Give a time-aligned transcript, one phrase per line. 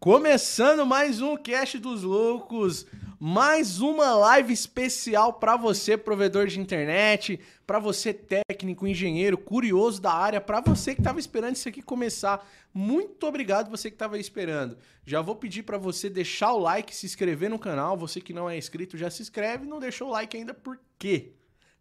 [0.00, 2.86] Começando mais um Cast dos Loucos,
[3.18, 10.12] mais uma live especial para você, provedor de internet, para você, técnico, engenheiro, curioso da
[10.12, 12.48] área, para você que estava esperando isso aqui começar.
[12.72, 14.78] Muito obrigado você que estava esperando.
[15.04, 17.96] Já vou pedir para você deixar o like, se inscrever no canal.
[17.96, 21.32] Você que não é inscrito já se inscreve, não deixou o like ainda por quê?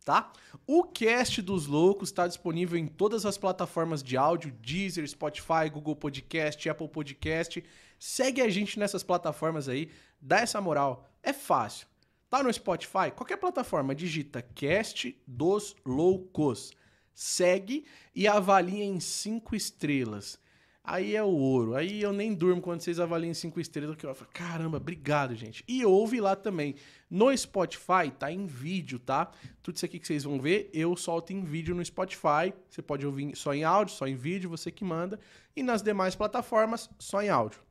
[0.04, 0.32] Tá?
[0.66, 5.96] O Cast dos Loucos está disponível em todas as plataformas de áudio, Deezer, Spotify, Google
[5.96, 7.64] Podcast, Apple Podcast
[8.00, 9.90] Segue a gente nessas plataformas aí,
[10.22, 11.10] dá essa moral.
[11.24, 11.88] É fácil.
[12.30, 13.12] Tá no Spotify?
[13.16, 16.74] Qualquer plataforma, digita Cast dos Loucos.
[17.14, 20.40] Segue e avalia em cinco estrelas.
[20.84, 21.76] Aí é o ouro.
[21.76, 25.36] Aí eu nem durmo quando vocês avaliam em cinco estrelas, que eu falo, caramba, obrigado,
[25.36, 25.62] gente.
[25.68, 26.76] E ouve lá também.
[27.10, 29.30] No Spotify tá em vídeo, tá?
[29.62, 32.54] Tudo isso aqui que vocês vão ver, eu solto em vídeo no Spotify.
[32.70, 35.20] Você pode ouvir só em áudio, só em vídeo, você que manda.
[35.54, 37.67] E nas demais plataformas, só em áudio.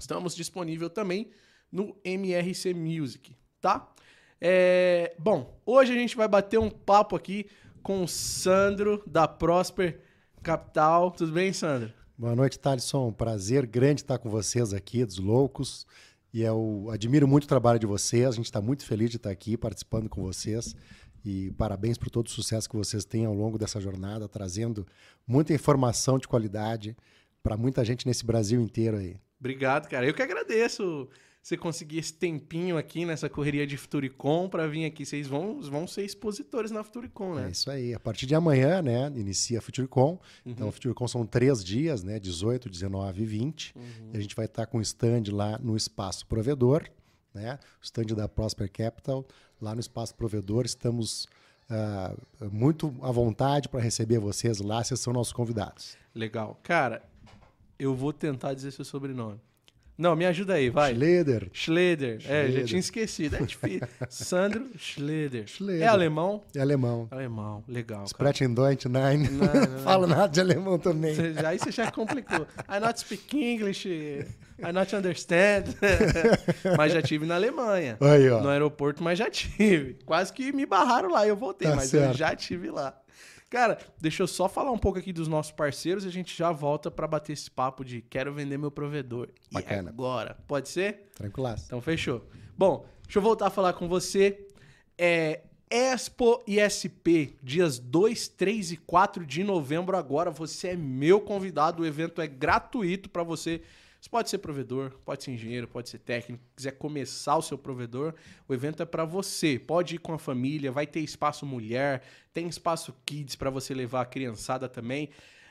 [0.00, 1.30] Estamos disponível também
[1.70, 3.92] no MRC Music, tá?
[4.40, 7.46] É, bom, hoje a gente vai bater um papo aqui
[7.82, 10.00] com o Sandro da Prosper
[10.42, 11.10] Capital.
[11.10, 11.92] Tudo bem, Sandro?
[12.16, 13.12] Boa noite, Thalisson.
[13.12, 15.86] Prazer grande estar com vocês aqui, dos Loucos.
[16.32, 18.26] E eu admiro muito o trabalho de vocês.
[18.28, 20.74] A gente está muito feliz de estar aqui participando com vocês.
[21.22, 24.86] E parabéns por todo o sucesso que vocês têm ao longo dessa jornada, trazendo
[25.26, 26.96] muita informação de qualidade
[27.42, 29.16] para muita gente nesse Brasil inteiro aí.
[29.40, 30.06] Obrigado, cara.
[30.06, 31.08] Eu que agradeço
[31.42, 35.06] você conseguir esse tempinho aqui nessa correria de Futuricom para vir aqui.
[35.06, 37.48] Vocês vão, vão ser expositores na Futuricom, né?
[37.48, 37.94] É isso aí.
[37.94, 40.10] A partir de amanhã, né, inicia a Futuricom.
[40.12, 40.18] Uhum.
[40.52, 43.74] Então, a Futuricom são três dias, né, 18, 19 e 20.
[43.74, 43.82] Uhum.
[44.12, 46.84] E a gente vai estar com o stand lá no Espaço Provedor,
[47.32, 49.26] né, o stand da Prosper Capital.
[49.60, 51.26] Lá no Espaço Provedor estamos
[51.70, 54.84] uh, muito à vontade para receber vocês lá.
[54.84, 55.96] Vocês são nossos convidados.
[56.14, 56.58] Legal.
[56.62, 57.02] Cara,
[57.80, 59.40] eu vou tentar dizer seu sobrenome.
[60.00, 60.94] Não, me ajuda aí, vai.
[60.94, 61.50] Schleder.
[61.52, 62.22] Schleder.
[62.26, 63.36] É, já tinha esquecido.
[63.36, 63.86] É difícil.
[64.08, 65.46] Sandro Schleder.
[65.46, 65.82] Schleder.
[65.82, 66.42] É alemão?
[66.54, 67.06] É alemão.
[67.10, 68.06] Alemão, legal.
[68.06, 69.28] Sprechen Deutsch, nein.
[69.30, 71.14] Não, não, Falo nada de alemão também.
[71.14, 72.46] Você, aí você já complicou.
[72.66, 75.64] I not speak English, I not understand.
[76.78, 77.98] mas já tive na Alemanha.
[78.00, 78.40] Aí, ó.
[78.40, 79.98] No aeroporto, mas já tive.
[80.06, 82.12] Quase que me barraram lá e eu voltei, tá mas certo.
[82.12, 82.98] eu já tive lá.
[83.50, 86.52] Cara, deixa eu só falar um pouco aqui dos nossos parceiros e a gente já
[86.52, 89.28] volta para bater esse papo de quero vender meu provedor.
[89.50, 89.90] Bacana.
[89.90, 91.10] E agora, pode ser?
[91.16, 91.52] Tranquilo.
[91.66, 92.24] Então fechou.
[92.56, 94.46] Bom, deixa eu voltar a falar com você.
[94.96, 100.30] É, Expo ISP, dias 2, 3 e 4 de novembro agora.
[100.30, 103.62] Você é meu convidado, o evento é gratuito para você
[104.00, 108.14] você pode ser provedor, pode ser engenheiro, pode ser técnico, quiser começar o seu provedor,
[108.48, 109.58] o evento é para você.
[109.58, 112.02] Pode ir com a família, vai ter espaço mulher,
[112.32, 115.10] tem espaço kids para você levar a criançada também.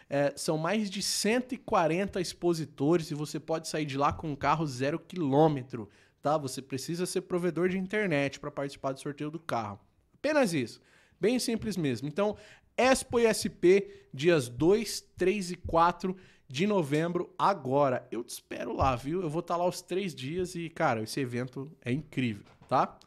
[0.10, 4.66] É, são mais de 140 expositores e você pode sair de lá com um carro
[4.66, 5.88] zero quilômetro,
[6.20, 6.36] tá?
[6.40, 9.80] Você precisa ser provedor de internet para participar do sorteio do carro.
[10.16, 10.82] Apenas isso.
[11.22, 12.08] Bem simples mesmo.
[12.08, 12.36] Então,
[12.76, 16.16] Expo ISP, dias 2, 3 e 4
[16.50, 18.06] de novembro agora.
[18.12, 19.22] Eu te espero lá, viu?
[19.22, 22.98] Eu vou estar tá lá os três dias e, cara, esse evento é incrível, tá?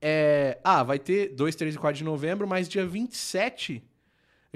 [0.00, 0.58] É...
[0.62, 3.82] Ah, vai ter 2, 3 e 4 de novembro, mas dia 27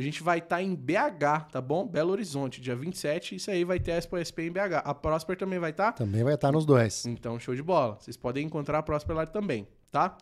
[0.01, 1.87] a gente vai estar tá em BH, tá bom?
[1.87, 3.35] Belo Horizonte, dia 27.
[3.35, 4.81] Isso aí vai ter a Expo SP em BH.
[4.83, 5.93] A Prosper também vai estar?
[5.93, 6.05] Tá?
[6.05, 7.05] Também vai estar nos dois.
[7.05, 7.99] Então, show de bola.
[8.01, 10.17] Vocês podem encontrar a Prosper lá também, tá?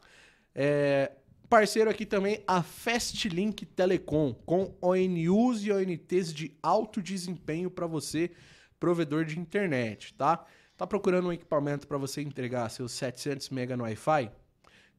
[0.53, 1.13] É...
[1.48, 8.31] Parceiro aqui também a Fastlink Telecom, com ONUs e ONTs de alto desempenho para você,
[8.78, 10.44] provedor de internet, tá?
[10.76, 14.31] Tá procurando um equipamento para você entregar seus 700 MB no Wi-Fi?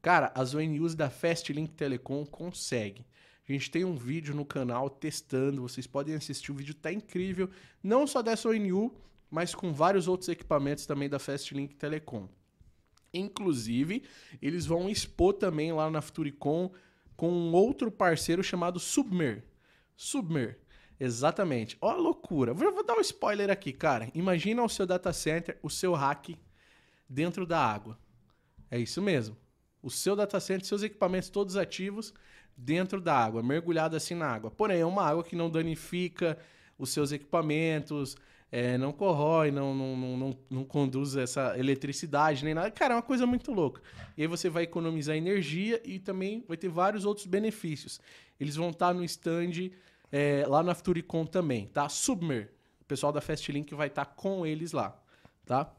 [0.02, 3.06] Cara, as ONUs da Fastlink Telecom conseguem.
[3.48, 7.48] A gente tem um vídeo no canal testando, vocês podem assistir, o vídeo tá incrível,
[7.80, 8.92] não só dessa ONU,
[9.30, 12.28] mas com vários outros equipamentos também da Fastlink Telecom.
[13.12, 14.04] Inclusive,
[14.40, 16.70] eles vão expor também lá na Futuricom
[17.16, 19.44] com um outro parceiro chamado Submer.
[19.96, 20.58] Submer.
[20.98, 21.76] Exatamente.
[21.80, 22.52] Ó a loucura.
[22.52, 24.10] Vou, vou dar um spoiler aqui, cara.
[24.14, 26.30] Imagina o seu data center, o seu hack
[27.08, 27.98] dentro da água.
[28.70, 29.36] É isso mesmo.
[29.82, 32.12] O seu data center, seus equipamentos todos ativos
[32.56, 34.50] dentro da água, mergulhado assim na água.
[34.50, 36.38] Porém, é uma água que não danifica
[36.78, 38.16] os seus equipamentos,
[38.52, 42.70] é, não corrói, não, não, não, não, conduz essa eletricidade nem nada.
[42.70, 43.80] Cara, é uma coisa muito louca.
[44.16, 48.00] E aí você vai economizar energia e também vai ter vários outros benefícios.
[48.40, 49.70] Eles vão estar no stand
[50.10, 51.88] é, lá na Futuricom também, tá?
[51.88, 52.50] Submer,
[52.80, 55.00] o pessoal da Fastlink vai estar com eles lá,
[55.46, 55.72] tá?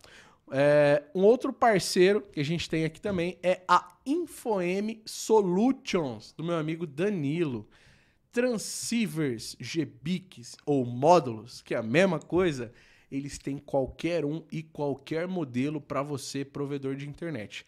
[0.53, 6.43] É, um outro parceiro que a gente tem aqui também é a InfoM Solutions, do
[6.43, 7.67] meu amigo Danilo
[8.31, 12.71] transceivers GBICs ou módulos, que é a mesma coisa,
[13.11, 17.65] eles têm qualquer um e qualquer modelo para você, provedor de internet.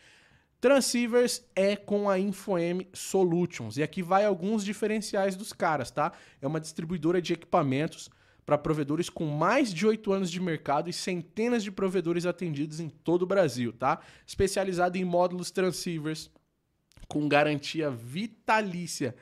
[0.62, 3.75] Transceivers é com a InfoM Solutions.
[3.75, 6.13] E aqui vai alguns diferenciais dos caras, tá?
[6.42, 8.09] É uma distribuidora de equipamentos
[8.45, 12.88] para provedores com mais de 8 anos de mercado e centenas de provedores atendidos em
[12.88, 14.00] todo o Brasil, tá?
[14.25, 16.31] Especializada em módulos transceivers
[17.09, 19.13] com garantia vitalícia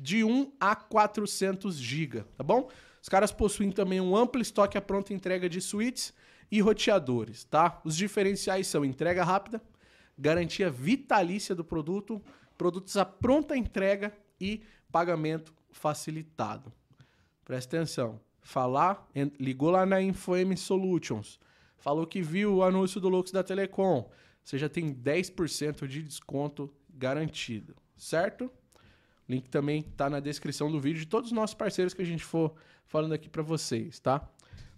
[0.00, 2.70] de 1 a 400 GB, tá bom?
[3.02, 6.14] Os caras possuem também um amplo estoque à pronta entrega de switches
[6.50, 7.80] e roteadores, tá?
[7.84, 9.62] Os diferenciais são entrega rápida,
[10.18, 12.20] garantia vitalícia do produto,
[12.56, 16.72] produtos à pronta entrega e pagamento facilitado.
[17.44, 18.18] Presta atenção.
[18.42, 19.06] Falar,
[19.38, 21.38] ligou lá na InfoM Solutions,
[21.76, 24.10] falou que viu o anúncio do Lux da Telecom,
[24.42, 28.50] você já tem 10% de desconto garantido, certo?
[29.30, 32.24] Link também tá na descrição do vídeo de todos os nossos parceiros que a gente
[32.24, 32.52] for
[32.86, 34.28] falando aqui para vocês, tá?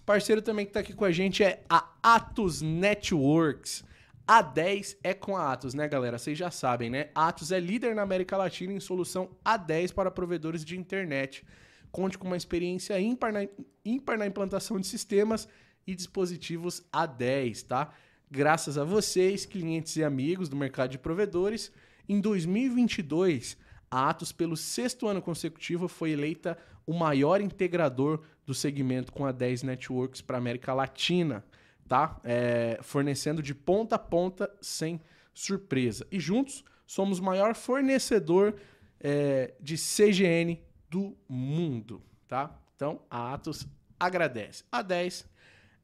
[0.04, 3.84] Parceiro também que tá aqui com a gente é a Atos Networks.
[4.28, 6.18] A10 é com a Atos, né, galera?
[6.18, 7.08] Vocês já sabem, né?
[7.14, 11.44] Atos é líder na América Latina em solução A10 para provedores de internet.
[11.90, 13.46] Conte com uma experiência ímpar na,
[13.84, 15.48] ímpar na implantação de sistemas
[15.86, 17.92] e dispositivos A10, tá?
[18.30, 21.72] Graças a vocês, clientes e amigos do mercado de provedores,
[22.08, 23.56] em 2022,
[23.92, 29.32] a Atos, pelo sexto ano consecutivo, foi eleita o maior integrador do segmento com a
[29.32, 31.44] 10 Networks para América Latina
[31.92, 32.18] tá?
[32.24, 34.98] É, fornecendo de ponta a ponta sem
[35.34, 36.06] surpresa.
[36.10, 38.54] E juntos somos o maior fornecedor
[38.98, 40.58] é, de CGN
[40.88, 42.58] do mundo, tá?
[42.74, 43.66] Então a Atos
[44.00, 44.64] agradece.
[44.72, 45.28] A 10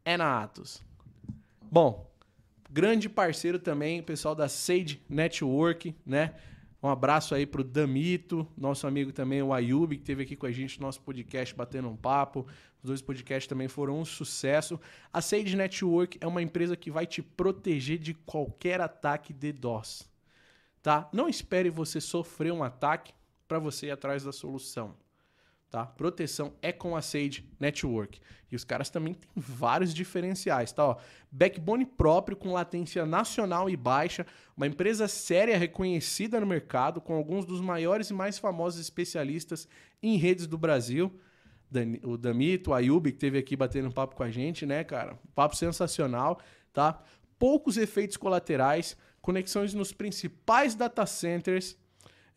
[0.02, 0.82] é na Atos.
[1.70, 2.10] Bom,
[2.70, 6.34] grande parceiro também, o pessoal da Sage Network, né?
[6.82, 10.52] Um abraço aí pro Damito, nosso amigo também, o Ayub, que esteve aqui com a
[10.52, 12.46] gente no nosso podcast Batendo um Papo.
[12.82, 14.80] Os dois podcasts também foram um sucesso.
[15.12, 20.08] A Sage Network é uma empresa que vai te proteger de qualquer ataque de DOS.
[20.80, 21.08] Tá?
[21.12, 23.12] Não espere você sofrer um ataque
[23.48, 24.94] para você ir atrás da solução
[25.70, 25.85] tá?
[25.85, 28.20] Proteção é com a Sage Network.
[28.50, 30.85] E os caras também têm vários diferenciais, tá?
[30.85, 30.97] Ó,
[31.31, 34.26] backbone próprio com latência nacional e baixa,
[34.56, 39.69] uma empresa séria reconhecida no mercado, com alguns dos maiores e mais famosos especialistas
[40.03, 41.12] em redes do Brasil.
[42.03, 45.19] O Damito, o Ayub, que teve aqui batendo um papo com a gente, né, cara?
[45.35, 46.41] Papo sensacional,
[46.73, 47.03] tá?
[47.38, 51.76] Poucos efeitos colaterais, conexões nos principais data centers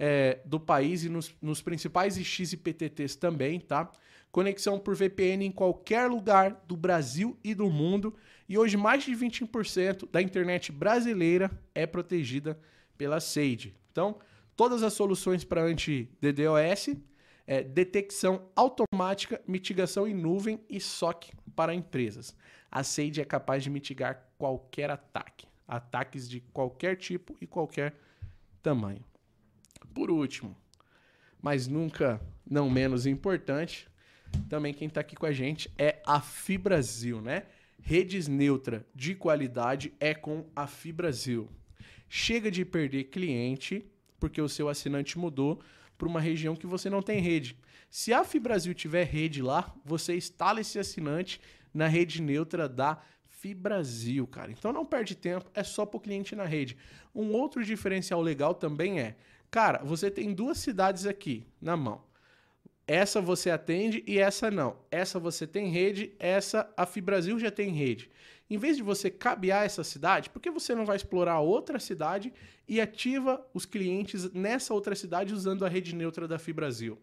[0.04, 3.92] é, do país e nos, nos principais IX e PTTs também, tá?
[4.32, 8.16] Conexão por VPN em qualquer lugar do Brasil e do mundo.
[8.50, 12.60] E hoje mais de 20% da internet brasileira é protegida
[12.98, 13.76] pela Sage.
[13.92, 14.18] Então,
[14.56, 16.96] todas as soluções para anti-DDoS,
[17.46, 22.36] é, detecção automática, mitigação em nuvem e SOC para empresas.
[22.72, 27.94] A Sage é capaz de mitigar qualquer ataque, ataques de qualquer tipo e qualquer
[28.64, 29.11] tamanho.
[29.94, 30.56] Por último,
[31.42, 33.88] mas nunca não menos importante,
[34.50, 37.44] também quem está aqui com a gente é a Fibrasil, né?
[37.82, 41.50] Redes neutra de qualidade é com a Fibrasil.
[42.08, 43.86] Chega de perder cliente
[44.20, 45.62] porque o seu assinante mudou
[45.98, 47.58] para uma região que você não tem rede.
[47.90, 51.42] Se a Fibrasil tiver rede lá, você instala esse assinante
[51.74, 54.52] na rede neutra da Fibrasil, cara.
[54.52, 56.78] Então não perde tempo, é só para o cliente na rede.
[57.14, 59.18] Um outro diferencial legal também é
[59.52, 62.02] Cara, você tem duas cidades aqui na mão.
[62.88, 64.78] Essa você atende e essa não.
[64.90, 68.10] Essa você tem rede, essa a Fibrasil já tem rede.
[68.50, 72.34] Em vez de você cabear essa cidade, por que você não vai explorar outra cidade
[72.68, 76.98] e ativa os clientes nessa outra cidade usando a rede neutra da Fibrasil?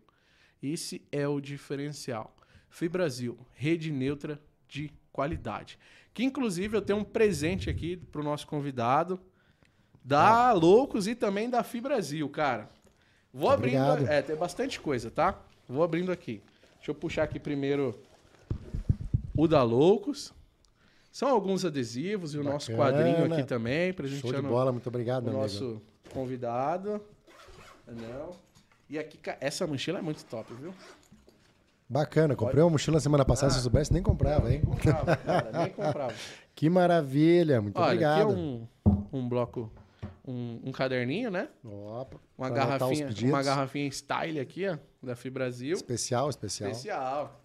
[0.62, 2.34] Esse é o diferencial.
[2.70, 5.78] Fibrasil, rede neutra de qualidade.
[6.12, 9.20] Que inclusive eu tenho um presente aqui para o nosso convidado
[10.08, 12.70] da Loucos e também da Fibrasil, cara.
[13.30, 13.90] Vou Obrigado.
[13.90, 14.08] abrindo.
[14.10, 15.38] É, tem bastante coisa, tá?
[15.68, 16.42] Vou abrindo aqui.
[16.76, 17.94] Deixa eu puxar aqui primeiro
[19.36, 20.32] o da Loucos.
[21.12, 22.54] São alguns adesivos e o Bacana.
[22.54, 25.82] nosso quadrinho aqui também, pra gente Show de bola, muito obrigado, o nosso amigo.
[26.10, 27.02] convidado.
[27.86, 28.30] Não.
[28.88, 30.72] E aqui, essa mochila é muito top, viu?
[31.86, 34.62] Bacana, comprei uma mochila semana passada, ah, se eu soubesse, nem comprava, não, hein?
[34.64, 36.14] Nem comprava, cara, nem comprava.
[36.54, 38.20] que maravilha, muito Olha, obrigado.
[38.22, 38.66] Aqui é um,
[39.12, 39.70] um bloco
[40.28, 41.48] um, um caderninho, né?
[41.64, 45.74] Opa, uma garrafinha, uma garrafinha style aqui, ó, da Fibrasil.
[45.74, 46.70] Especial, especial.
[46.70, 47.40] Especial.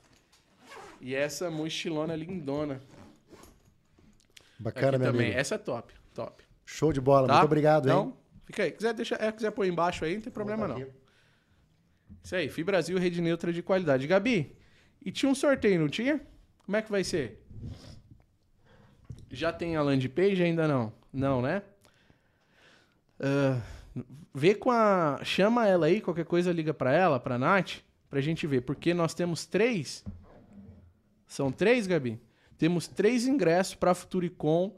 [1.00, 2.82] E essa mochilona lindona.
[4.60, 5.28] Bacana, aqui também.
[5.28, 5.40] Amigo.
[5.40, 6.44] Essa é top, top.
[6.66, 7.34] Show de bola, tá?
[7.36, 8.13] muito obrigado, então, hein?
[8.46, 8.72] Fica aí.
[8.72, 10.86] Quiser deixar, é, quiser pôr embaixo aí, não tem problema não.
[12.22, 14.08] Isso aí, Fibrasil, rede neutra de qualidade.
[14.08, 14.56] Gabi,
[15.02, 16.22] e tinha um sorteio, não tinha?
[16.66, 17.46] Como é que vai ser?
[19.32, 20.44] Já tem a landing page?
[20.44, 20.94] Ainda não?
[21.12, 21.63] Não, né?
[23.20, 23.62] Uh,
[24.34, 25.20] vê com a.
[25.24, 27.77] Chama ela aí, qualquer coisa liga pra ela, pra Nath,
[28.10, 28.62] pra gente ver.
[28.62, 30.03] Porque nós temos três.
[31.27, 32.20] São três, Gabi?
[32.58, 34.75] Temos três ingressos pra Futuricom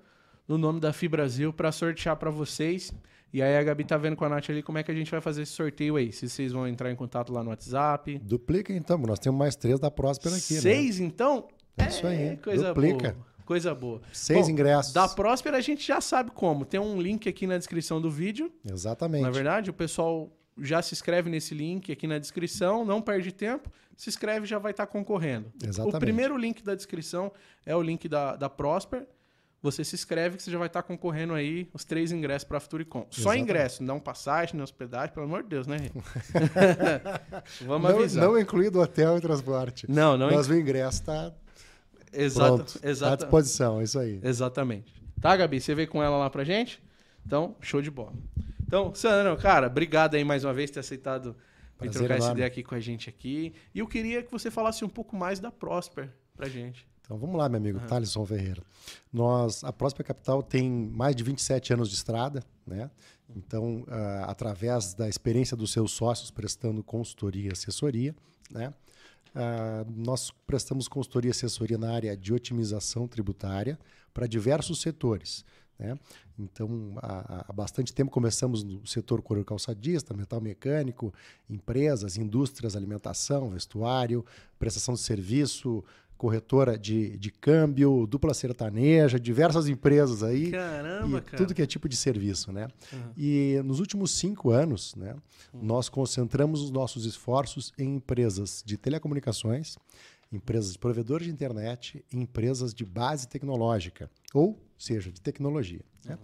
[0.48, 2.94] no nome da Fibrasil pra sortear pra vocês.
[3.34, 5.12] E aí a Gabi tá vendo com a Nath ali como é que a gente
[5.12, 6.12] vai fazer esse sorteio aí.
[6.14, 8.18] Se vocês vão entrar em contato lá no WhatsApp.
[8.20, 11.06] Duplica então, nós temos mais três da Próspera aqui, Seis, né?
[11.08, 11.48] então?
[11.78, 12.24] É isso aí.
[12.24, 13.12] É, coisa Duplica.
[13.12, 13.35] boa.
[13.46, 14.02] Coisa boa.
[14.12, 14.92] Seis Bom, ingressos.
[14.92, 16.66] Da Próspera a gente já sabe como.
[16.66, 18.52] Tem um link aqui na descrição do vídeo.
[18.70, 19.22] Exatamente.
[19.22, 23.70] Na verdade, o pessoal já se inscreve nesse link aqui na descrição, não perde tempo,
[23.96, 25.52] se inscreve e já vai estar concorrendo.
[25.62, 25.96] Exatamente.
[25.96, 27.32] O primeiro link da descrição
[27.66, 29.08] é o link da, da Prosper.
[29.62, 32.60] Você se inscreve que você já vai estar concorrendo aí os três ingressos para a
[32.60, 33.08] Futuricom.
[33.10, 33.42] Só Exatamente.
[33.42, 35.78] ingresso, não passagem, nem hospedagem, pelo amor de Deus, né?
[37.66, 38.24] Vamos não, avisar.
[38.26, 39.90] não incluído hotel e transporte.
[39.90, 41.34] não, não Mas o ingresso está
[42.12, 42.80] Exata, pronto.
[42.80, 44.20] Tá à disposição, é isso aí.
[44.24, 44.94] exatamente.
[45.22, 45.60] Tá, Gabi?
[45.60, 46.82] Você veio com ela lá pra gente?
[47.26, 48.14] Então, show de bola.
[48.66, 51.36] Então, Sandro, cara, obrigado aí mais uma vez por ter aceitado
[51.78, 53.54] Prazer trocar essa ideia aqui com a gente aqui.
[53.74, 56.88] E eu queria que você falasse um pouco mais da Prosper pra gente.
[57.02, 58.64] Então vamos lá, meu amigo Thaleson Ferreira.
[59.14, 62.90] Nós, a Próspera Capital tem mais de 27 anos de estrada, né?
[63.36, 68.16] Então, ah, através da experiência dos seus sócios prestando consultoria e assessoria,
[68.50, 68.74] né?
[69.36, 73.78] Ah, nós prestamos consultoria e assessoria na área de otimização tributária
[74.14, 75.44] para diversos setores.
[75.78, 76.00] Né?
[76.40, 81.14] Então, há, há bastante tempo começamos no setor couro calçadista, metal mecânico,
[81.50, 84.26] empresas, indústrias, alimentação, vestuário,
[84.58, 85.84] prestação de serviço,
[86.18, 90.52] corretora de, de câmbio, dupla sertaneja, diversas empresas aí.
[90.52, 91.38] Caramba, e cara.
[91.38, 92.68] tudo que é tipo de serviço, né?
[92.92, 93.12] Uhum.
[93.18, 95.16] E nos últimos cinco anos, né,
[95.54, 99.78] nós concentramos os nossos esforços em empresas de telecomunicações,
[100.32, 105.82] empresas de provedores de internet e empresas de base tecnológica, ou seja, de tecnologia.
[106.04, 106.18] Né?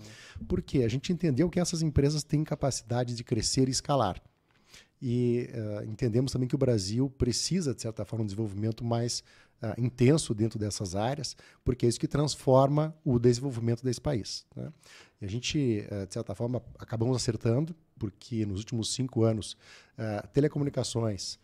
[0.47, 4.21] Porque a gente entendeu que essas empresas têm capacidade de crescer e escalar.
[5.01, 9.23] E eh, entendemos também que o Brasil precisa, de certa forma, um desenvolvimento mais
[9.61, 14.45] ah, intenso dentro dessas áreas, porque é isso que transforma o desenvolvimento desse país.
[14.55, 14.71] né?
[15.21, 19.55] E a gente, eh, de certa forma, acabamos acertando, porque nos últimos cinco anos,
[19.97, 21.39] ah, telecomunicações,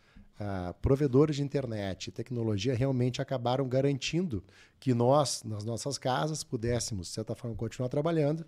[0.83, 4.43] provedores de internet tecnologia realmente acabaram garantindo
[4.79, 8.45] que nós, nas nossas casas, pudéssemos, de certa forma, continuar trabalhando,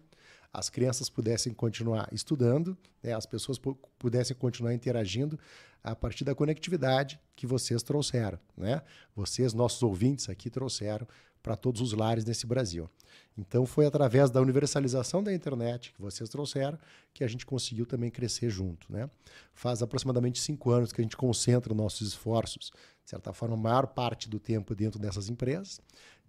[0.51, 5.39] as crianças pudessem continuar estudando, né, as pessoas pu- pudessem continuar interagindo
[5.83, 8.39] a partir da conectividade que vocês trouxeram.
[8.57, 8.81] Né?
[9.15, 11.07] Vocês, nossos ouvintes aqui, trouxeram
[11.41, 12.89] para todos os lares nesse Brasil.
[13.37, 16.77] Então, foi através da universalização da internet que vocês trouxeram
[17.13, 18.91] que a gente conseguiu também crescer junto.
[18.91, 19.09] Né?
[19.53, 22.71] Faz aproximadamente cinco anos que a gente concentra nossos esforços,
[23.03, 25.79] de certa forma, a maior parte do tempo dentro dessas empresas,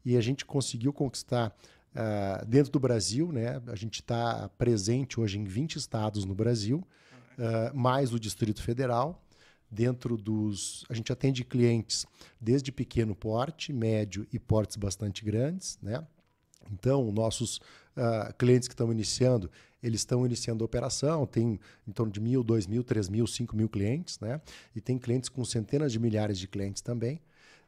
[0.04, 1.54] e a gente conseguiu conquistar
[1.94, 3.60] ah, dentro do Brasil, né?
[3.66, 6.86] A gente está presente hoje em 20 estados no Brasil,
[7.38, 9.22] ah, mais o Distrito Federal.
[9.72, 10.84] Dentro dos.
[10.88, 12.04] A gente atende clientes
[12.40, 16.04] desde pequeno porte, médio e portes bastante grandes, né?
[16.72, 17.60] Então, nossos
[17.96, 19.48] ah, clientes que estão iniciando,
[19.80, 23.56] eles estão iniciando a operação, tem em torno de mil, dois mil, três mil, cinco
[23.56, 24.40] mil clientes, né?
[24.74, 27.20] E tem clientes com centenas de milhares de clientes também.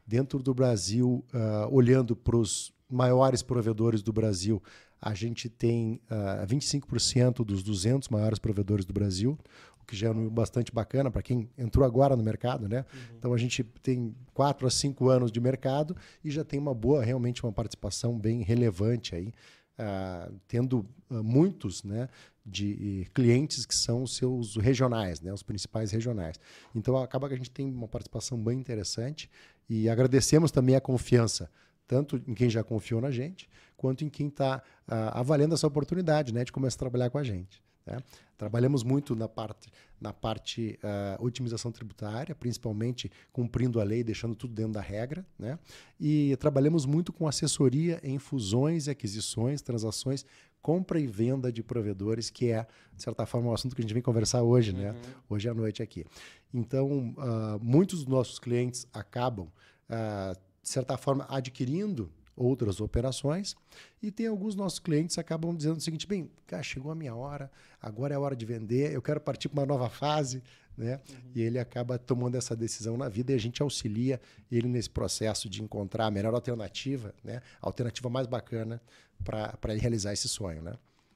[0.05, 4.61] Dentro do Brasil, ah, olhando para os maiores provedores do Brasil,
[5.01, 9.37] a gente tem ah, 25% dos 200 maiores provedores do Brasil,
[9.81, 12.85] o que já é bastante bacana para quem entrou agora no mercado, né?
[13.17, 17.03] Então a gente tem 4 a 5 anos de mercado e já tem uma boa,
[17.03, 19.33] realmente uma participação bem relevante aí,
[19.77, 22.07] ah, tendo ah, muitos, né,
[22.45, 26.39] de clientes que são os seus regionais, né, os principais regionais.
[26.73, 29.29] Então acaba que a gente tem uma participação bem interessante
[29.69, 31.49] e agradecemos também a confiança
[31.87, 36.43] tanto em quem já confiou na gente, quanto em quem está avaliando essa oportunidade né,
[36.43, 37.61] de começar a trabalhar com a gente.
[37.85, 37.97] né?
[38.37, 39.71] Trabalhamos muito na parte,
[40.01, 45.25] na parte ah, otimização tributária, principalmente cumprindo a lei, deixando tudo dentro da regra.
[45.39, 45.57] Né?
[45.99, 50.25] E trabalhamos muito com assessoria em fusões e aquisições, transações,
[50.61, 53.93] compra e venda de provedores, que é, de certa forma, um assunto que a gente
[53.93, 54.95] vem conversar hoje, né?
[55.29, 56.05] hoje à noite aqui.
[56.53, 59.47] Então, ah, muitos dos nossos clientes acabam
[59.89, 63.55] ah, de certa forma, adquirindo outras operações.
[64.01, 67.13] E tem alguns nossos clientes que acabam dizendo o seguinte: bem, cara, chegou a minha
[67.13, 67.51] hora,
[67.81, 70.41] agora é a hora de vender, eu quero partir para uma nova fase.
[70.75, 70.99] Né?
[71.35, 74.19] E ele acaba tomando essa decisão na vida e a gente auxilia
[74.51, 77.43] ele nesse processo de encontrar a melhor alternativa, né?
[77.61, 78.81] a alternativa mais bacana
[79.23, 80.63] para ele realizar esse sonho.
[80.63, 80.73] Né?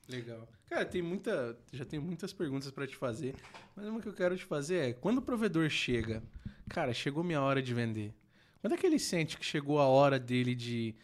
[0.08, 0.48] Legal.
[0.70, 3.34] Cara, tem muita, já tem muitas perguntas pra te fazer,
[3.76, 6.22] mas uma que eu quero te fazer é, quando o provedor chega,
[6.70, 8.14] cara, chegou minha hora de vender.
[8.62, 10.96] Quando é que ele sente que chegou a hora dele de,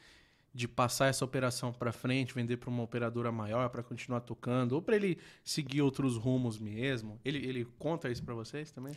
[0.53, 4.81] de passar essa operação para frente, vender para uma operadora maior para continuar tocando, ou
[4.81, 7.19] para ele seguir outros rumos mesmo?
[7.23, 8.93] Ele, ele conta isso para vocês também?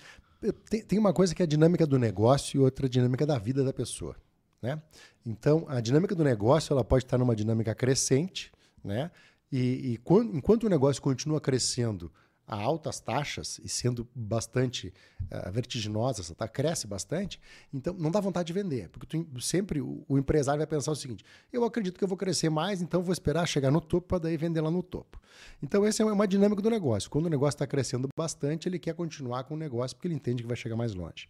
[0.68, 3.64] Tem, tem uma coisa que é a dinâmica do negócio e outra dinâmica da vida
[3.64, 4.16] da pessoa.
[4.60, 4.80] Né?
[5.24, 9.10] Então, a dinâmica do negócio ela pode estar numa dinâmica crescente, né?
[9.50, 12.12] e, e quando, enquanto o negócio continua crescendo
[12.46, 16.46] a altas taxas e sendo bastante uh, vertiginosa, tá?
[16.46, 17.40] cresce bastante,
[17.74, 18.88] então não dá vontade de vender.
[18.88, 22.16] Porque tu, sempre o, o, empresário vai pensar o seguinte: eu acredito que eu vou
[22.16, 25.20] crescer mais, então vou esperar chegar no topo para daí vender lá no topo.
[25.62, 27.10] Então, essa é uma dinâmica do negócio.
[27.10, 30.42] Quando o negócio está crescendo bastante, ele quer continuar com o negócio porque ele entende
[30.42, 31.26] que vai chegar mais longe.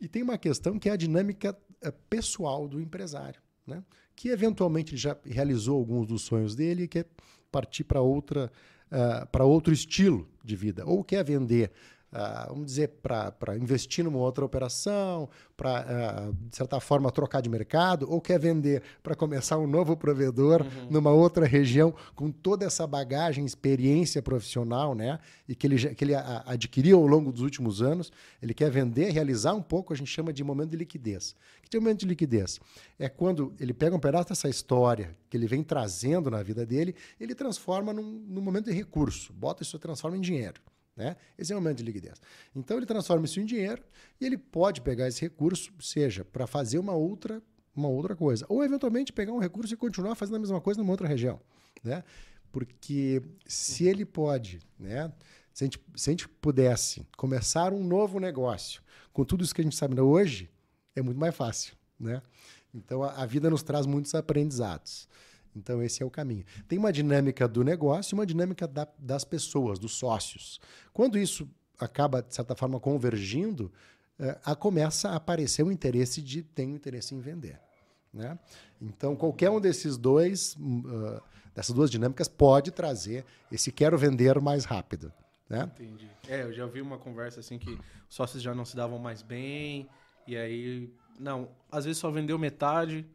[0.00, 3.82] E tem uma questão que é a dinâmica uh, pessoal do empresário, né?
[4.14, 7.06] que eventualmente já realizou alguns dos sonhos dele e quer
[7.50, 8.50] partir para outra
[8.90, 11.70] ah, para outro estilo de vida, ou quer vender,
[12.12, 17.48] uh, vamos dizer, para investir numa outra operação, para, uh, de certa forma, trocar de
[17.48, 20.90] mercado, ou quer vender para começar um novo provedor uhum.
[20.90, 25.18] numa outra região, com toda essa bagagem, experiência profissional, né?
[25.48, 29.54] E que ele, que ele adquiriu ao longo dos últimos anos, ele quer vender, realizar
[29.54, 31.34] um pouco, a gente chama de momento de liquidez.
[31.64, 32.60] O que é momento de liquidez?
[32.98, 36.94] É quando ele pega um pedaço dessa história que ele vem trazendo na vida dele,
[37.20, 40.60] ele transforma num, num momento de recurso, bota isso, transforma em dinheiro.
[40.96, 41.14] Né?
[41.36, 42.20] Esse é o momento de liquidez.
[42.54, 43.82] Então ele transforma isso em dinheiro
[44.18, 47.42] e ele pode pegar esse recurso, seja para fazer uma outra,
[47.74, 50.92] uma outra coisa, ou eventualmente pegar um recurso e continuar fazendo a mesma coisa numa
[50.92, 51.38] outra região.
[51.84, 52.02] Né?
[52.50, 55.12] Porque se ele pode, né?
[55.52, 59.60] se, a gente, se a gente pudesse começar um novo negócio com tudo isso que
[59.60, 60.50] a gente sabe hoje,
[60.94, 61.76] é muito mais fácil.
[62.00, 62.22] Né?
[62.74, 65.06] Então a, a vida nos traz muitos aprendizados.
[65.56, 66.44] Então, esse é o caminho.
[66.68, 70.60] Tem uma dinâmica do negócio e uma dinâmica da, das pessoas, dos sócios.
[70.92, 71.48] Quando isso
[71.80, 73.72] acaba, de certa forma, convergindo,
[74.44, 77.60] a, começa a aparecer o interesse de tem interesse em vender.
[78.12, 78.38] Né?
[78.80, 81.20] Então, qualquer um desses dois, uh,
[81.54, 85.12] dessas duas dinâmicas, pode trazer esse quero vender mais rápido.
[85.48, 85.70] Né?
[85.74, 86.10] Entendi.
[86.28, 87.70] É, eu já ouvi uma conversa assim que
[88.08, 89.88] os sócios já não se davam mais bem,
[90.26, 93.06] e aí, não, às vezes só vendeu metade,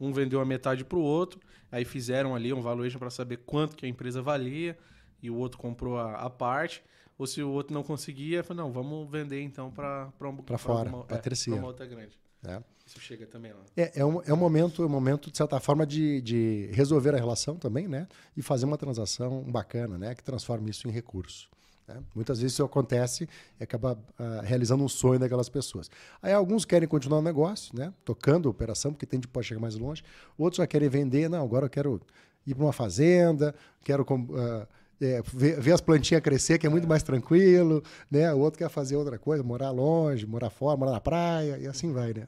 [0.00, 3.76] um vendeu a metade para o outro, aí fizeram ali um valuation para saber quanto
[3.76, 4.78] que a empresa valia
[5.22, 6.82] e o outro comprou a, a parte.
[7.18, 10.90] Ou se o outro não conseguia, falou, não, vamos vender então para um, para fora,
[10.90, 11.58] para é, terceira.
[11.58, 12.16] uma outra grande.
[12.44, 12.62] É.
[12.86, 13.60] Isso chega também lá.
[13.76, 17.14] É, é, um, é um momento, é um momento, de certa forma, de, de resolver
[17.14, 18.08] a relação também, né?
[18.36, 20.14] E fazer uma transação bacana, né?
[20.14, 21.50] Que transforme isso em recurso.
[21.88, 22.02] Né?
[22.14, 25.90] Muitas vezes isso acontece e acaba uh, realizando um sonho daquelas pessoas.
[26.22, 27.92] Aí alguns querem continuar o negócio, né?
[28.04, 30.02] tocando a operação, porque tem de pode chegar mais longe.
[30.36, 32.00] Outros já querem vender, não, agora eu quero
[32.46, 34.66] ir para uma fazenda, quero uh,
[35.00, 38.32] é, ver, ver, as plantinhas crescer, que é muito mais tranquilo, né?
[38.34, 41.92] O outro quer fazer outra coisa, morar longe, morar fora, morar na praia, e assim
[41.92, 42.26] vai, né?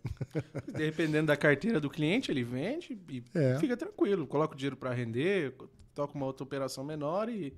[0.72, 3.58] Dependendo da carteira do cliente, ele vende e é.
[3.58, 5.54] fica tranquilo, coloca o dinheiro para render,
[5.94, 7.52] toca uma outra operação menor e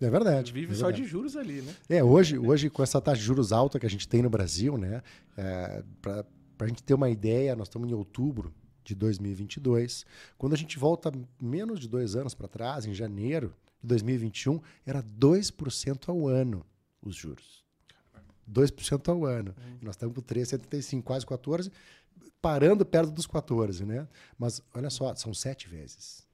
[0.00, 0.52] é verdade.
[0.52, 1.74] Vive é só de juros ali, né?
[1.88, 4.76] É, hoje, hoje com essa taxa de juros alta que a gente tem no Brasil,
[4.76, 5.02] né?
[5.36, 6.24] É, Para
[6.60, 8.52] a gente ter uma ideia, nós estamos em outubro
[8.84, 10.06] de 2022.
[10.38, 15.02] Quando a gente volta menos de dois anos para trás, em janeiro de 2021, era
[15.02, 16.64] 2% ao ano
[17.02, 17.64] os juros.
[18.50, 19.54] 2% ao ano.
[19.58, 19.78] Hum.
[19.82, 21.70] Nós estamos com 3,75, quase 14,
[22.40, 24.06] parando perto dos 14, né?
[24.38, 26.25] Mas olha só, são sete vezes.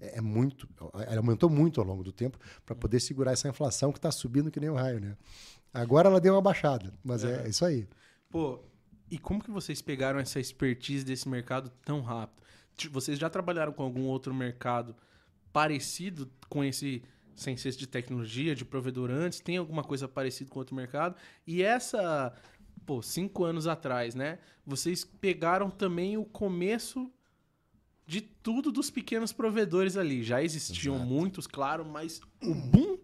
[0.00, 0.68] É, é, muito.
[1.06, 4.50] Ela aumentou muito ao longo do tempo para poder segurar essa inflação que está subindo
[4.50, 5.16] que nem o raio, né?
[5.72, 7.86] Agora ela deu uma baixada, mas é, é isso aí.
[8.30, 8.60] Pô,
[9.10, 12.42] e como que vocês pegaram essa expertise desse mercado tão rápido?
[12.90, 14.94] Vocês já trabalharam com algum outro mercado
[15.52, 17.02] parecido com esse
[17.34, 19.40] sem ser de tecnologia, de provedor antes?
[19.40, 21.14] Tem alguma coisa parecida com outro mercado?
[21.46, 22.34] E essa,
[22.84, 24.38] pô, cinco anos atrás, né?
[24.66, 27.10] Vocês pegaram também o começo
[28.06, 30.22] de tudo dos pequenos provedores ali.
[30.22, 31.10] Já existiam Exato.
[31.10, 32.98] muitos, claro, mas o boom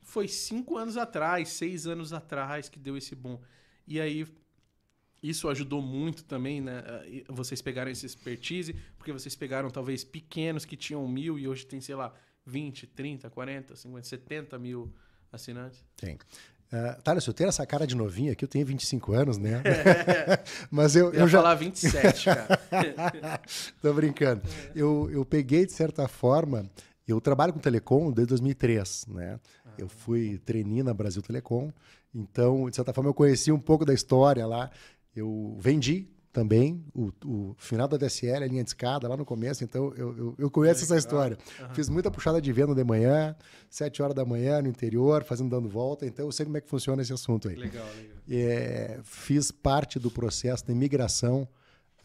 [0.00, 3.38] foi cinco anos atrás, seis anos atrás que deu esse boom.
[3.86, 4.26] E aí
[5.22, 6.82] isso ajudou muito também, né?
[7.28, 11.80] Vocês pegaram essa expertise, porque vocês pegaram talvez pequenos que tinham mil e hoje tem,
[11.80, 12.12] sei lá,
[12.44, 14.92] 20, 30, 40, 50, 70 mil
[15.30, 15.84] assinantes.
[15.96, 16.18] Tem.
[16.72, 19.62] Uh, Thales, eu tenho essa cara de novinho aqui, eu tenho 25 anos, né?
[20.70, 21.38] Mas eu, eu, eu já.
[21.38, 22.60] falar 27, cara.
[23.82, 24.40] Tô brincando.
[24.74, 26.64] Eu, eu peguei, de certa forma,
[27.06, 29.38] eu trabalho com telecom desde 2003, né?
[29.66, 29.70] Ah.
[29.76, 31.70] Eu fui trainee na Brasil Telecom,
[32.14, 34.70] então, de certa forma, eu conheci um pouco da história lá.
[35.14, 39.62] Eu vendi também, o, o, final da DSL, a linha de escada lá no começo,
[39.62, 41.36] então eu, eu, eu conheço essa história.
[41.60, 41.74] Uhum.
[41.74, 43.36] Fiz muita puxada de venda de manhã,
[43.68, 46.68] sete horas da manhã no interior, fazendo dando volta, então eu sei como é que
[46.68, 47.56] funciona esse assunto aí.
[47.56, 48.16] Legal, legal.
[48.30, 51.46] É, fiz parte do processo de migração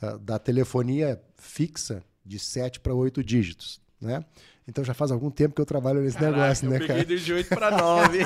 [0.02, 4.26] uh, da telefonia fixa de 7 para 8 dígitos, né?
[4.68, 7.00] Então já faz algum tempo que eu trabalho nesse Caraca, negócio, né, cara?
[7.00, 8.20] Eu peguei de 8 para 9.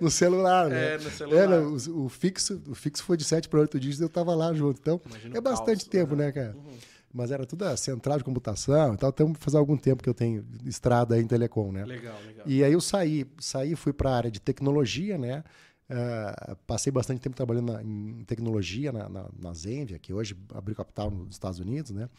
[0.00, 0.94] no celular, né?
[0.94, 1.52] É, no celular.
[1.52, 4.52] É, o, o, fixo, o fixo foi de 7 para 8 dígitos, eu tava lá
[4.52, 4.78] junto.
[4.78, 6.54] Então, Imagina é bastante tempo, né, né cara?
[6.54, 6.76] Uhum.
[7.12, 9.08] Mas era tudo a central de computação e tal.
[9.08, 11.86] Então, faz algum tempo que eu tenho estrada aí em telecom, né?
[11.86, 12.46] Legal, legal.
[12.46, 15.42] E aí eu saí, saí fui para a área de tecnologia, né?
[15.88, 20.74] Uh, passei bastante tempo trabalhando na, em tecnologia na, na, na Zenvia, que hoje abriu
[20.74, 22.10] capital nos Estados Unidos, né?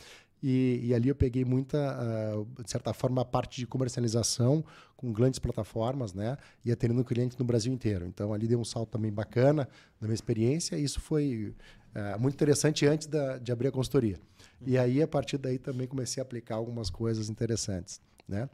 [0.41, 4.63] E, e, ali eu peguei muita, uh, de certa forma, a parte de comercialização
[4.95, 6.37] com grandes plataformas, né?
[6.63, 8.05] E atendendo clientes no Brasil inteiro.
[8.05, 9.67] Então ali deu um salto também bacana
[9.99, 10.77] na minha experiência.
[10.77, 11.55] E isso foi
[11.95, 14.19] uh, muito interessante antes da, de abrir a consultoria.
[14.65, 18.49] E aí, a partir daí, também comecei a aplicar algumas coisas interessantes, né?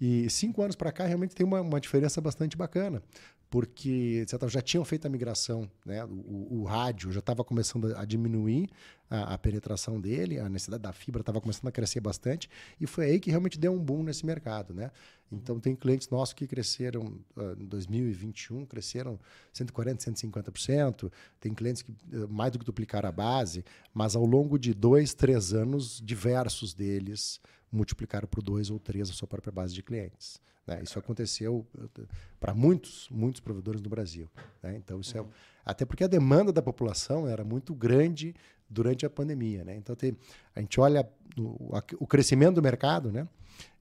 [0.00, 3.02] E cinco anos para cá realmente tem uma, uma diferença bastante bacana,
[3.48, 6.04] porque já tinham feito a migração, né?
[6.04, 8.68] o, o rádio já estava começando a diminuir
[9.08, 13.06] a, a, penetração dele, a necessidade da fibra estava começando a crescer bastante, e foi
[13.06, 14.74] aí que realmente deu um boom nesse mercado.
[14.74, 14.90] Né?
[15.30, 19.18] Então, tem clientes nossos que cresceram uh, em 2021, cresceram
[19.54, 24.58] 140%, 150%, tem clientes que uh, mais do que duplicaram a base, mas ao longo
[24.58, 29.74] de dois, três anos, diversos deles multiplicaram por dois ou três a sua própria base
[29.74, 30.40] de clientes.
[30.66, 30.80] Né?
[30.82, 32.02] Isso aconteceu eh,
[32.40, 34.28] para muitos, muitos provedores no Brasil.
[34.62, 34.76] Né?
[34.76, 35.28] Então, isso é uhum.
[35.28, 35.56] é.
[35.64, 38.34] Até porque a demanda da população era muito grande
[38.68, 39.64] durante a pandemia.
[39.64, 39.76] Né?
[39.76, 40.16] Então, tem,
[40.54, 43.28] a gente olha o, o crescimento do mercado, né?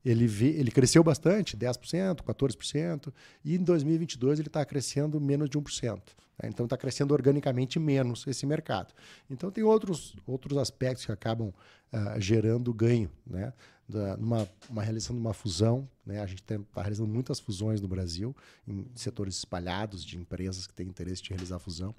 [0.04, 5.58] ele, vê, ele cresceu bastante, 10%, 14%, e em 2022 ele está crescendo menos de
[5.58, 6.00] 1%.
[6.42, 6.50] Né?
[6.50, 8.94] Então está crescendo organicamente menos esse mercado.
[9.30, 13.10] Então tem outros, outros aspectos que acabam uh, gerando ganho.
[13.26, 13.52] Né?
[13.88, 16.20] Da, numa uma realização de uma fusão, né?
[16.20, 18.36] a gente está realizando muitas fusões no Brasil,
[18.68, 21.94] em setores espalhados de empresas que têm interesse de realizar fusão.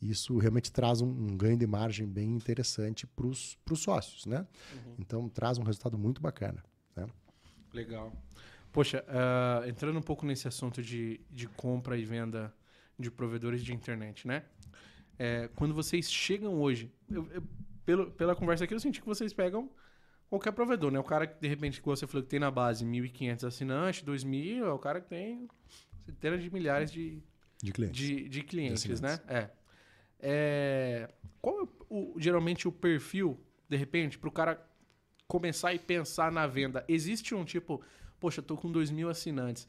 [0.00, 4.24] Isso realmente traz um, um ganho de margem bem interessante para os sócios.
[4.24, 4.46] Né?
[4.72, 4.94] Uhum.
[4.98, 6.62] Então traz um resultado muito bacana.
[6.94, 7.06] Né?
[7.72, 8.12] Legal.
[8.72, 12.52] Poxa, uh, entrando um pouco nesse assunto de, de compra e venda
[12.98, 14.44] de provedores de internet, né?
[15.18, 17.42] É, quando vocês chegam hoje, eu, eu,
[17.84, 19.70] pelo, pela conversa aqui, eu senti que vocês pegam
[20.32, 20.98] qualquer provedor, né?
[20.98, 24.64] O cara que, de repente, que você falou que tem na base 1.500 assinantes, 2.000,
[24.64, 25.46] é o cara que tem
[26.06, 27.22] centenas de milhares de,
[27.62, 29.20] de clientes, de, de clientes de né?
[29.28, 29.50] É.
[30.20, 31.08] é.
[31.38, 34.66] Qual é o, geralmente o perfil, de repente, para o cara
[35.28, 37.82] começar e pensar na venda, existe um tipo,
[38.18, 39.68] poxa, eu tô com 2 mil assinantes.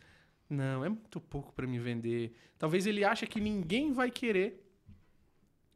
[0.50, 2.38] Não, é muito pouco para me vender.
[2.58, 4.66] Talvez ele ache que ninguém vai querer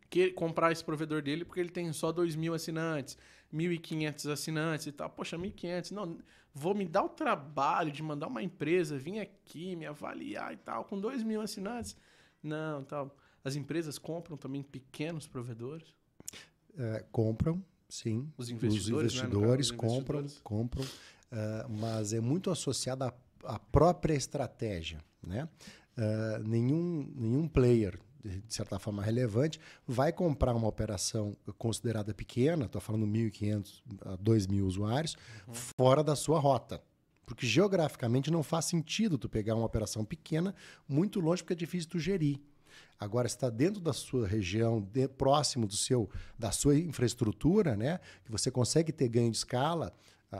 [0.09, 3.17] que comprar esse provedor dele porque ele tem só 2 mil assinantes,
[3.53, 5.09] 1.500 assinantes e tal.
[5.09, 6.17] Poxa, 1.500, não,
[6.53, 10.85] vou me dar o trabalho de mandar uma empresa vir aqui, me avaliar e tal,
[10.85, 11.95] com 2 mil assinantes.
[12.41, 13.15] Não, tal.
[13.43, 15.95] As empresas compram também pequenos provedores?
[16.77, 18.31] É, compram, Sim.
[18.37, 19.77] Os investidores, os investidores né?
[19.77, 20.41] compram, investidores.
[20.43, 25.01] compram, uh, mas é muito associado à, à própria estratégia.
[25.25, 25.47] Né?
[25.97, 32.81] Uh, nenhum, nenhum player, de certa forma relevante, vai comprar uma operação considerada pequena, estou
[32.81, 35.15] falando 1.500 a 2.000 usuários,
[35.47, 35.53] uhum.
[35.77, 36.81] fora da sua rota.
[37.25, 40.55] Porque geograficamente não faz sentido tu pegar uma operação pequena
[40.87, 42.39] muito longe, porque é difícil tu gerir.
[42.99, 47.99] Agora está dentro da sua região, de, próximo do seu, da sua infraestrutura, né?
[48.23, 49.93] Que você consegue ter ganho de escala,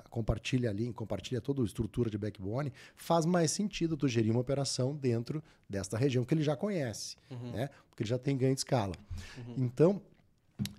[0.10, 4.96] compartilha ali, compartilha toda a estrutura de backbone, faz mais sentido tu gerir uma operação
[4.96, 7.52] dentro desta região que ele já conhece, uhum.
[7.52, 7.70] né?
[7.90, 8.94] Porque ele já tem ganho de escala.
[9.38, 9.54] Uhum.
[9.58, 10.02] Então,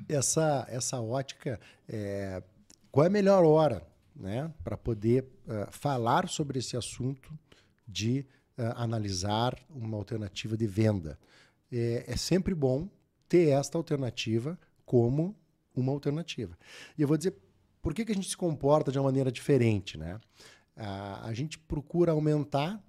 [0.09, 2.43] essa, essa ótica, é,
[2.91, 4.53] qual é a melhor hora, né?
[4.65, 7.33] Para poder uh, falar sobre esse assunto
[7.87, 8.27] de
[8.59, 11.19] uh, analisar uma alternativa de venda
[11.73, 12.89] é, é sempre bom
[13.29, 15.37] ter esta alternativa como
[15.75, 16.57] uma alternativa.
[16.97, 17.35] E eu vou dizer
[17.89, 19.97] por que, que a gente se comporta de uma maneira diferente.
[19.97, 20.21] Né?
[20.77, 22.85] A, a gente procura aumentar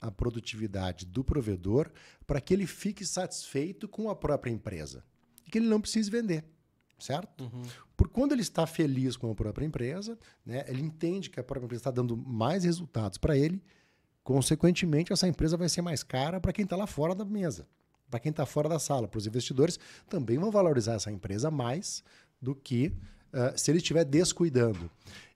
[0.00, 1.90] a produtividade do provedor
[2.24, 5.02] para que ele fique satisfeito com a própria empresa
[5.44, 6.44] e que ele não precise vender,
[7.00, 7.42] certo?
[7.42, 7.62] Uhum.
[7.96, 11.64] Por quando ele está feliz com a própria empresa, né, ele entende que a própria
[11.64, 13.60] empresa está dando mais resultados para ele,
[14.22, 17.66] consequentemente essa empresa vai ser mais cara para quem está lá fora da mesa
[18.08, 19.76] para quem está fora da sala, para os investidores,
[20.08, 22.04] também vão valorizar essa empresa mais
[22.40, 22.94] do que
[23.34, 24.90] uh, se ele estiver descuidando.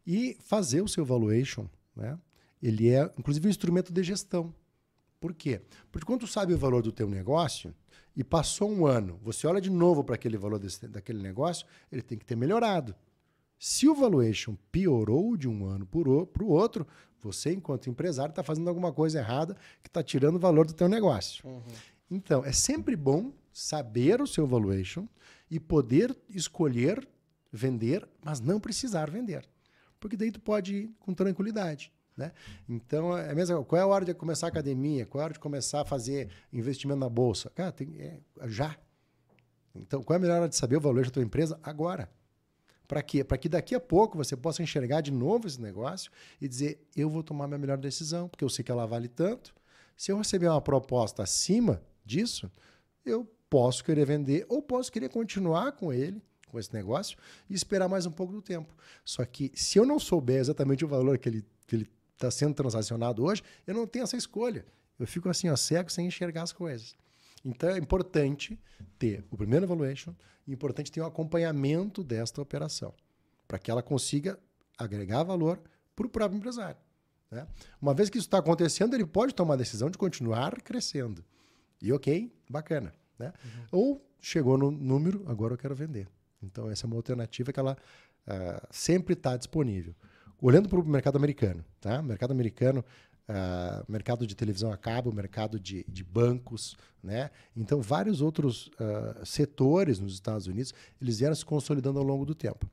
[0.06, 2.18] E fazer o seu valuation, né?
[2.62, 4.54] ele é inclusive um instrumento de gestão.
[5.20, 5.60] Por quê?
[5.90, 7.74] Porque quando tu sabe o valor do teu negócio
[8.16, 12.02] e passou um ano, você olha de novo para aquele valor desse, daquele negócio, ele
[12.02, 12.94] tem que ter melhorado.
[13.58, 16.86] Se o valuation piorou de um ano para o outro,
[17.20, 20.88] você, enquanto empresário, está fazendo alguma coisa errada que está tirando o valor do teu
[20.88, 21.46] negócio.
[21.46, 21.62] Uhum.
[22.10, 25.06] Então, é sempre bom saber o seu valuation
[25.50, 27.06] e poder escolher
[27.52, 29.48] vender, mas não precisar vender.
[30.00, 31.92] Porque daí tu pode ir com tranquilidade.
[32.16, 32.32] Né?
[32.68, 35.06] Então, é mesmo, qual é a hora de começar a academia?
[35.06, 37.50] Qual é a hora de começar a fazer investimento na bolsa?
[37.50, 38.76] Cara, tem, é, já.
[39.74, 41.58] Então, qual é a melhor hora de saber o valor da tua empresa?
[41.62, 42.10] Agora.
[42.88, 43.22] Para quê?
[43.22, 47.10] Para que daqui a pouco você possa enxergar de novo esse negócio e dizer: eu
[47.10, 49.54] vou tomar minha melhor decisão, porque eu sei que ela vale tanto.
[49.94, 52.50] Se eu receber uma proposta acima disso,
[53.04, 57.16] eu posso querer vender ou posso querer continuar com ele, com esse negócio,
[57.48, 58.74] e esperar mais um pouco do tempo.
[59.04, 62.30] Só que se eu não souber exatamente o valor que ele está que ele tá
[62.30, 64.66] sendo transacionado hoje, eu não tenho essa escolha.
[64.98, 66.96] Eu fico assim, ó, cego, sem enxergar as coisas.
[67.44, 68.58] Então é importante
[68.98, 70.12] ter o primeiro evaluation,
[70.46, 72.92] é importante ter um acompanhamento desta operação,
[73.46, 74.36] para que ela consiga
[74.76, 75.60] agregar valor
[75.94, 76.80] para o próprio empresário.
[77.30, 77.46] Né?
[77.80, 81.24] Uma vez que isso está acontecendo, ele pode tomar a decisão de continuar crescendo.
[81.80, 82.92] E ok, bacana.
[83.18, 83.32] Né?
[83.44, 83.66] Uhum.
[83.70, 86.08] Ou chegou no número, agora eu quero vender.
[86.42, 87.76] Então, essa é uma alternativa que ela
[88.26, 89.94] uh, sempre está disponível.
[90.40, 92.00] Olhando para o mercado americano, tá?
[92.02, 92.84] mercado americano
[93.30, 97.30] Uh, mercado de televisão a cabo, mercado de, de bancos, né?
[97.54, 102.34] Então, vários outros uh, setores nos Estados Unidos, eles vieram se consolidando ao longo do
[102.34, 102.66] tempo.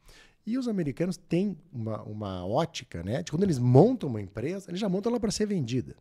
[0.46, 3.22] E os americanos têm uma, uma ótica, né?
[3.22, 5.94] De quando eles montam uma empresa, eles já montam ela para ser vendida.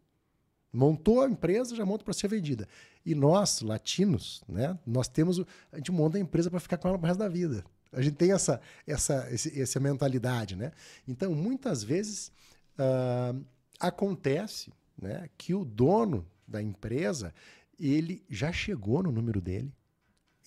[0.74, 2.68] Montou a empresa, já monta para ser vendida.
[3.06, 4.78] E nós, latinos, né?
[4.86, 5.40] Nós temos,
[5.72, 7.64] a gente monta a empresa para ficar com ela o resto da vida.
[7.92, 10.72] A gente tem essa, essa, esse, essa mentalidade, né?
[11.06, 12.32] Então, muitas vezes,
[12.76, 13.40] uh,
[13.80, 17.34] Acontece né, que o dono da empresa
[17.78, 19.72] ele já chegou no número dele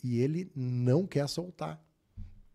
[0.03, 1.81] e ele não quer soltar.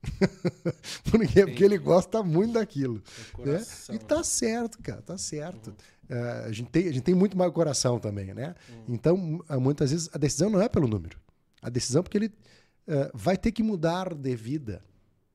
[1.08, 3.02] porque, porque, ele gosta muito daquilo.
[3.38, 3.64] É né?
[3.92, 5.68] E tá certo, cara, tá certo.
[5.68, 5.76] Uhum.
[6.12, 8.54] Uh, a, gente tem, a gente tem muito mais coração também, né?
[8.68, 8.84] Uhum.
[8.94, 11.18] Então, ah, muitas vezes, a decisão não é pelo número.
[11.62, 14.84] A decisão é porque ele uh, vai ter que mudar de vida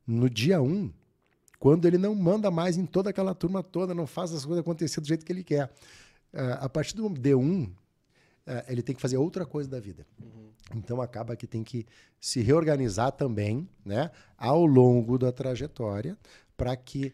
[0.05, 0.65] no dia 1.
[0.65, 0.93] Um,
[1.57, 5.01] quando ele não manda mais em toda aquela turma toda, não faz as coisas acontecer
[5.01, 5.65] do jeito que ele quer.
[6.31, 7.71] Uh, a partir do D1, uh,
[8.45, 10.05] eh, ele tem que fazer outra coisa da vida.
[10.21, 10.49] Uhum.
[10.75, 11.87] Então acaba que tem que
[12.19, 16.15] se reorganizar também, né, ao longo da trajetória,
[16.55, 17.13] para que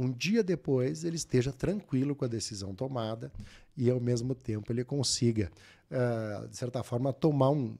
[0.00, 3.30] um dia depois ele esteja tranquilo com a decisão tomada
[3.76, 5.50] e ao mesmo tempo ele consiga,
[5.90, 7.76] uh, de certa forma, tomar um,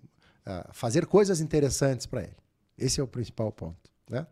[0.73, 2.37] fazer coisas interessantes para ele.
[2.77, 3.91] Esse é o principal ponto.
[4.09, 4.27] Né?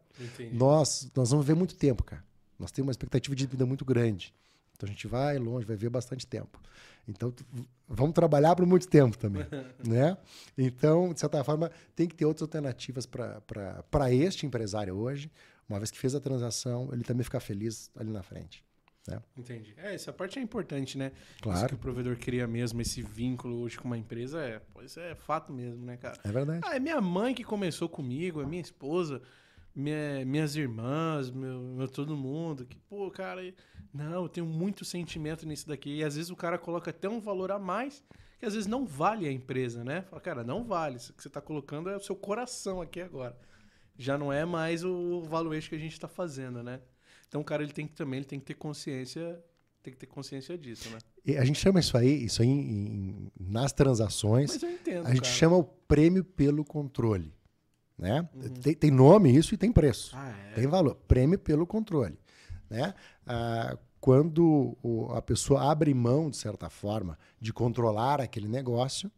[0.53, 2.25] Nós, nós vamos ver muito tempo, cara.
[2.59, 4.35] Nós temos uma expectativa de vida muito grande.
[4.75, 6.61] Então a gente vai longe, vai ver bastante tempo.
[7.07, 7.33] Então
[7.89, 9.47] vamos trabalhar por muito tempo também,
[9.87, 10.17] né?
[10.57, 15.31] Então, de certa forma, tem que ter outras alternativas para este empresário hoje.
[15.69, 18.65] Uma vez que fez a transação, ele também ficar feliz ali na frente.
[19.07, 19.23] Né?
[19.37, 19.75] Entendi.
[19.77, 21.13] É, essa parte é importante, né?
[21.41, 21.59] Claro.
[21.59, 25.15] Isso que o provedor cria mesmo, esse vínculo hoje com uma empresa, é, isso é
[25.15, 26.19] fato mesmo, né, cara?
[26.25, 26.61] É verdade.
[26.65, 29.23] Ah, é minha mãe que começou comigo, é minha esposa
[29.79, 33.41] minha, minhas irmãs, meu, meu, todo mundo, que, pô, cara,
[33.95, 35.99] não, eu tenho muito sentimento nisso daqui.
[35.99, 38.03] E às vezes o cara coloca até um valor a mais
[38.41, 40.03] que às vezes não vale a empresa, né?
[40.03, 40.97] Fala, cara, não vale.
[40.97, 43.37] Isso que você está colocando é o seu coração aqui agora.
[43.99, 46.81] Já não é mais o valuation que a gente está fazendo, né?
[47.27, 49.43] Então o cara ele tem que também ele tem que ter consciência
[49.83, 50.99] tem que ter consciência disso, né?
[51.25, 54.53] E a gente chama isso aí, isso aí em, em, nas transações.
[54.53, 55.35] Mas eu entendo, a gente cara.
[55.35, 57.33] chama o prêmio pelo controle.
[57.97, 58.29] Né?
[58.35, 58.49] Uhum.
[58.55, 60.15] Tem, tem, nome isso e tem preço.
[60.17, 60.55] Ah, é?
[60.55, 60.95] Tem valor.
[61.09, 62.19] Prêmio pelo controle.
[62.71, 62.95] Né?
[63.27, 69.11] Ah, quando o, a pessoa abre mão, de certa forma, de controlar aquele negócio,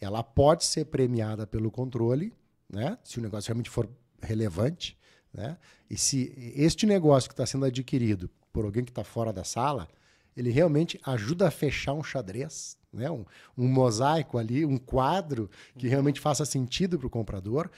[0.00, 2.32] ela pode ser premiada pelo controle,
[2.68, 2.98] né?
[3.04, 3.88] se o negócio realmente for
[4.20, 4.96] relevante.
[5.32, 5.56] Né?
[5.88, 9.88] E se este negócio que está sendo adquirido por alguém que está fora da sala,
[10.36, 13.10] ele realmente ajuda a fechar um xadrez, né?
[13.10, 13.24] um,
[13.56, 17.70] um mosaico ali, um quadro que realmente faça sentido para o comprador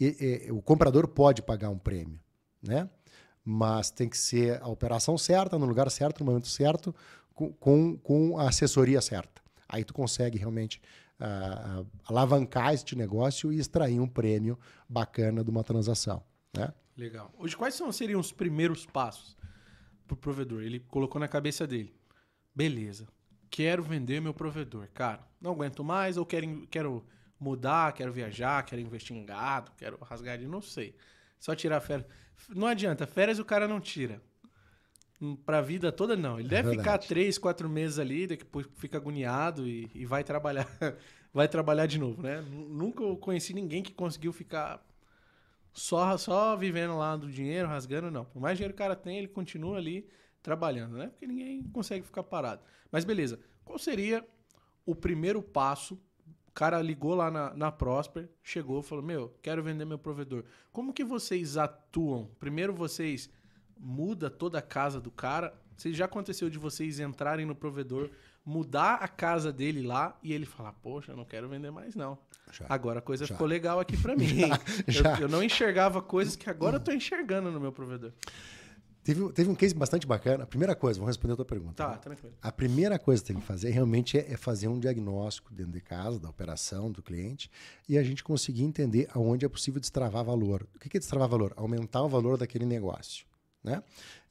[0.00, 2.18] e, e, o comprador pode pagar um prêmio,
[2.62, 2.88] né?
[3.44, 6.94] Mas tem que ser a operação certa, no lugar certo, no momento certo,
[7.34, 9.42] com, com, com a assessoria certa.
[9.68, 10.80] Aí tu consegue realmente
[11.20, 16.22] uh, alavancar este negócio e extrair um prêmio bacana de uma transação.
[16.56, 16.72] Né?
[16.96, 17.32] Legal.
[17.38, 19.36] Hoje, quais são, seriam os primeiros passos
[20.06, 20.62] para o provedor?
[20.62, 21.94] Ele colocou na cabeça dele.
[22.54, 23.06] Beleza,
[23.50, 24.88] quero vender meu provedor.
[24.92, 27.04] Cara, não aguento mais ou quero, quero
[27.38, 30.94] mudar, quero viajar, quero investir em gado, quero rasgar de não sei.
[31.38, 32.06] Só tirar férias.
[32.48, 34.20] Não adianta, férias o cara não tira.
[35.20, 36.38] Hum, pra vida toda, não.
[36.38, 40.66] Ele é deve ficar três, quatro meses ali, depois fica agoniado e, e vai trabalhar.
[41.32, 42.40] vai trabalhar de novo, né?
[42.40, 44.84] Nunca conheci ninguém que conseguiu ficar
[45.72, 48.24] só, só vivendo lá do dinheiro, rasgando, não.
[48.24, 50.08] Por mais dinheiro que o cara tem, ele continua ali
[50.42, 51.08] trabalhando, né?
[51.08, 52.62] Porque ninguém consegue ficar parado.
[52.90, 54.26] Mas beleza, qual seria
[54.84, 56.00] o primeiro passo
[56.60, 60.44] cara ligou lá na, na Prosper, chegou, falou: Meu, quero vender meu provedor.
[60.70, 62.30] Como que vocês atuam?
[62.38, 63.30] Primeiro vocês
[63.80, 65.54] muda toda a casa do cara.
[65.76, 68.10] Se já aconteceu de vocês entrarem no provedor,
[68.44, 72.18] mudar a casa dele lá e ele falar: Poxa, eu não quero vender mais, não.
[72.52, 72.66] Já.
[72.68, 73.34] Agora a coisa Já.
[73.34, 74.48] ficou legal aqui pra mim.
[74.86, 75.16] Já.
[75.16, 78.12] Eu, eu não enxergava coisas que agora eu tô enxergando no meu provedor.
[79.02, 80.44] Teve, teve um case bastante bacana.
[80.44, 81.74] A primeira coisa, vou responder a tua pergunta.
[81.74, 81.96] Tá, né?
[81.96, 82.34] tranquilo.
[82.42, 85.80] A primeira coisa que tem que fazer realmente é, é fazer um diagnóstico dentro de
[85.80, 87.50] casa, da operação, do cliente,
[87.88, 90.66] e a gente conseguir entender aonde é possível destravar valor.
[90.74, 91.54] O que é destravar valor?
[91.56, 93.24] Aumentar o valor daquele negócio.
[93.62, 93.82] Né?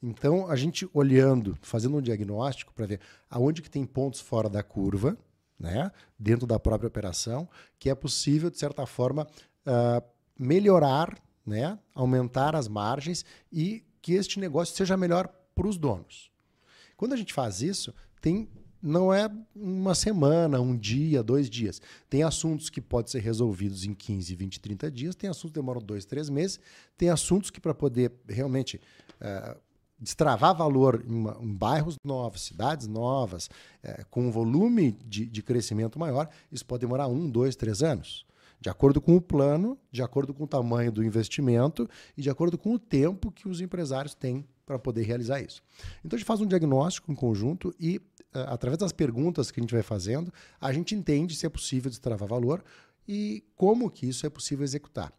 [0.02, 4.62] Então, a gente olhando, fazendo um diagnóstico para ver aonde que tem pontos fora da
[4.62, 5.16] curva,
[5.58, 5.90] né?
[6.18, 9.26] dentro da própria operação, que é possível, de certa forma,
[9.66, 10.02] ah,
[10.38, 11.78] melhorar, né?
[11.94, 16.30] aumentar as margens e que este negócio seja melhor para os donos.
[16.96, 18.48] Quando a gente faz isso, tem
[18.82, 21.80] não é uma semana, um dia, dois dias.
[22.08, 25.80] Tem assuntos que podem ser resolvidos em 15, 20, 30 dias, tem assuntos que demoram
[25.80, 26.58] dois, três meses,
[26.96, 28.80] tem assuntos que para poder realmente
[29.20, 29.56] eh,
[29.98, 33.50] destravar valor em, uma- em bairros novos, cidades novas,
[33.82, 38.24] eh, com um volume de, de crescimento maior, isso pode demorar um, dois, três anos.
[38.58, 42.58] De acordo com o plano, de acordo com o tamanho do investimento e de acordo
[42.58, 45.62] com o tempo que os empresários têm para poder realizar isso.
[46.04, 48.00] Então a gente faz um diagnóstico em conjunto e,
[48.32, 52.28] através das perguntas que a gente vai fazendo, a gente entende se é possível destravar
[52.28, 52.64] valor
[53.06, 55.12] e como que isso é possível executar.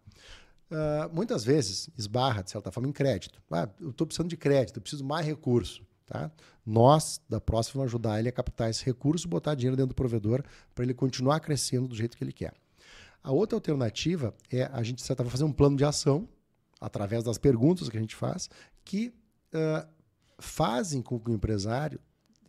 [0.71, 3.41] Ah, muitas vezes esbarra, de certa forma, em crédito.
[3.51, 5.85] Ah, eu estou precisando de crédito, eu preciso mais recurso.
[6.05, 6.31] Tá?
[6.65, 10.43] Nós, da próxima, vamos ajudar ele a captar esse recurso, botar dinheiro dentro do provedor
[10.73, 12.53] para ele continuar crescendo do jeito que ele quer.
[13.23, 16.27] A outra alternativa é a gente, de certa fazer um plano de ação,
[16.79, 18.49] através das perguntas que a gente faz,
[18.83, 19.13] que
[19.53, 19.87] ah,
[20.39, 21.99] fazem com que o empresário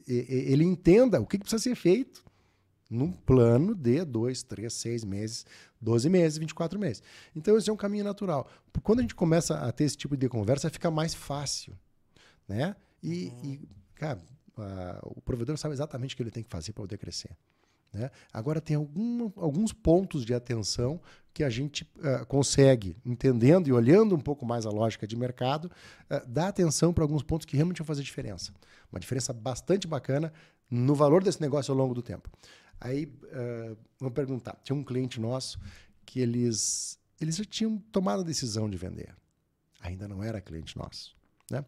[0.07, 2.25] ele entenda o que que precisa ser feito
[2.93, 5.47] num plano de dois, três, seis meses,
[5.81, 7.03] 12 meses, 24 meses.
[7.35, 8.47] Então, esse é um caminho natural.
[8.83, 11.75] Quando a gente começa a ter esse tipo de conversa, fica mais fácil.
[12.47, 12.77] Né?
[13.03, 14.21] E, e, cara,
[14.59, 17.31] ah, o provedor sabe exatamente o que ele tem que fazer para poder crescer.
[17.93, 18.11] Né?
[18.31, 21.01] Agora, tem algum, alguns pontos de atenção
[21.33, 25.71] que a gente ah, consegue, entendendo e olhando um pouco mais a lógica de mercado,
[26.09, 28.53] ah, dar atenção para alguns pontos que realmente vão fazer diferença.
[28.91, 30.33] Uma diferença bastante bacana
[30.71, 32.31] no valor desse negócio ao longo do tempo.
[32.81, 34.59] Aí, ah, vamos perguntar.
[34.63, 35.59] Tinha um cliente nosso
[36.05, 39.15] que eles, eles já tinham tomado a decisão de vender.
[39.81, 41.17] Ainda não era cliente nosso.
[41.51, 41.65] Né?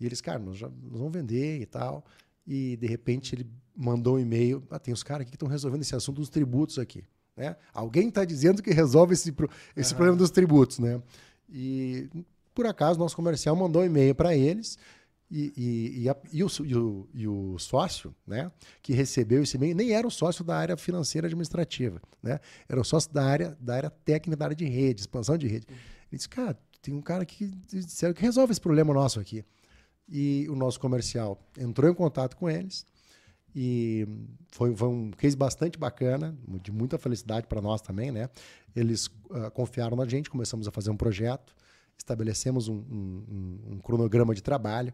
[0.00, 2.04] E eles, cara, nós, já, nós vamos vender e tal.
[2.46, 4.66] E, de repente, ele mandou um e-mail.
[4.70, 7.04] Ah, tem os caras aqui que estão resolvendo esse assunto dos tributos aqui.
[7.36, 7.56] Né?
[7.72, 9.34] Alguém está dizendo que resolve esse,
[9.76, 9.96] esse Aham.
[9.96, 10.78] problema dos tributos.
[10.78, 11.00] Né?
[11.48, 12.08] E,
[12.54, 14.78] por acaso, nosso comercial mandou um e-mail para eles.
[15.30, 19.56] E, e, e, a- e o, e o- e o sócio, né, que recebeu esse
[19.56, 22.38] e-mail, nem era o sócio da área financeira administrativa, né?
[22.68, 25.66] Era o sócio da área, da área técnica, da área de rede, expansão de rede.
[25.68, 25.76] Ele
[26.18, 29.42] disse, cara, tem um cara que disseram que resolve esse problema nosso aqui.
[30.08, 32.86] E o nosso comercial entrou em contato com eles
[33.54, 34.06] e
[34.50, 38.28] foi, foi um case bastante bacana, de muita felicidade para nós também, né?
[38.74, 41.54] Eles ah, confiaram na gente, começamos a fazer um projeto,
[41.96, 44.92] estabelecemos um, um- um- cronograma de trabalho.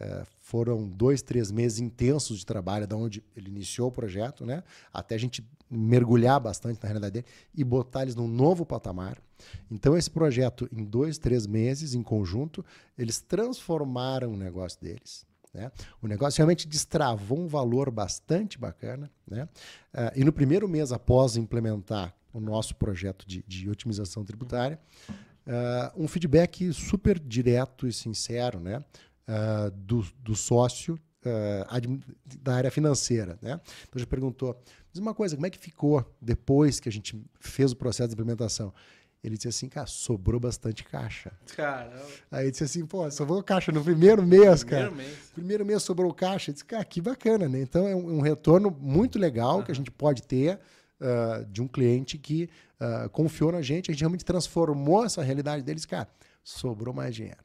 [0.00, 4.64] eh, foram dois, três meses intensos de trabalho, da onde ele iniciou o projeto, né?
[4.92, 9.16] Até a gente mergulhar bastante na realidade dele e botar eles num novo patamar.
[9.70, 12.64] Então, esse projeto, em dois, três meses, em conjunto,
[12.98, 15.24] eles transformaram o negócio deles.
[15.52, 15.70] Né?
[16.00, 19.10] O negócio realmente destravou um valor bastante bacana.
[19.26, 19.48] Né?
[19.92, 24.78] Ah, e no primeiro mês após implementar o nosso projeto de, de otimização tributária,
[25.46, 28.82] ah, um feedback super direto e sincero né?
[29.26, 30.98] Ah, do, do sócio
[32.42, 33.38] da área financeira.
[33.40, 33.60] Né?
[33.88, 34.60] Então, já perguntou,
[34.92, 38.14] diz uma coisa, como é que ficou depois que a gente fez o processo de
[38.14, 38.74] implementação?
[39.22, 41.32] Ele disse assim, cara, sobrou bastante caixa.
[41.54, 42.02] Caramba.
[42.30, 44.86] Aí ele disse assim, pô, sobrou caixa no primeiro mês, cara.
[44.86, 45.30] Primeiro mês.
[45.32, 46.50] Primeiro mês sobrou caixa.
[46.50, 47.60] Eu disse, cara, que bacana, né?
[47.60, 50.58] Então é um, um retorno muito legal que a gente pode ter
[51.02, 55.62] ah, de um cliente que ah, confiou na gente, a gente realmente transformou essa realidade
[55.64, 56.08] deles, cara,
[56.44, 57.42] sobrou mais dinheiro.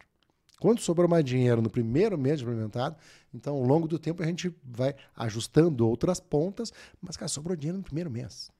[0.59, 2.95] Quando sobrou mais dinheiro no primeiro mês implementado,
[3.33, 6.71] então ao longo do tempo a gente vai ajustando outras pontas,
[7.01, 8.51] mas, cara, sobrou dinheiro no primeiro mês.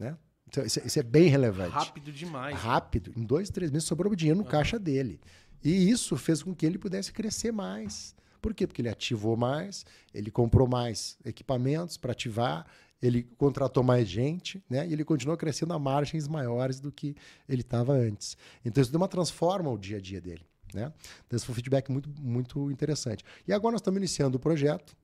[0.00, 0.16] Né?
[0.48, 2.56] Então, isso, é- isso é bem relevante Rápido demais.
[2.56, 5.20] rápido, em dois, três meses sobrou dinheiro no caixa dele.
[5.64, 8.14] E isso fez com que ele pudesse crescer mais.
[8.40, 8.66] Por quê?
[8.66, 9.84] Porque ele ativou mais,
[10.14, 12.64] ele comprou mais equipamentos para ativar,
[13.02, 14.86] ele contratou mais gente, né?
[14.86, 17.16] E ele continuou crescendo a margens maiores do que
[17.48, 18.36] ele estava antes.
[18.64, 20.92] Então isso deu uma transforma o dia a dia dele, né?
[21.26, 23.24] Então esse foi um feedback muito, muito interessante.
[23.48, 24.96] E agora nós estamos iniciando o projeto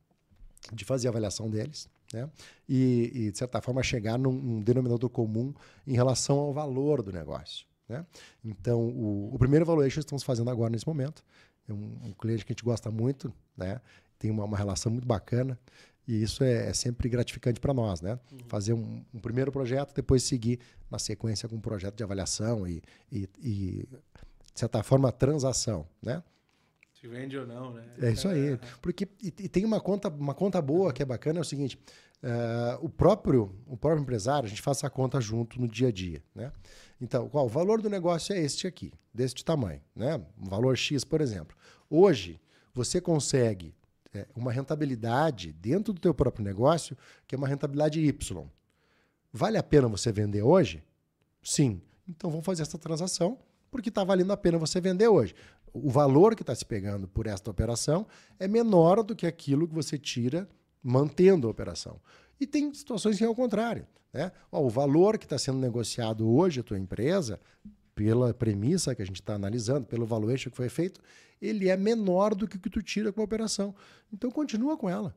[0.73, 2.29] de fazer a avaliação deles, né?
[2.69, 5.55] E, e, de certa forma, chegar num, num, denominador comum
[5.87, 7.67] em relação ao valor do negócio.
[7.89, 8.05] Né?
[8.45, 11.25] Então, o, o primeiro valuation estamos fazendo agora nesse momento.
[11.69, 13.81] É um, um cliente que a gente gosta muito, né?
[14.19, 15.59] tem uma, uma relação muito bacana.
[16.07, 18.19] E isso é, é sempre gratificante para nós, né?
[18.33, 18.39] Uhum.
[18.49, 20.59] Fazer um, um, primeiro projeto, depois seguir
[20.91, 23.89] na sequência com um projeto de avaliação e, e, e
[24.53, 26.23] de certa forma, transação, né?
[27.03, 27.83] Se vende ou não, né?
[28.01, 28.53] É isso aí.
[28.53, 28.61] É.
[28.81, 31.77] Porque e, e, tem uma conta, uma conta boa que é bacana, é o seguinte:
[32.23, 35.91] uh, o, próprio, o próprio empresário, a gente faz essa conta junto no dia a
[35.91, 36.53] dia, né?
[37.01, 40.15] Então, qual, o valor do negócio é este aqui, deste tamanho, né?
[40.41, 41.57] Um valor X, por exemplo.
[41.91, 42.41] Hoje,
[42.73, 43.75] você consegue
[44.15, 46.97] é, uma rentabilidade dentro do teu próprio negócio,
[47.27, 48.47] que é uma rentabilidade Y.
[49.33, 50.85] Vale a pena você vender hoje?
[51.43, 51.83] Sim.
[52.09, 53.41] Então vamos fazer essa transação,
[53.73, 55.35] porque está valendo a pena você vender hoje.
[55.73, 58.07] O valor que está se pegando por esta operação
[58.39, 60.49] é menor do que aquilo que você tira
[60.83, 62.01] mantendo a operação.
[62.39, 63.87] E tem situações que é o contrário.
[64.13, 64.31] Né?
[64.51, 67.41] o valor que está sendo negociado hoje a tua empresa,
[67.95, 71.01] pela premissa que a gente está analisando, pelo valuation que foi feito,
[71.41, 73.75] ele é menor do que o que tu tira com a operação.
[74.13, 75.15] Então continua com ela.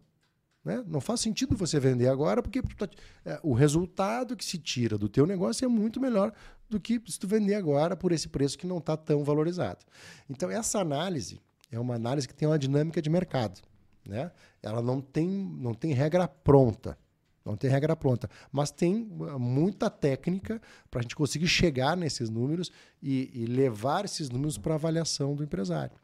[0.64, 0.84] Né?
[0.88, 2.90] Não faz sentido você vender agora, porque tá,
[3.24, 6.34] é, o resultado que se tira do teu negócio é muito melhor
[6.70, 9.86] do que se tu vender agora por esse preço que não está tão valorizado.
[10.30, 11.42] Então, essa análise
[11.72, 13.62] é uma análise que tem uma dinâmica de mercado.
[14.08, 14.32] Né?
[14.62, 16.98] Ela não tem, não tem regra pronta.
[17.44, 20.60] Não tem regra pronta, mas tem uh, muita técnica
[20.90, 25.44] para a gente conseguir chegar nesses números e, e levar esses números para avaliação do
[25.44, 25.96] empresário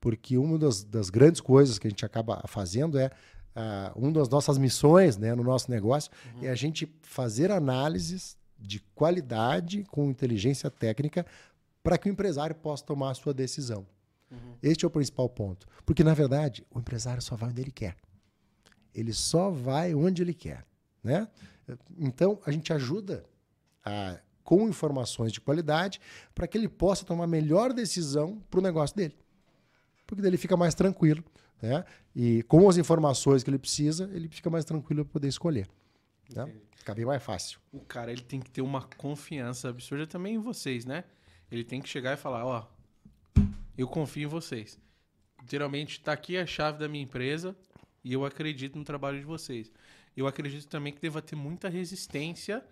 [0.00, 3.06] porque uma das, das grandes coisas que a gente acaba fazendo é
[3.56, 6.44] uh, uma das nossas missões né, no nosso negócio uhum.
[6.44, 8.36] é a gente fazer análises
[8.66, 11.24] de qualidade com inteligência técnica
[11.82, 13.86] para que o empresário possa tomar a sua decisão.
[14.30, 14.56] Uhum.
[14.62, 15.66] Este é o principal ponto.
[15.84, 17.96] Porque, na verdade, o empresário só vai onde ele quer.
[18.94, 20.64] Ele só vai onde ele quer.
[21.02, 21.28] Né?
[21.96, 23.24] Então, a gente ajuda
[23.84, 26.00] a, com informações de qualidade
[26.34, 29.16] para que ele possa tomar a melhor decisão para o negócio dele
[30.06, 31.22] porque daí ele fica mais tranquilo.
[31.60, 31.84] Né?
[32.14, 35.68] E com as informações que ele precisa, ele fica mais tranquilo para poder escolher.
[36.34, 36.52] Né?
[36.86, 37.58] Fica bem mais fácil.
[37.72, 41.02] O cara ele tem que ter uma confiança absurda também em vocês, né?
[41.50, 42.64] Ele tem que chegar e falar, ó,
[43.76, 44.78] eu confio em vocês.
[45.42, 47.56] Literalmente, está aqui a chave da minha empresa
[48.04, 49.72] e eu acredito no trabalho de vocês.
[50.16, 52.64] Eu acredito também que deva ter muita resistência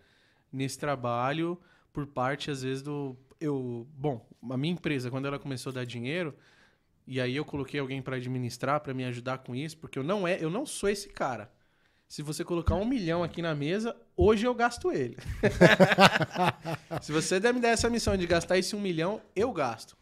[0.53, 1.61] nesse trabalho
[1.93, 3.17] por parte, às vezes, do...
[3.41, 6.33] Eu, bom, a minha empresa, quando ela começou a dar dinheiro,
[7.05, 10.25] e aí eu coloquei alguém para administrar, para me ajudar com isso, porque eu não
[10.25, 11.53] é, eu não sou esse cara.
[12.09, 15.17] Se você colocar um milhão aqui na mesa, hoje eu gasto ele.
[17.03, 19.97] Se você der me der essa missão de gastar esse um milhão, eu gasto,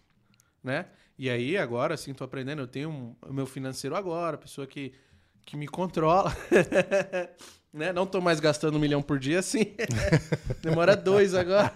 [0.63, 0.87] né?
[1.19, 2.63] E aí agora, assim, tô aprendendo.
[2.63, 4.93] Eu tenho um, o meu financeiro agora, pessoa que
[5.45, 6.35] que me controla.
[7.73, 7.93] né?
[7.93, 9.75] Não tô mais gastando um milhão por dia, assim.
[10.63, 11.73] Demora dois agora.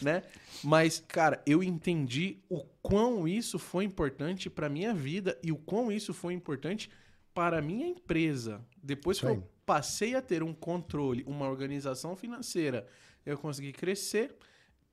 [0.00, 0.22] né?
[0.62, 5.90] Mas, cara, eu entendi o quão isso foi importante para minha vida e o quão
[5.90, 6.88] isso foi importante
[7.34, 8.64] para a minha empresa.
[8.82, 12.86] Depois que eu passei a ter um controle, uma organização financeira,
[13.24, 14.34] eu consegui crescer,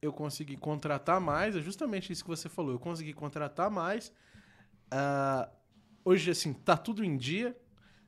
[0.02, 4.14] eu consegui contratar mais, é justamente isso que você falou, eu consegui contratar mais.
[4.94, 5.50] Uh,
[6.06, 7.58] hoje, assim, tá tudo em dia,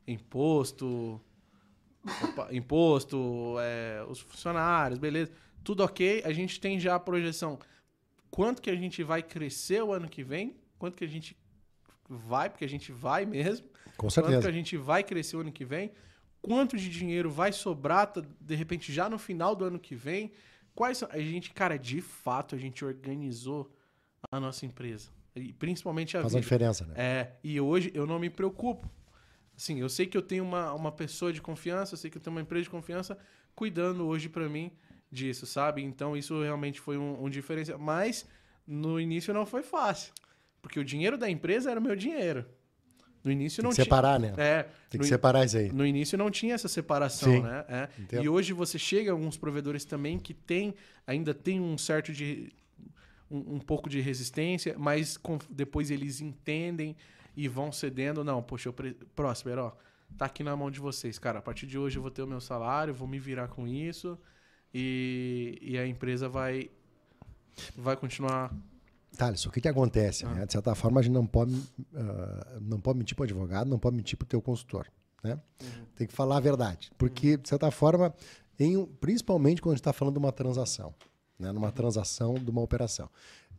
[0.08, 1.22] imposto,
[2.24, 5.32] opa, imposto, é, os funcionários, beleza
[5.64, 7.60] tudo ok, a gente tem já a projeção
[8.30, 11.38] quanto que a gente vai crescer o ano que vem, quanto que a gente
[12.10, 13.68] vai, porque a gente vai mesmo.
[13.98, 14.36] Com certeza.
[14.36, 15.92] Quanto que a gente vai crescer o ano que vem,
[16.42, 20.32] quanto de dinheiro vai sobrar, de repente, já no final do ano que vem.
[20.74, 21.10] Quais são...
[21.12, 23.72] A gente, cara, de fato, a gente organizou
[24.32, 25.10] a nossa empresa.
[25.36, 26.40] E principalmente a Faz vida.
[26.40, 26.94] a diferença, né?
[26.98, 28.90] É, e hoje eu não me preocupo.
[29.56, 32.22] Assim, eu sei que eu tenho uma, uma pessoa de confiança, eu sei que eu
[32.22, 33.18] tenho uma empresa de confiança
[33.54, 34.72] cuidando hoje para mim
[35.12, 35.84] disso, sabe?
[35.84, 37.78] Então isso realmente foi um, um diferencial.
[37.78, 38.26] Mas
[38.66, 40.14] no início não foi fácil.
[40.62, 42.46] Porque o dinheiro da empresa era o meu dinheiro.
[43.24, 43.86] No início Tem não que tinha.
[43.86, 44.34] separar, né?
[44.38, 44.66] É.
[44.90, 45.72] Tem que separar isso aí.
[45.72, 47.66] No início não tinha essa separação, Sim, né?
[48.12, 48.22] É.
[48.22, 50.74] E hoje você chega a alguns provedores também que tem,
[51.06, 52.52] ainda tem um certo de.
[53.30, 56.98] Um, um pouco de resistência, mas com, depois eles entendem
[57.36, 58.24] e vão cedendo.
[58.24, 58.98] Não, poxa, eu pre...
[59.18, 59.72] Ó,
[60.18, 61.40] tá aqui na mão de vocês, cara.
[61.40, 64.20] A partir de hoje eu vou ter o meu salário, vou me virar com isso
[64.74, 66.70] e, e a empresa vai,
[67.76, 68.54] vai continuar.
[69.22, 70.26] Thales, o que, que acontece?
[70.26, 70.30] Ah.
[70.30, 70.46] Né?
[70.48, 73.78] De certa forma, a gente não pode, uh, não pode mentir para o advogado, não
[73.78, 74.88] pode mentir para o teu consultor.
[75.24, 75.34] Né?
[75.62, 75.86] Uhum.
[75.96, 76.92] Tem que falar a verdade.
[76.98, 78.12] Porque, de certa forma,
[78.60, 80.92] em, principalmente quando a gente está falando de uma transação,
[81.38, 81.52] né?
[81.52, 81.72] numa uhum.
[81.72, 83.08] transação de uma operação.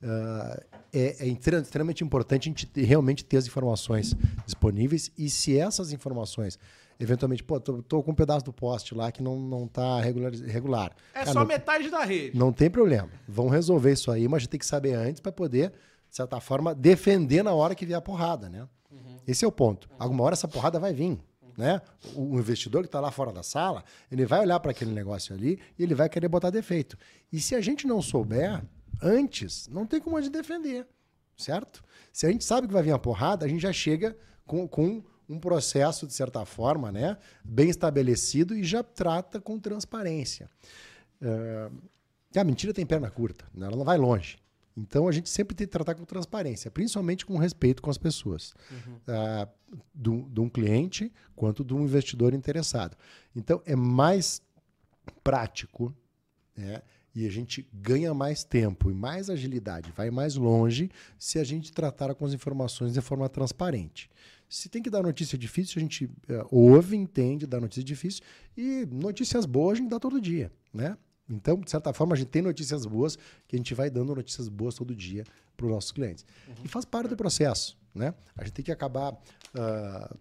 [0.02, 0.60] uh,
[0.92, 6.58] é, é, extremamente importante a gente realmente ter as informações disponíveis e se essas informações
[7.03, 10.32] eventualmente, pô, tô, tô, com um pedaço do poste lá que não, não tá regular.
[10.32, 10.92] regular.
[11.12, 12.38] É Cara, só não, metade da rede.
[12.38, 13.11] Não tem problema.
[13.26, 15.70] Vão resolver isso aí, mas a gente tem que saber antes para poder,
[16.09, 18.68] de certa forma, defender na hora que vier a porrada, né?
[18.90, 19.18] Uhum.
[19.26, 19.88] Esse é o ponto.
[19.90, 19.96] Uhum.
[19.98, 21.18] Alguma hora essa porrada vai vir.
[21.57, 21.82] Né?
[22.14, 25.61] O investidor que está lá fora da sala, ele vai olhar para aquele negócio ali
[25.78, 26.96] e ele vai querer botar defeito.
[27.30, 28.62] E se a gente não souber
[29.03, 30.86] antes, não tem como a gente defender,
[31.36, 31.84] certo?
[32.11, 35.03] Se a gente sabe que vai vir a porrada, a gente já chega com, com
[35.28, 40.50] um processo, de certa forma, né, bem estabelecido e já trata com transparência.
[41.20, 41.72] Uh,
[42.34, 43.66] a mentira tem perna curta, né?
[43.66, 44.38] ela não vai longe.
[44.76, 48.54] Então a gente sempre tem que tratar com transparência, principalmente com respeito com as pessoas,
[48.70, 48.94] uhum.
[48.96, 52.96] uh, do, de um cliente quanto de um investidor interessado.
[53.36, 54.40] Então é mais
[55.22, 55.94] prático,
[56.56, 56.82] né?
[57.14, 61.72] E a gente ganha mais tempo e mais agilidade, vai mais longe se a gente
[61.72, 64.10] tratar com as informações de forma transparente.
[64.48, 68.22] Se tem que dar notícia difícil, a gente é, ouve, entende, dá notícia difícil.
[68.56, 70.96] E notícias boas a gente dá todo dia, né?
[71.28, 73.16] Então, de certa forma, a gente tem notícias boas
[73.48, 75.24] que a gente vai dando notícias boas todo dia
[75.56, 76.26] para os nossos clientes.
[76.46, 76.54] Uhum.
[76.64, 78.12] E faz parte do processo, né?
[78.36, 80.18] A gente tem que acabar uh,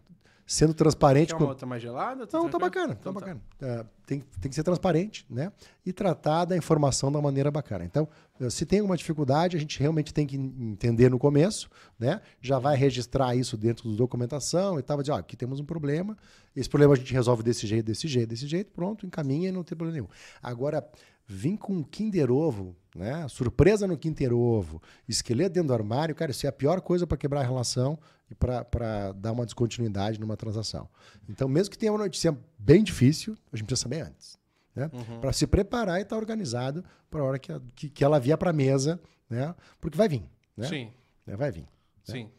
[0.51, 1.29] sendo transparente.
[1.29, 1.49] Quer uma com...
[1.49, 2.27] outra mais gelada?
[2.27, 3.41] Tá Não, tá bacana, então, tá bacana.
[3.61, 5.49] Uh, tem, tem que ser transparente, né?
[5.85, 7.85] E tratar da informação da maneira bacana.
[7.85, 8.05] Então,
[8.37, 12.19] eh, se tem alguma dificuldade, a gente realmente tem que entender no começo, né?
[12.41, 15.65] Já vai registrar isso dentro da documentação e tal, vai dizer, ó, aqui temos um
[15.65, 16.17] problema,
[16.53, 19.63] esse problema a gente resolve desse jeito, desse jeito, desse jeito, pronto, encaminha e não
[19.63, 20.09] tem problema nenhum.
[20.43, 20.85] Agora,
[21.32, 23.27] vim com um Kinder Ovo, né?
[23.29, 27.17] Surpresa no Kinder Ovo, esqueleto dentro do armário, cara, isso é a pior coisa para
[27.17, 27.97] quebrar a relação
[28.29, 30.89] e para dar uma descontinuidade numa transação.
[31.29, 34.38] Então, mesmo que tenha uma notícia bem difícil, a gente precisa saber antes.
[34.75, 34.89] Né?
[34.93, 35.19] Uhum.
[35.19, 38.38] Para se preparar e estar tá organizado para a hora que, que, que ela vier
[38.38, 39.55] para a mesa, né?
[39.79, 40.23] porque vai vir.
[40.55, 40.67] Né?
[40.67, 40.91] Sim.
[41.27, 41.61] É, vai vir.
[41.61, 41.67] Né?
[42.03, 42.23] Sim.
[42.23, 42.32] Né?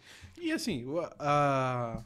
[0.42, 0.84] E assim,
[1.18, 2.02] a,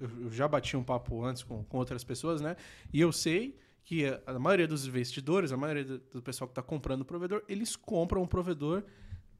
[0.00, 2.56] eu já bati um papo antes com, com outras pessoas, né?
[2.92, 6.62] E eu sei que a, maioria dos investidores, a maioria do, do pessoal que está
[6.62, 8.82] comprando o provedor, eles compram um provedor.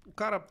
[0.07, 0.47] O cara,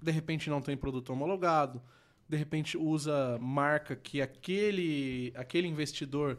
[0.00, 1.82] de repente, não tem produto homologado,
[2.26, 6.38] de repente usa marca que aquele, aquele investidor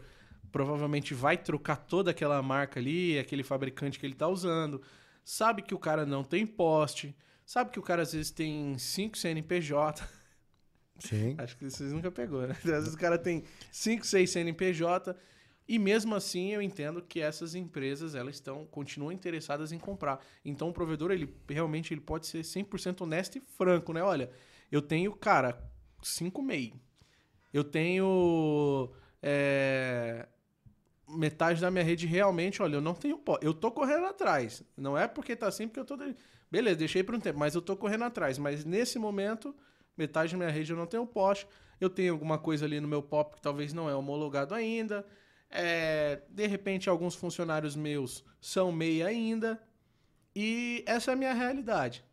[0.52, 4.82] provavelmente vai trocar toda aquela marca ali, aquele fabricante que ele está usando,
[5.24, 9.16] sabe que o cara não tem poste, sabe que o cara às vezes tem 5
[9.16, 10.08] CNPJ.
[10.98, 11.36] Sim.
[11.38, 12.56] Acho que vocês nunca pegou, né?
[12.58, 15.16] Às vezes o cara tem 5, 6 CNPJ
[15.68, 20.24] e mesmo assim eu entendo que essas empresas elas estão continuam interessadas em comprar.
[20.44, 24.04] Então o provedor ele realmente ele pode ser 100% honesto e franco, né?
[24.04, 24.30] Olha,
[24.72, 25.60] eu tenho, cara,
[26.04, 26.74] 5 MEI.
[27.52, 28.92] Eu tenho
[29.24, 30.28] é,
[31.08, 33.22] metade da minha rede realmente, olha, eu não tenho.
[33.42, 34.64] Eu tô correndo atrás.
[34.78, 35.98] Não é porque tá assim, porque eu tô.
[36.52, 38.38] Beleza, deixei por um tempo, mas eu tô correndo atrás.
[38.38, 39.56] Mas nesse momento,
[39.98, 41.48] metade da minha rede eu não tenho poste.
[41.80, 45.06] Eu tenho alguma coisa ali no meu pop que talvez não é homologado ainda.
[45.56, 49.62] É, de repente, alguns funcionários meus são MEI ainda.
[50.36, 52.04] E essa é a minha realidade.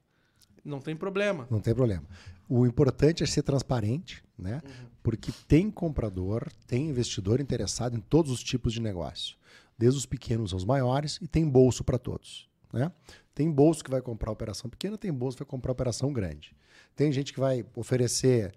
[0.65, 1.47] Não tem problema.
[1.51, 2.05] Não tem problema.
[2.49, 4.61] O importante é ser transparente, né?
[4.65, 4.87] Uhum.
[5.03, 9.37] Porque tem comprador, tem investidor interessado em todos os tipos de negócio,
[9.77, 12.49] desde os pequenos aos maiores, e tem bolso para todos.
[12.73, 12.93] Né?
[13.35, 16.55] Tem bolso que vai comprar operação pequena, tem bolso que vai comprar operação grande.
[16.95, 18.55] Tem gente que vai oferecer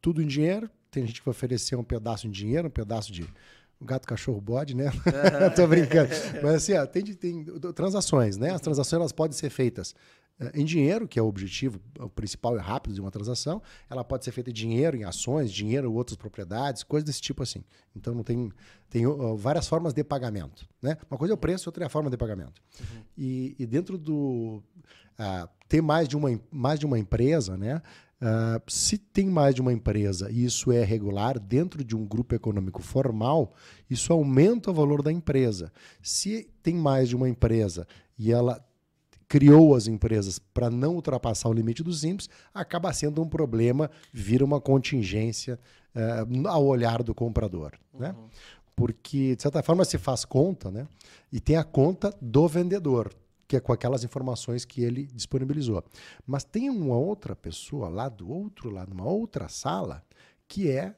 [0.00, 3.26] tudo em dinheiro, tem gente que vai oferecer um pedaço em dinheiro, um pedaço de
[3.80, 4.90] gato, cachorro, bode, né?
[5.54, 6.10] Tô brincando.
[6.42, 8.52] Mas assim, ó, tem, tem transações, né?
[8.52, 9.94] As transações elas podem ser feitas
[10.40, 14.04] eh, em dinheiro, que é o objetivo o principal e rápido de uma transação, ela
[14.04, 17.64] pode ser feita em dinheiro, em ações, dinheiro, outras propriedades, coisas desse tipo assim.
[17.94, 18.52] Então não tem,
[18.88, 20.68] tem uh, várias formas de pagamento.
[20.82, 20.96] Né?
[21.10, 22.62] Uma coisa é o preço, outra é a forma de pagamento.
[22.80, 23.02] Uhum.
[23.16, 24.62] E, e, dentro do
[25.18, 27.82] uh, ter mais de uma, mais de uma empresa, né?
[28.20, 32.34] Uh, se tem mais de uma empresa e isso é regular dentro de um grupo
[32.34, 33.54] econômico formal,
[33.88, 35.72] isso aumenta o valor da empresa.
[36.02, 37.86] Se tem mais de uma empresa
[38.18, 38.60] e ela
[39.28, 44.44] criou as empresas para não ultrapassar o limite do simples, acaba sendo um problema, vira
[44.44, 45.58] uma contingência
[45.94, 47.72] uh, ao olhar do comprador.
[47.94, 48.08] Né?
[48.08, 48.22] Uhum.
[48.24, 48.30] Né?
[48.74, 50.86] Porque, de certa forma, se faz conta, né?
[51.32, 53.12] e tem a conta do vendedor,
[53.48, 55.82] que é com aquelas informações que ele disponibilizou.
[56.26, 60.04] Mas tem uma outra pessoa lá do outro lado, numa outra sala,
[60.46, 60.94] que é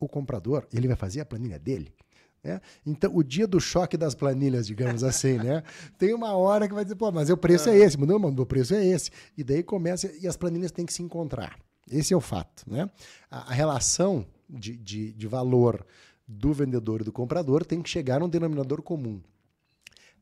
[0.00, 0.66] o comprador.
[0.72, 1.94] Ele vai fazer a planilha dele.
[2.42, 2.60] Né?
[2.86, 5.62] Então, o dia do choque das planilhas, digamos assim, né?
[5.98, 8.46] Tem uma hora que vai dizer, pô, mas o preço é esse, não, mano, o
[8.46, 9.10] preço é esse.
[9.36, 11.58] E daí começa, e as planilhas têm que se encontrar.
[11.90, 12.90] Esse é o fato, né?
[13.30, 15.84] A, a relação de, de, de valor
[16.26, 19.20] do vendedor e do comprador tem que chegar num denominador comum.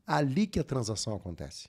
[0.05, 1.67] Ali que a transação acontece.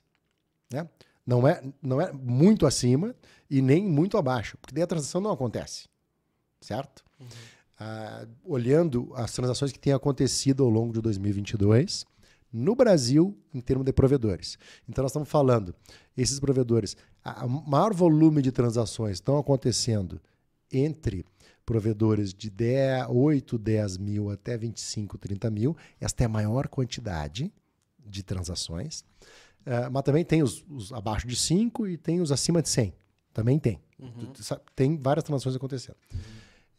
[0.71, 0.87] Né?
[1.25, 3.15] Não é, não é muito acima
[3.49, 5.87] e nem muito abaixo, porque daí a transação não acontece.
[6.61, 7.03] Certo?
[7.19, 7.27] Uhum.
[7.79, 12.05] Ah, olhando as transações que têm acontecido ao longo de 2022,
[12.51, 14.57] no Brasil, em termos de provedores.
[14.87, 15.75] Então, nós estamos falando,
[16.15, 16.95] esses provedores,
[17.43, 20.19] o maior volume de transações estão acontecendo
[20.71, 21.25] entre
[21.65, 25.77] provedores de 10, 8, 10 mil até 25, 30 mil.
[25.99, 27.51] Esta é a maior quantidade
[28.07, 29.01] de transações.
[29.65, 32.93] Uh, mas também tem os, os, abaixo de 5 e tem os acima de 100.
[33.33, 33.79] Também tem.
[33.99, 34.31] Uhum.
[34.75, 35.97] Tem várias transações acontecendo.
[36.13, 36.19] Uhum.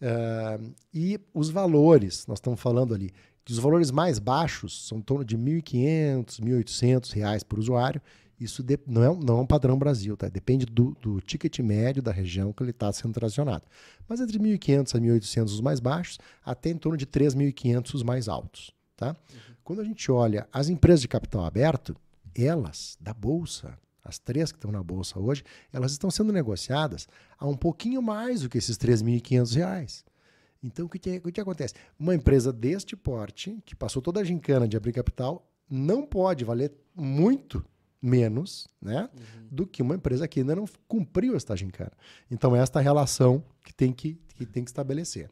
[0.00, 3.12] Uh, e os valores, nós estamos falando ali,
[3.44, 8.00] que os valores mais baixos são em torno de R$ 1.500, R$ 1.800 por usuário.
[8.38, 10.28] Isso de, não, é, não é um padrão Brasil, tá?
[10.28, 13.64] depende do, do ticket médio da região que ele está sendo transacionado.
[14.08, 18.28] Mas entre 1.500 a 1.800 os mais baixos, até em torno de 3.500 os mais
[18.28, 18.70] altos.
[18.96, 19.08] Tá?
[19.08, 19.54] Uhum.
[19.68, 21.94] Quando a gente olha as empresas de capital aberto,
[22.34, 27.06] elas, da Bolsa, as três que estão na Bolsa hoje, elas estão sendo negociadas
[27.38, 30.04] a um pouquinho mais do que esses R$ 3.500.
[30.62, 31.74] Então, o que, que, o que acontece?
[32.00, 36.72] Uma empresa deste porte, que passou toda a gincana de abrir capital, não pode valer
[36.96, 37.62] muito
[38.00, 39.48] menos né, uhum.
[39.50, 41.92] do que uma empresa que ainda não cumpriu esta gincana.
[42.30, 45.28] Então, é esta relação que tem que, que, tem que estabelecer.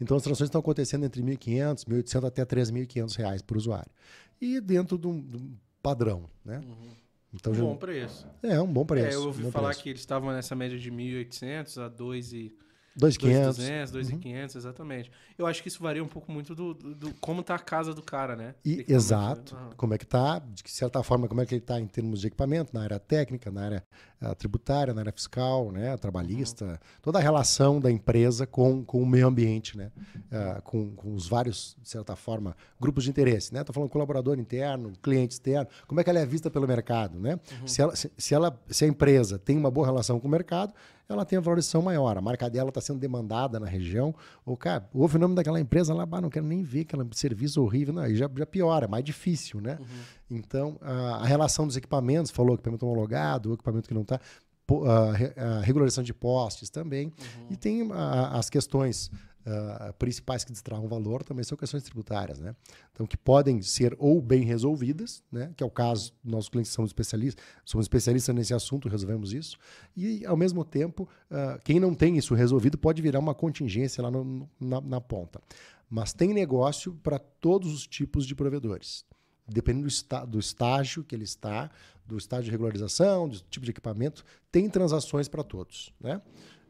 [0.00, 3.90] Então, as transações estão acontecendo entre 1.500, 1.800 até 3.500 reais por usuário.
[4.40, 6.28] E dentro de um, de um padrão.
[6.44, 6.58] Né?
[6.58, 6.90] Uhum.
[7.32, 7.62] Então, um já...
[7.62, 8.26] bom preço.
[8.42, 9.08] É, um bom preço.
[9.08, 9.82] É, eu ouvi um falar preço.
[9.82, 12.56] que eles estavam nessa média de 1.800 a 2 e
[12.96, 13.56] 2,500.
[13.56, 14.58] 2,200, 2,500, uhum.
[14.60, 15.10] exatamente.
[15.36, 17.92] Eu acho que isso varia um pouco muito do, do, do como está a casa
[17.92, 18.54] do cara, né?
[18.64, 19.56] E, exato.
[19.56, 19.70] Uhum.
[19.76, 22.28] Como é que está, de certa forma, como é que ele está em termos de
[22.28, 23.84] equipamento, na área técnica, na área
[24.22, 26.76] uh, tributária, na área fiscal, né, trabalhista, uhum.
[27.02, 29.90] toda a relação da empresa com, com o meio ambiente, né?
[30.30, 33.60] Uh, com, com os vários, de certa forma, grupos de interesse, né?
[33.60, 37.40] Estou falando colaborador interno, cliente externo, como é que ela é vista pelo mercado, né?
[37.60, 37.66] Uhum.
[37.66, 40.72] Se, ela, se, se, ela, se a empresa tem uma boa relação com o mercado,
[41.08, 42.16] ela tem a valorização maior.
[42.16, 44.14] A marca dela está sendo demandada na região.
[44.44, 47.62] Ou, cara, ouve o nome daquela empresa lá, bah, não quero nem ver aquele serviço
[47.62, 47.92] horrível.
[47.94, 49.78] Não, aí já, já piora, é mais difícil, né?
[49.80, 49.86] Uhum.
[50.38, 54.20] Então, a, a, relação dos equipamentos, falou equipamento homologado, o equipamento que não está,
[54.86, 57.06] a, a, regularização de postes também.
[57.06, 57.46] Uhum.
[57.50, 59.10] E tem a, as questões
[59.46, 62.54] uh, principais que distraem valor também são questões tributárias, né?
[62.92, 65.52] Então, que podem ser ou bem resolvidas, né?
[65.56, 69.58] Que é o caso, nossos clientes são especialistas, somos especialistas nesse assunto, resolvemos isso.
[69.96, 74.10] E, ao mesmo tempo, uh, quem não tem isso resolvido pode virar uma contingência lá
[74.10, 75.40] no, na, na ponta.
[75.88, 79.04] Mas tem negócio para todos os tipos de provedores
[79.46, 81.70] dependendo do, do, estágio que ele está,
[82.06, 85.92] do estágio de regularização, do tipo de equipamento, tem transações para todos.
[86.00, 86.20] Né?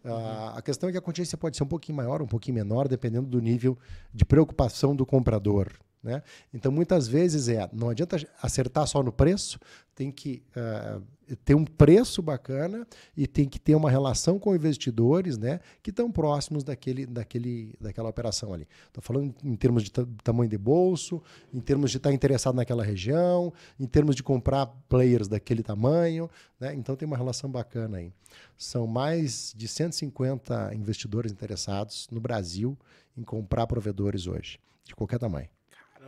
[0.05, 0.49] Uhum.
[0.49, 3.27] a questão é que a contingência pode ser um pouquinho maior, um pouquinho menor, dependendo
[3.27, 3.79] do nível
[4.13, 5.69] de preocupação do comprador.
[6.05, 6.23] Né?
[6.53, 9.59] Então, muitas vezes é, não adianta acertar só no preço,
[9.95, 11.03] tem que uh,
[11.45, 12.87] ter um preço bacana
[13.17, 18.11] e tem que ter uma relação com investidores né, que estão próximos daquele, daquele, daquela
[18.11, 18.69] operação ali.
[18.89, 19.91] Estou falando em termos de
[20.23, 21.23] tamanho de bolso,
[21.55, 23.51] em termos de estar interessado naquela região,
[23.81, 26.29] em termos de comprar players daquele tamanho.
[26.61, 26.75] Né?
[26.75, 28.13] Então, tem uma relação bacana aí.
[28.59, 32.77] São mais de 150 investidores interessados no Brasil
[33.17, 35.49] em comprar provedores hoje, de qualquer tamanho.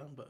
[0.07, 0.29] Caramba.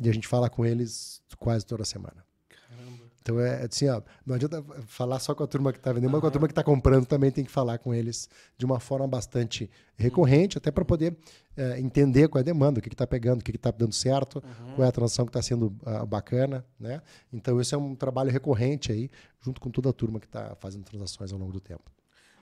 [0.00, 2.24] E a gente fala com eles quase toda semana.
[2.48, 3.04] Caramba.
[3.20, 6.20] Então é assim, ó, não adianta falar só com a turma que está vendendo, mas
[6.20, 9.06] com a turma que está comprando também tem que falar com eles de uma forma
[9.06, 11.16] bastante recorrente, até para poder
[11.56, 14.42] é, entender qual é a demanda, o que está pegando, o que está dando certo,
[14.44, 14.74] uhum.
[14.74, 17.00] qual é a transação que está sendo uh, bacana, né?
[17.32, 19.10] Então isso é um trabalho recorrente aí,
[19.40, 21.92] junto com toda a turma que está fazendo transações ao longo do tempo.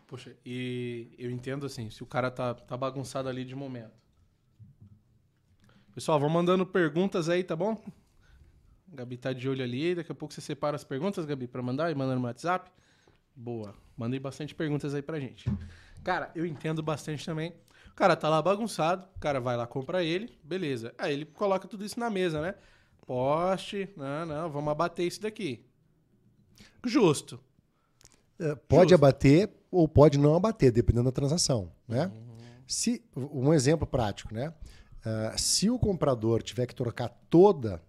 [0.07, 3.93] Poxa, e eu entendo assim, se o cara tá, tá bagunçado ali de momento,
[5.95, 7.83] Pessoal, vão mandando perguntas aí, tá bom?
[8.89, 9.95] Gabi tá de olho ali.
[9.95, 12.71] Daqui a pouco você separa as perguntas, Gabi, para mandar e manda no WhatsApp.
[13.35, 13.75] Boa.
[13.97, 15.51] Mandei bastante perguntas aí pra gente.
[16.03, 17.55] Cara, eu entendo bastante também.
[17.91, 20.95] O cara tá lá bagunçado, o cara vai lá comprar ele, beleza.
[20.97, 22.55] Aí ele coloca tudo isso na mesa, né?
[23.07, 25.67] Poste, não, não, vamos abater isso daqui.
[26.87, 27.41] Justo.
[28.39, 28.95] É, pode Justo.
[28.95, 32.07] abater ou pode não abater, dependendo da transação, né?
[32.07, 32.39] Uhum.
[32.67, 34.55] Se, um exemplo prático, né?
[35.01, 37.83] Uh, se o comprador tiver que trocar toda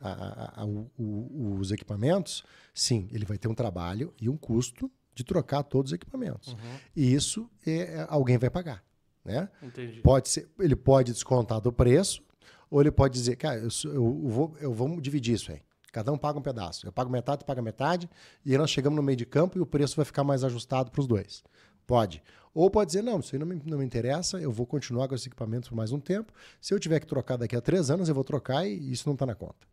[0.00, 2.44] a, a, a, o, os equipamentos,
[2.74, 6.52] sim, ele vai ter um trabalho e um custo de trocar todos os equipamentos.
[6.52, 6.78] Uhum.
[6.94, 8.84] E isso é, é, alguém vai pagar.
[9.24, 9.48] Né?
[9.62, 10.00] Entendi.
[10.00, 12.22] Pode ser, ele pode descontar do preço,
[12.70, 15.60] ou ele pode dizer, cara, eu, eu, vou, eu vou dividir isso aí.
[15.92, 16.86] Cada um paga um pedaço.
[16.86, 18.08] Eu pago metade, tu paga metade,
[18.44, 20.90] e aí nós chegamos no meio de campo e o preço vai ficar mais ajustado
[20.90, 21.42] para os dois.
[21.86, 22.22] Pode.
[22.54, 25.14] Ou pode dizer, não, isso aí não me, não me interessa, eu vou continuar com
[25.14, 26.32] esse equipamento por mais um tempo.
[26.60, 29.12] Se eu tiver que trocar daqui a três anos, eu vou trocar e isso não
[29.12, 29.66] está na conta.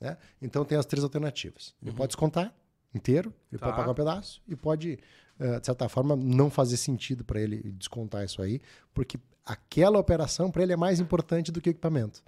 [0.00, 0.16] Né?
[0.40, 1.74] Então tem as três alternativas.
[1.82, 1.96] Ele uhum.
[1.96, 2.54] pode descontar,
[2.94, 3.66] inteiro, ele Tá.
[3.66, 4.98] pode pagar um pedaço e pode,
[5.40, 8.60] eh, de certa forma, não fazer sentido para ele descontar isso aí,
[8.94, 12.22] porque aquela operação para ele é mais importante do que o equipamento.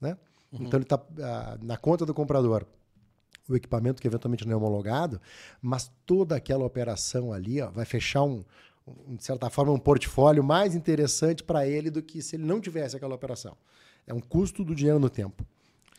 [0.00, 0.16] Né?
[0.52, 2.64] Então ele está na conta do comprador
[3.48, 5.20] o equipamento que eventualmente não é homologado,
[5.62, 8.44] mas toda aquela operação ali ó, vai fechar um,
[9.08, 12.96] de certa forma, um portfólio mais interessante para ele do que se ele não tivesse
[12.96, 13.56] aquela operação.
[14.06, 15.44] É um custo do dinheiro no tempo.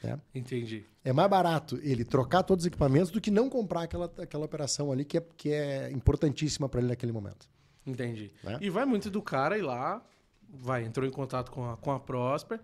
[0.01, 0.19] né?
[0.33, 0.85] Entendi.
[1.03, 4.91] É mais barato ele trocar todos os equipamentos do que não comprar aquela, aquela operação
[4.91, 7.49] ali que é, que é importantíssima para ele naquele momento.
[7.85, 8.31] Entendi.
[8.43, 8.57] Né?
[8.61, 10.05] E vai muito do cara ir lá,
[10.49, 12.59] vai, entrou em contato com a, com a Prosper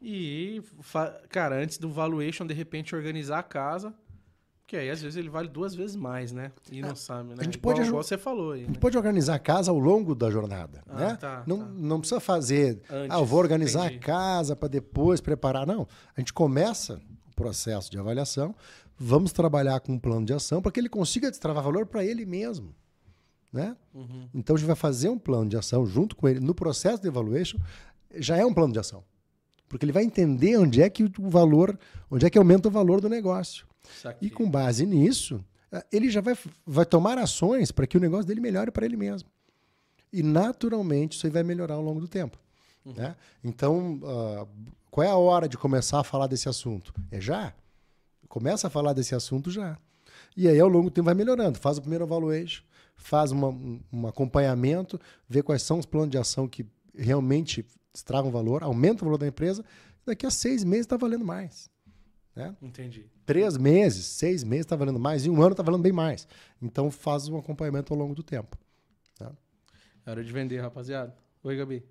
[0.00, 0.60] e,
[1.28, 3.94] cara, antes do valuation, de repente, organizar a casa.
[4.72, 6.50] Que aí, às vezes, ele vale duas vezes mais, né?
[6.70, 7.44] E não sabe, né?
[7.44, 8.68] gente igual, pode aju- igual você falou aí, A né?
[8.68, 10.82] gente pode organizar a casa ao longo da jornada.
[10.88, 11.16] Ah, né?
[11.20, 11.66] tá, não, tá.
[11.74, 13.98] não precisa fazer, Antes, ah, eu vou organizar entendi.
[13.98, 15.66] a casa para depois preparar.
[15.66, 15.86] Não.
[16.16, 16.98] A gente começa
[17.30, 18.54] o processo de avaliação,
[18.96, 22.24] vamos trabalhar com um plano de ação para que ele consiga destravar valor para ele
[22.24, 22.74] mesmo.
[23.52, 23.76] Né?
[23.92, 24.26] Uhum.
[24.32, 26.40] Então a gente vai fazer um plano de ação junto com ele.
[26.40, 27.58] No processo de evaluation,
[28.16, 29.04] já é um plano de ação.
[29.68, 31.78] Porque ele vai entender onde é que o valor,
[32.10, 33.66] onde é que aumenta o valor do negócio.
[34.20, 38.26] E com base nisso, eh, ele já vai, vai tomar ações para que o negócio
[38.26, 39.28] dele melhore para ele mesmo.
[40.12, 42.38] E naturalmente isso aí vai melhorar ao longo do tempo.
[42.84, 43.14] né?
[43.44, 44.46] Então, ah,
[44.90, 46.92] qual é a hora de começar a falar desse assunto?
[47.10, 47.54] É já.
[48.28, 49.78] Começa a falar desse assunto já.
[50.36, 51.58] E aí, ao longo do tempo, vai melhorando.
[51.58, 52.62] Faz o primeiro evaluation,
[52.96, 53.48] faz uma-
[53.92, 56.64] um, acompanhamento, vê quais são os planos de ação que
[56.96, 57.64] realmente
[57.94, 59.64] estragam valor, aumenta o valor da empresa.
[60.04, 61.70] Daqui a seis meses está valendo mais.
[62.34, 62.56] Né?
[62.62, 63.10] Entendi.
[63.26, 66.26] Três meses, seis meses está valendo mais, e um ano está valendo bem mais.
[66.60, 68.56] Então faz um acompanhamento ao longo do tempo.
[70.04, 71.14] É hora de vender, rapaziada.
[71.44, 71.84] Oi, Gabi.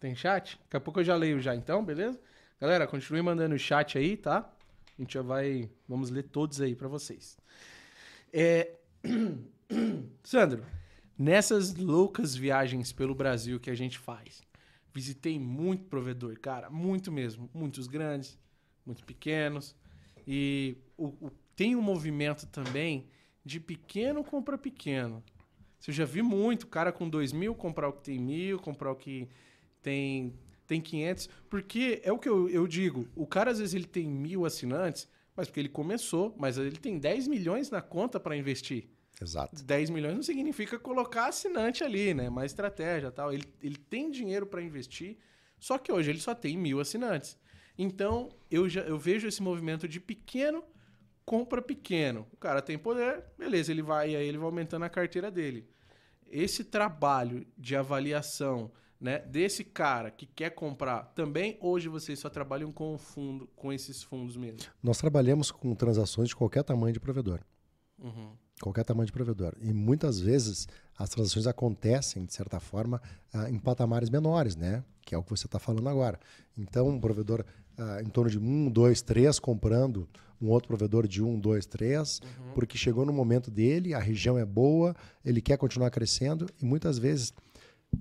[0.00, 0.58] Tem chat?
[0.62, 2.18] Daqui a pouco eu já leio já, então, beleza?
[2.58, 4.50] Galera, continue mandando o chat aí, tá?
[4.98, 5.70] A gente já vai...
[5.86, 7.36] Vamos ler todos aí pra vocês.
[8.32, 8.76] É...
[10.24, 10.64] Sandro,
[11.18, 14.40] nessas loucas viagens pelo Brasil que a gente faz,
[14.94, 17.50] visitei muito provedor, cara, muito mesmo.
[17.52, 18.38] Muitos grandes,
[18.86, 19.74] muitos pequenos.
[20.26, 23.06] E o- o- tem um movimento também
[23.44, 25.22] de pequeno compra pequeno.
[25.78, 28.96] Você já vi muito cara com 2 mil comprar o que tem mil, comprar o
[28.96, 29.28] que
[29.82, 30.34] tem,
[30.66, 31.28] tem 500.
[31.48, 35.08] Porque é o que eu, eu digo, o cara às vezes ele tem mil assinantes,
[35.36, 38.88] mas porque ele começou, mas ele tem 10 milhões na conta para investir.
[39.20, 39.64] Exato.
[39.64, 42.28] 10 milhões não significa colocar assinante ali, né?
[42.28, 43.32] Mais estratégia tal.
[43.32, 45.16] Ele, ele tem dinheiro para investir,
[45.58, 47.38] só que hoje ele só tem mil assinantes.
[47.78, 50.64] Então, eu, já, eu vejo esse movimento de pequeno
[51.26, 52.24] compra pequeno.
[52.32, 55.68] O cara tem poder, beleza, ele vai e aí ele vai aumentando a carteira dele.
[56.28, 58.70] Esse trabalho de avaliação,
[59.00, 63.72] né, desse cara que quer comprar, também hoje vocês só trabalham com o fundo, com
[63.72, 64.60] esses fundos mesmo.
[64.82, 67.40] Nós trabalhamos com transações de qualquer tamanho de provedor.
[67.98, 68.32] Uhum.
[68.60, 69.54] Qualquer tamanho de provedor.
[69.60, 70.66] E muitas vezes
[70.96, 73.02] as transações acontecem, de certa forma,
[73.32, 74.82] ah, em patamares menores, né?
[75.02, 76.18] Que é o que você está falando agora.
[76.56, 77.44] Então, um provedor
[77.78, 80.08] ah, em torno de um, dois, três comprando
[80.40, 82.20] um outro provedor de um, dois, três,
[82.54, 86.98] porque chegou no momento dele, a região é boa, ele quer continuar crescendo e muitas
[86.98, 87.32] vezes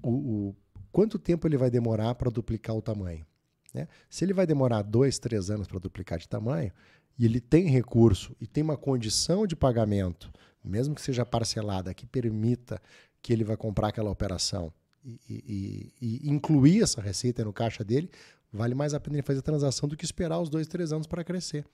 [0.02, 0.10] o,
[0.50, 0.56] o-
[0.92, 3.26] quanto tempo ele vai demorar para duplicar o tamanho?
[3.74, 3.88] né?
[4.10, 6.72] Se ele vai demorar dois, três anos para duplicar de tamanho
[7.18, 10.32] e ele tem recurso e tem uma condição de pagamento,
[10.64, 12.82] mesmo que seja parcelada, que permita
[13.22, 14.72] que ele vai comprar aquela operação
[15.06, 18.10] e- e- e incluir essa receita no caixa dele,
[18.52, 21.24] vale mais a pena ele fazer transação do que esperar os dois, três anos para
[21.24, 21.66] crescer.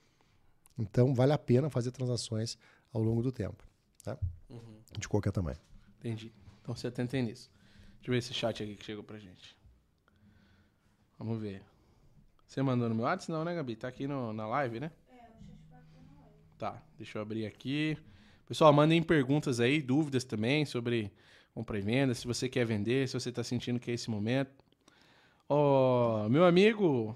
[0.78, 2.56] Então, vale a pena fazer transações
[2.92, 3.62] ao longo do tempo,
[4.02, 4.18] tá?
[4.98, 5.58] de qualquer tamanho.
[5.98, 6.32] Entendi.
[6.62, 7.50] Então você atenta aí nisso.
[7.96, 9.56] Deixa eu ver esse chat aqui que chegou pra gente.
[11.18, 11.62] Vamos ver.
[12.46, 13.32] Você mandou no meu WhatsApp?
[13.32, 13.76] Não, né, Gabi?
[13.76, 14.90] Tá aqui no- na live, né?
[16.58, 17.96] Tá, deixa eu abrir aqui.
[18.46, 21.10] Pessoal, mandem perguntas aí, dúvidas também sobre
[21.54, 24.50] compra e venda, se você quer vender, se você tá sentindo que é esse momento.
[25.54, 27.14] Ó, meu amigo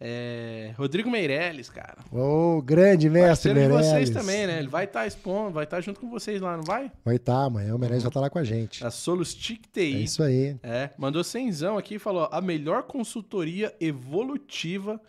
[0.00, 1.98] é, Rodrigo Meirelles, cara.
[2.10, 3.86] Ô, grande mestre Parceiro de Meirelles.
[3.86, 4.58] vocês também, né?
[4.58, 6.90] Ele vai estar expondo, vai estar junto com vocês lá, não vai?
[7.04, 8.84] Vai estar, amanhã o Meirelles já está lá com a gente.
[8.84, 10.02] A Solustic É TI.
[10.02, 10.56] isso aí.
[10.62, 15.00] É, mandou cenzão aqui e falou: a melhor consultoria evolutiva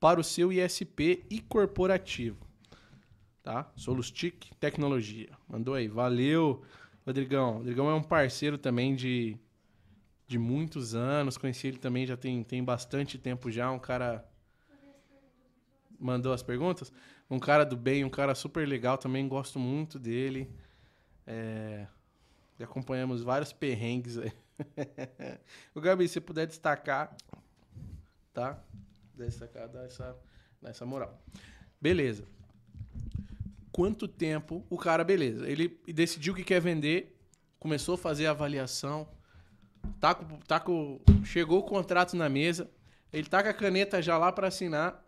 [0.00, 2.38] para o seu ISP e corporativo.
[3.42, 3.70] Tá?
[3.76, 5.28] Solustic Tecnologia.
[5.48, 5.88] Mandou aí.
[5.88, 6.60] Valeu,
[7.06, 7.58] Rodrigão.
[7.58, 9.36] Rodrigão é um parceiro também de,
[10.30, 11.36] de muitos anos.
[11.36, 13.68] Conheci ele também já tem, tem bastante tempo já.
[13.68, 14.24] Um cara.
[15.98, 16.92] Mandou as perguntas?
[17.28, 19.26] Um cara do bem, um cara super legal também.
[19.26, 20.48] Gosto muito dele.
[21.26, 21.88] É,
[22.60, 24.32] acompanhamos vários perrengues aí.
[25.74, 27.16] o Gabi, se puder destacar,
[28.32, 28.62] tá?
[29.16, 30.16] Destacar, dá essa,
[30.62, 31.20] essa moral.
[31.80, 32.24] Beleza.
[33.72, 37.18] quanto tempo o cara, beleza, ele decidiu que quer vender,
[37.58, 39.08] começou a fazer a avaliação,
[40.00, 42.70] tá com, tá com, chegou o contrato na mesa,
[43.12, 45.04] ele tá com a caneta já lá para assinar.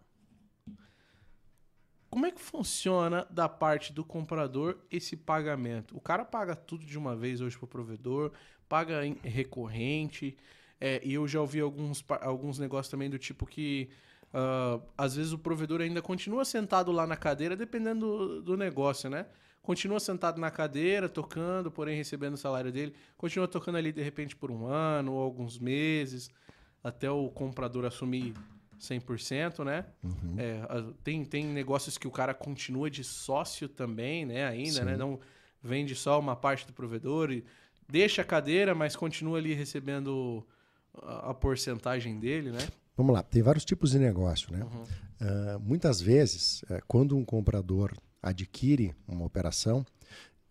[2.11, 5.97] Como é que funciona da parte do comprador esse pagamento?
[5.97, 8.33] O cara paga tudo de uma vez hoje pro provedor,
[8.69, 10.37] paga em recorrente,
[10.79, 13.89] é, e eu já ouvi alguns, alguns negócios também do tipo que
[14.35, 19.09] uh, às vezes o provedor ainda continua sentado lá na cadeira, dependendo do, do, negócio,
[19.09, 19.27] né?
[19.63, 22.95] Continua sentado na cadeira, tocando, porém recebendo o salário dele.
[23.17, 26.29] Continua tocando ali de repente por um ano ou alguns meses,
[26.83, 28.35] até o comprador assumir
[28.81, 29.87] 100%, né?
[30.03, 30.35] Uhum.
[30.37, 34.45] É, tem, tem negócios que o cara continua de sócio também, né?
[34.45, 34.85] Ainda, né?
[34.85, 34.85] Sim.
[34.85, 34.97] né?
[34.97, 35.21] Não
[35.63, 37.45] vende só uma parte do provedor e
[37.89, 40.45] deixa a cadeira, mas continua ali recebendo
[41.03, 42.67] a, porcentagem dele, né?
[42.97, 44.65] Vamos lá, tem vários tipos de negócio, né?
[44.65, 44.83] Uhum.
[44.83, 49.85] Uh, muitas vezes, uh, quando um comprador adquire uma operação,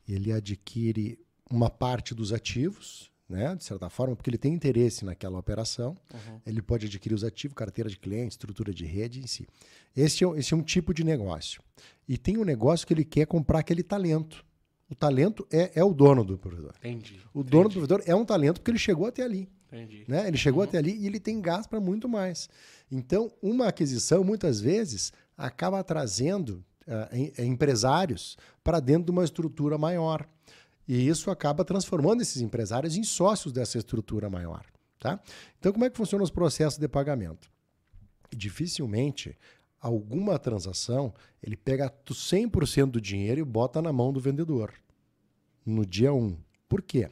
[0.07, 1.17] ele adquire
[1.49, 3.55] uma parte dos ativos, né?
[3.55, 6.41] De certa forma, porque ele tem interesse naquela operação, uhum.
[6.45, 9.47] ele pode adquirir os ativos, carteira de cliente, estrutura de rede em si.
[9.95, 11.61] Esse é, esse é um tipo de negócio.
[12.07, 14.45] E tem um negócio que ele quer comprar aquele talento.
[14.89, 16.73] O talento é, é o dono do provedor.
[16.79, 17.21] Entendi.
[17.33, 19.49] O dono do provedor é um talento porque ele chegou até ali.
[19.71, 20.03] Entendi.
[20.05, 20.27] Né?
[20.27, 20.67] Ele chegou uhum.
[20.67, 22.49] até ali e ele tem gás para muito mais.
[22.91, 26.61] Então, uma aquisição, muitas vezes, acaba trazendo
[26.91, 30.27] uh, empresários para dentro de uma estrutura maior.
[30.87, 34.65] E isso acaba transformando esses empresários em sócios dessa estrutura maior.
[34.99, 35.19] Tá?
[35.59, 37.49] Então, como é que funciona os processos de pagamento?
[38.35, 39.37] Dificilmente
[39.79, 41.11] alguma transação
[41.41, 44.73] ele pega 100% do dinheiro e bota na mão do vendedor
[45.65, 46.37] no dia 1.
[46.69, 47.09] Por quê?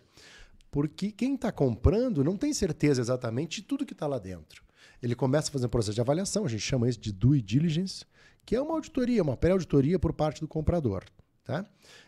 [0.72, 4.64] Porque quem está comprando não tem certeza exatamente de tudo que está lá dentro.
[5.02, 8.06] Ele começa a fazer um processo de avaliação, a gente chama isso de due diligence,
[8.50, 11.04] que é uma auditoria, uma pré-auditoria por parte do comprador.
[11.44, 11.64] Tá?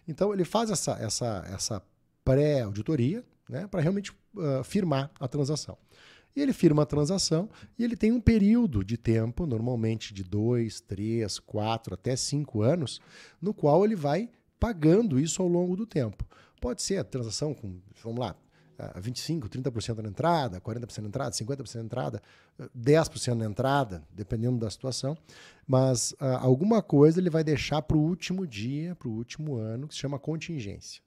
[0.07, 1.83] Então ele faz essa, essa, essa
[2.25, 5.77] pré-auditoria né, para realmente uh, firmar a transação.
[6.35, 10.81] E ele firma a transação e ele tem um período de tempo, normalmente de dois,
[10.81, 12.99] três, quatro, até cinco anos,
[13.39, 14.27] no qual ele vai
[14.59, 16.25] pagando isso ao longo do tempo.
[16.59, 18.35] Pode ser a transação com, vamos lá,
[18.99, 22.21] 25%, 30% na entrada, 40% na entrada, 50% na entrada,
[22.77, 25.17] 10% na entrada, dependendo da situação.
[25.67, 29.88] Mas uh, alguma coisa ele vai deixar para o último dia, para o último ano,
[29.88, 31.01] que se chama contingência.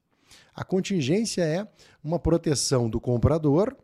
[0.55, 1.67] A contingência é
[2.03, 3.77] uma proteção do comprador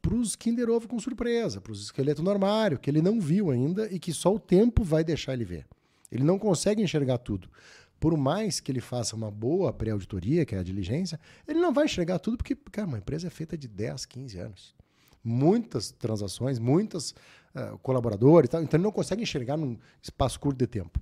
[0.00, 3.50] para os Kinder Ovo com surpresa, para os esqueletos no armário, que ele não viu
[3.50, 5.66] ainda e que só o tempo vai deixar ele ver.
[6.12, 7.48] Ele não consegue enxergar tudo
[7.98, 11.86] por mais que ele faça uma boa pré-auditoria, que é a diligência, ele não vai
[11.86, 14.74] enxergar tudo, porque, cara, uma empresa é feita de 10, 15 anos.
[15.22, 17.12] Muitas transações, muitos
[17.54, 21.00] uh, colaboradores, tal, então ele não consegue enxergar num espaço curto de tempo.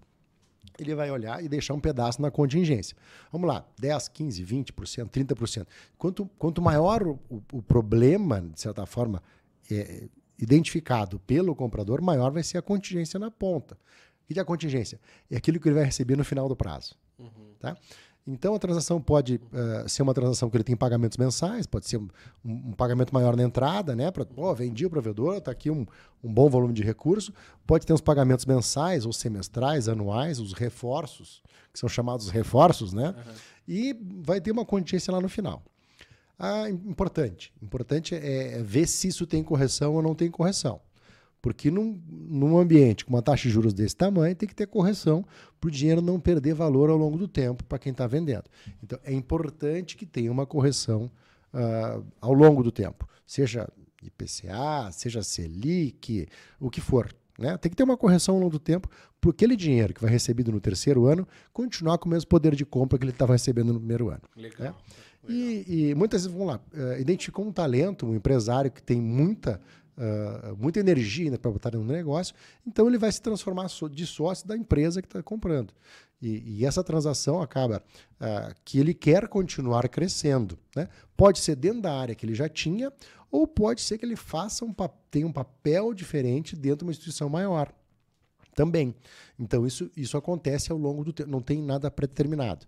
[0.79, 2.97] Ele vai olhar e deixar um pedaço na contingência.
[3.31, 5.67] Vamos lá, 10, 15, 20%, 30%.
[5.99, 7.19] Quanto, quanto maior o,
[7.53, 9.23] o problema, de certa forma,
[9.71, 13.77] é, identificado pelo comprador, maior vai ser a contingência na ponta.
[14.25, 15.01] O que é a contingência?
[15.31, 16.95] É aquilo que ele vai receber no final do prazo.
[17.19, 17.55] Uhum.
[17.59, 17.77] Tá?
[18.27, 21.97] Então a transação pode uh, ser uma transação que ele tem pagamentos mensais, pode ser
[21.97, 22.09] um,
[22.45, 24.13] um pagamento maior na entrada, né?
[24.13, 25.85] Pra, pô, vendi o provedor, está aqui um,
[26.23, 27.33] um bom volume de recurso.
[27.67, 31.43] Pode ter uns pagamentos mensais ou semestrais, anuais, os reforços,
[31.73, 33.09] que são chamados reforços, né?
[33.09, 33.33] Uhum.
[33.67, 35.63] E vai ter uma contingência lá no final.
[36.39, 37.53] Ah, importante.
[37.61, 40.81] Importante é, é ver se isso tem correção ou não tem correção.
[41.43, 45.25] Porque num, num ambiente com uma taxa de juros desse tamanho, tem que ter correção
[45.61, 48.45] para o dinheiro não perder valor ao longo do tempo para quem está vendendo.
[48.81, 51.11] Então, é importante que tenha uma correção
[51.53, 53.69] uh, ao longo do tempo, seja
[54.01, 56.29] IPCA, seja Selic,
[56.61, 57.13] o que for.
[57.37, 57.57] Né?
[57.59, 58.89] Tem que ter uma correção ao longo do tempo,
[59.21, 62.65] para aquele dinheiro que vai recebido no terceiro ano continuar com o mesmo poder de
[62.65, 64.23] compra que ele estava recebendo no primeiro ano.
[64.37, 64.59] Legal.
[64.61, 64.67] Né?
[64.67, 64.83] Legal.
[65.29, 69.61] E, e, muitas vezes, vamos lá, uh, identificou um talento, um empresário que tem muita
[70.03, 72.35] uh, muita energia né, para botar no negócio,
[72.67, 75.73] então ele vai se transformar de sócio da empresa que está comprando.
[76.21, 77.83] E, e, essa transação acaba
[78.21, 80.57] uh, que ele quer continuar crescendo.
[80.77, 80.89] Né?
[81.17, 82.93] Pode ser dentro da área que ele já tinha,
[83.31, 84.73] ou pode ser que ele faça um,
[85.11, 87.73] tenha um papel diferente dentro de uma instituição maior
[88.55, 88.95] também.
[89.39, 92.67] Então, isso, isso acontece ao longo do tempo, não tem nada predeterminado.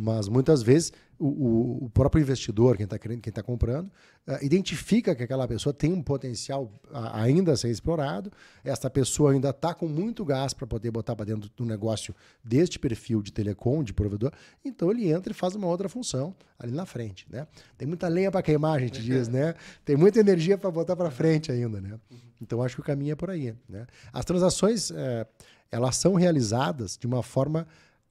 [0.00, 3.88] Mas muitas vezes o, o próprio investidor, quem está quem está comprando,
[4.26, 6.72] uh, identifica que aquela pessoa tem um potencial
[7.12, 8.32] ainda a ser explorado.
[8.64, 12.78] Essa pessoa ainda está com muito gás para poder botar para dentro do negócio deste
[12.78, 14.32] perfil de telecom, de provedor.
[14.64, 17.46] Então ele entra e faz uma outra função ali na frente, né?
[17.76, 19.54] Tem muita lenha para queimar, a gente diz, né?
[19.84, 22.00] Tem muita energia para botar para frente ainda, né?
[22.40, 23.86] Então acho que o caminho é por aí, né?
[24.14, 25.26] As transações, é,
[25.70, 27.66] elas são realizadas de uma forma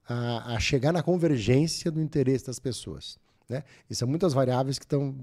[0.08, 3.18] a, a chegar na convergência do interesse das pessoas.
[3.50, 3.64] Né?
[3.88, 5.14] E são muitas variáveis que, estão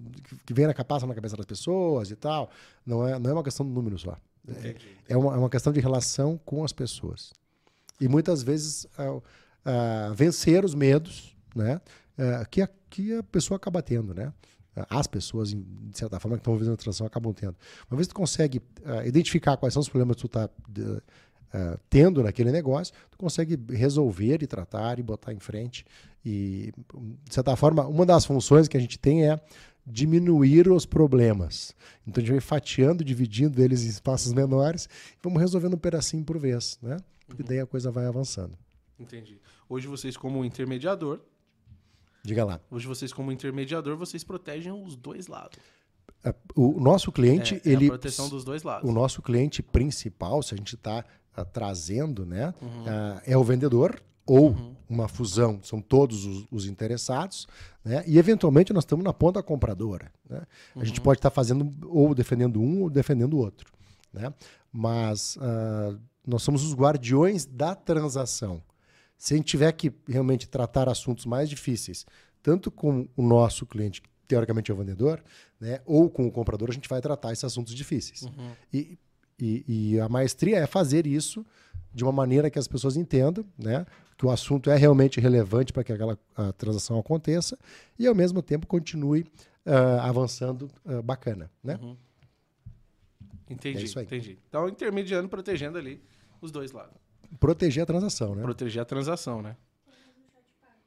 [0.46, 2.50] que vêm na, passam na cabeça das pessoas e tal.
[2.86, 4.18] Não é, não é uma questão de número só.
[4.64, 4.76] É,
[5.10, 7.32] é, uma, é uma questão de relação com as pessoas.
[8.00, 11.82] E muitas vezes uh, uh, vencer os medos né?
[12.18, 14.14] Uh, que, a, que a pessoa acaba tendo.
[14.14, 14.32] Né?
[14.90, 17.56] As pessoas, de certa forma, que estão vivendo a transição acabam tendo.
[17.90, 18.62] Uma vez que tu consegue
[19.06, 20.48] identificar quais são os problemas que tu está
[21.54, 25.86] uh, tendo naquele negócio, tu consegue resolver e tratar e botar em frente.
[26.26, 26.74] E,
[27.26, 29.40] de certa forma, uma das funções que a gente tem é
[29.86, 31.74] diminuir os problemas.
[32.06, 36.26] Então a gente vai fatiando, dividindo eles em espaços menores e vamos resolvendo um pedacinho
[36.26, 36.98] por vez, né?
[37.26, 37.48] Porque uhum.
[37.48, 38.58] daí a coisa vai avançando.
[39.00, 39.40] Entendi.
[39.70, 41.22] Hoje vocês como intermediador,
[42.24, 42.60] diga lá.
[42.70, 45.58] Hoje vocês como intermediador, vocês protegem os dois lados.
[46.24, 47.86] É, o nosso cliente, é, ele.
[47.86, 48.90] É a proteção dos dois lados.
[48.90, 51.06] O nosso cliente principal, se a gente está
[51.38, 52.84] uh, trazendo, né, uhum.
[52.84, 54.76] uh, é o vendedor ou uhum.
[54.90, 57.48] uma fusão, são todos os, os, interessados,
[57.84, 58.04] né?
[58.06, 60.42] E eventualmente nós estamos na ponta compradora, né?
[60.76, 60.82] Uhum.
[60.82, 61.04] A gente uhum.
[61.06, 63.72] pode estar tá fazendo ou defendendo um ou defendendo o outro,
[64.12, 64.34] né?
[64.70, 68.62] Mas uh, nós somos os guardiões da transação.
[69.18, 72.06] Se a gente tiver que realmente tratar assuntos mais difíceis,
[72.44, 75.24] tanto com o nosso cliente, que teoricamente é o vendedor,
[75.60, 78.24] né, ou com o comprador, a gente vai tratar esses assuntos difíceis.
[78.24, 78.52] Uhum.
[78.72, 79.00] E
[79.40, 81.46] e, e, a maestria é fazer isso
[81.94, 83.86] de uma maneira que as pessoas entendam, né?
[84.18, 86.18] Que o assunto é realmente relevante para que aquela
[86.58, 87.58] transação aconteça
[88.00, 89.22] e, ao mesmo tempo, continue
[89.68, 91.78] uh, avançando uh, bacana, né?
[91.82, 91.96] Uhum.
[93.50, 94.40] Entendi, é entendi.
[94.50, 96.02] Então, intermediando, protegendo ali
[96.42, 96.96] os dois lados.
[97.40, 98.42] Proteger a transação, né?
[98.42, 99.56] Proteger a transação, né?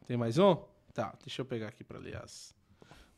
[0.06, 0.56] Tem mais um?
[0.92, 2.54] Tá, deixa eu pegar aqui para ler as,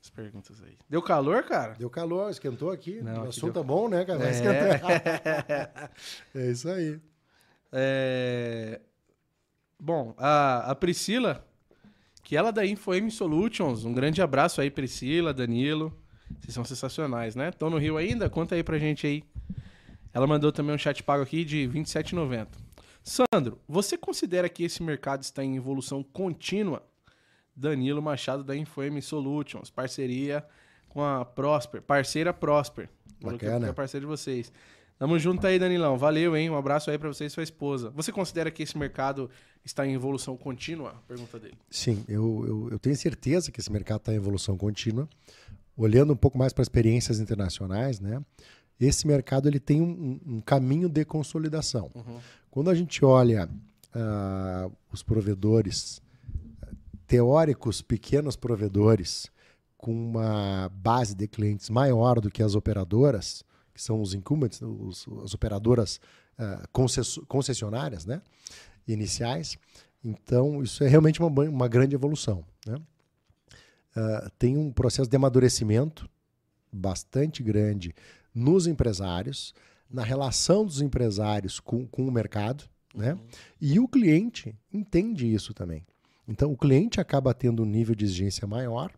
[0.03, 0.77] as perguntas aí.
[0.91, 1.75] Deu calor, cara?
[1.75, 3.01] Deu calor, esquentou aqui.
[3.01, 3.63] Não, o assunto deu...
[3.63, 4.19] é bom, né, cara?
[4.19, 4.31] Vai é.
[4.33, 5.91] esquentar.
[6.35, 7.01] é isso aí.
[7.71, 8.81] É...
[9.79, 11.47] Bom, a, a Priscila,
[12.25, 15.97] que ela da InfoM Solutions, um grande abraço aí, Priscila, Danilo.
[16.41, 17.51] Vocês são sensacionais, né?
[17.51, 18.29] Estão no Rio ainda?
[18.29, 19.23] Conta aí pra gente aí.
[20.13, 22.49] Ela mandou também um chat pago aqui de R$ 27,90.
[23.05, 26.83] Sandro, você considera que esse mercado está em evolução contínua
[27.55, 30.45] Danilo Machado da InfoM Solutions, parceria
[30.89, 32.89] com a Prosper, parceira Prosper.
[33.21, 33.69] Bacana.
[33.69, 34.53] É parceiro de vocês.
[34.99, 35.97] Tamo junto aí, Danilão.
[35.97, 36.51] Valeu, hein?
[36.51, 37.91] Um abraço aí para você e sua esposa.
[37.91, 39.29] Você considera que esse mercado
[39.65, 40.95] está em evolução contínua?
[41.09, 41.57] Pergunta dele.
[41.71, 45.09] Sim, eu, eu, eu tenho certeza que esse mercado está em evolução contínua.
[45.77, 48.23] Olhando um pouco mais para experiências internacionais, né?
[48.79, 51.91] Esse mercado ele tem um, um caminho de consolidação.
[51.95, 52.19] Uhum.
[52.51, 53.49] Quando a gente olha
[53.95, 56.03] uh, os provedores
[57.13, 59.31] teóricos pequenos provedores
[59.77, 63.45] com uma base de clientes maior do que as operadoras,
[63.75, 66.01] que são os incumbents, os, as operadoras
[66.39, 66.67] uh,
[67.29, 68.23] concessionárias né,
[68.89, 69.59] iniciais.
[70.03, 72.43] Então, isso é realmente uma, uma grande evolução.
[72.67, 72.77] Né?
[72.77, 76.09] Uh, tem um processo de amadurecimento
[76.73, 77.95] bastante grande
[78.35, 79.55] nos empresários,
[79.91, 83.13] na relação dos empresários com, com o mercado, né?
[83.13, 83.21] Uhum.
[83.61, 85.85] E o cliente entende isso também.
[86.27, 88.93] Então, o cliente acaba tendo um nível de exigência maior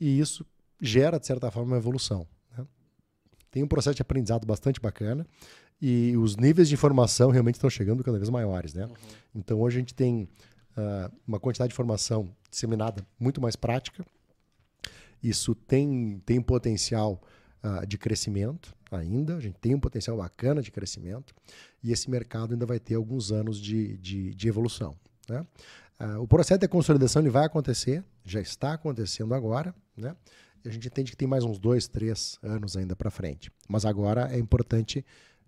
[0.00, 0.46] e isso
[0.80, 2.26] gera, de certa forma, uma evolução.
[2.56, 2.66] Né?
[3.50, 5.26] Tem um processo de aprendizado bastante bacana
[5.80, 8.74] e os níveis de informação realmente estão chegando cada vez maiores.
[8.74, 8.86] Né?
[8.86, 8.94] Uhum.
[9.34, 10.28] Então, hoje a gente tem
[10.76, 14.04] uh, uma quantidade de informação disseminada muito mais prática.
[15.22, 17.20] Isso tem, tem potencial
[17.62, 21.34] uh, de crescimento ainda, a gente tem um potencial bacana de crescimento
[21.82, 24.96] e esse mercado ainda vai ter alguns anos de, de, de evolução.
[25.28, 25.46] Né?
[26.00, 30.14] Uh, o processo de consolidação ele vai acontecer, já está acontecendo agora, né?
[30.64, 33.50] E a gente entende que tem mais uns dois, três anos ainda para frente.
[33.68, 35.04] Mas agora é importante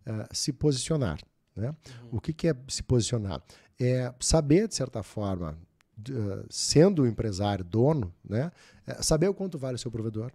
[0.07, 1.21] uh, se posicionar.
[1.55, 1.69] Né?
[1.69, 2.09] Uhum.
[2.13, 3.43] O que, que, é se posicionar?
[3.79, 5.59] É saber, de certa forma,
[5.99, 8.51] uh, sendo empresário, dono, né?
[8.87, 10.33] É saber o quanto vale o seu provedor,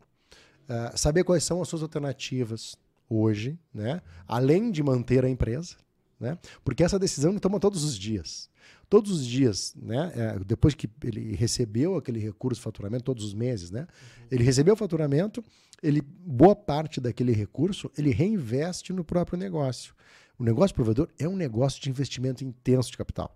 [0.95, 2.75] saber quais são as suas alternativas
[3.07, 4.01] hoje, né?
[4.27, 5.75] além de manter a empresa.
[6.19, 6.37] Né?
[6.63, 8.49] Porque essa decisão toma todos os dias
[8.89, 10.11] todos os dias, né?
[10.15, 13.81] É, depois que ele recebeu aquele recurso faturamento, todos os meses, né?
[13.81, 14.27] Uhum.
[14.31, 15.43] Ele recebeu o faturamento,
[15.81, 19.93] ele boa parte daquele recurso ele reinveste no próprio negócio.
[20.37, 23.35] O negócio provedor é um negócio de investimento intenso de capital.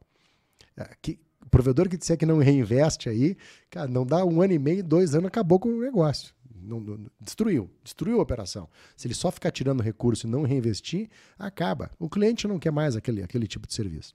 [0.76, 3.38] É, que, o provedor que disser que não reinveste aí,
[3.70, 6.34] cara, não dá um ano e meio, dois anos, acabou com o negócio.
[6.62, 8.70] Não, não, destruiu, destruiu a operação.
[8.95, 11.89] Se ele só ficar tirando recurso e não reinvestir, acaba.
[11.97, 14.14] O cliente não quer mais aquele, aquele tipo de serviço.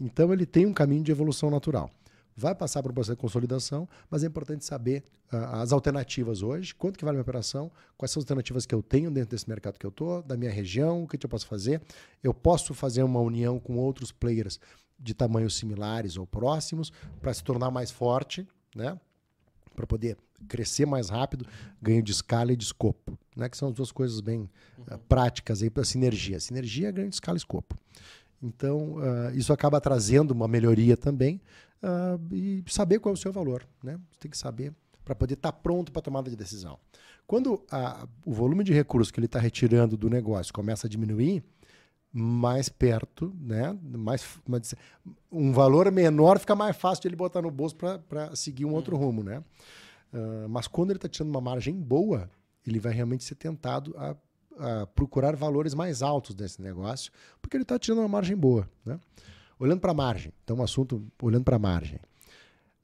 [0.00, 1.90] Então ele tem um caminho de evolução natural.
[2.36, 6.74] vai passar por um processo de consolidação, mas é importante saber uh, as alternativas hoje,
[6.74, 9.46] quanto que vale a minha operação, quais são as alternativas que eu tenho dentro desse
[9.46, 11.82] mercado que eu estou, da minha região, o que, que eu posso fazer.
[12.22, 14.58] Eu posso fazer uma união com outros players
[14.98, 18.98] de tamanhos similares ou próximos para se tornar mais forte, né?
[19.74, 20.16] para poder
[20.48, 21.46] crescer mais rápido,
[21.80, 23.48] ganho de escala e de escopo, né?
[23.48, 24.48] que são as duas coisas bem
[24.78, 26.38] uh, práticas para sinergia.
[26.38, 27.76] Sinergia é ganho de escala e escopo.
[28.42, 31.40] Então, uh, isso acaba trazendo uma melhoria também
[31.82, 33.66] uh, e saber qual é o seu valor.
[33.82, 33.98] Né?
[34.10, 34.72] Você tem que saber
[35.04, 36.78] para poder estar tá pronto para a tomada de decisão.
[37.26, 41.44] Quando a, o volume de recursos que ele está retirando do negócio começa a diminuir,
[42.12, 43.76] mais perto, né?
[43.82, 44.74] mais,
[45.30, 48.96] um valor menor fica mais fácil de ele botar no bolso para seguir um outro
[48.96, 49.22] rumo.
[49.22, 49.38] Né?
[50.12, 52.28] Uh, mas quando ele está tirando uma margem boa,
[52.66, 54.16] ele vai realmente ser tentado a
[54.58, 58.68] a procurar valores mais altos desse negócio, porque ele está tirando uma margem boa.
[58.84, 58.98] Né?
[59.58, 61.98] Olhando para a margem, então um assunto, olhando para a margem.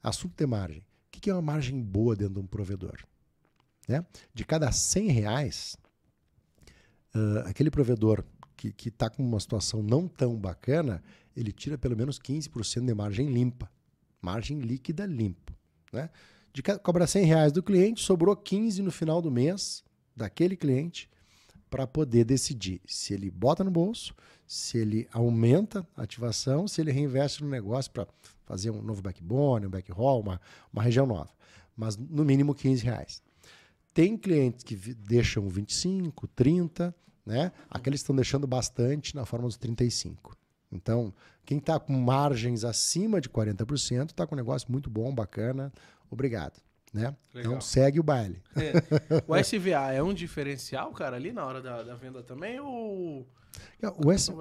[0.01, 0.81] Assunto de margem.
[0.81, 2.97] O que é uma margem boa dentro de um provedor?
[3.87, 4.05] Né?
[4.33, 5.77] De cada 100 reais,
[7.15, 8.23] uh, aquele provedor
[8.55, 11.03] que está com uma situação não tão bacana,
[11.35, 13.69] ele tira pelo menos 15% de margem limpa.
[14.19, 15.53] Margem líquida limpa.
[15.93, 16.09] Né?
[16.51, 19.83] De cobra 100 reais do cliente, sobrou 15 no final do mês
[20.15, 21.07] daquele cliente
[21.69, 24.13] para poder decidir se ele bota no bolso,
[24.45, 28.07] se ele aumenta a ativação, se ele reinveste no negócio para
[28.45, 30.41] fazer um novo backbone, um backhaul, uma,
[30.71, 31.29] uma região nova.
[31.75, 33.21] Mas no mínimo 15 reais.
[33.93, 36.95] Tem clientes que deixam 25, 30,
[37.25, 37.51] né?
[37.69, 40.37] Aqueles estão deixando bastante na forma dos 35.
[40.71, 41.13] Então,
[41.45, 45.73] quem está com margens acima de 40% está com um negócio muito bom, bacana.
[46.09, 46.66] Obrigado.
[46.97, 47.15] Né?
[47.35, 48.41] Então segue o baile.
[48.55, 48.73] É.
[49.27, 52.59] O SVA é um diferencial, cara, ali na hora da, da venda também?
[52.59, 53.27] Ou...
[54.03, 54.31] O, S,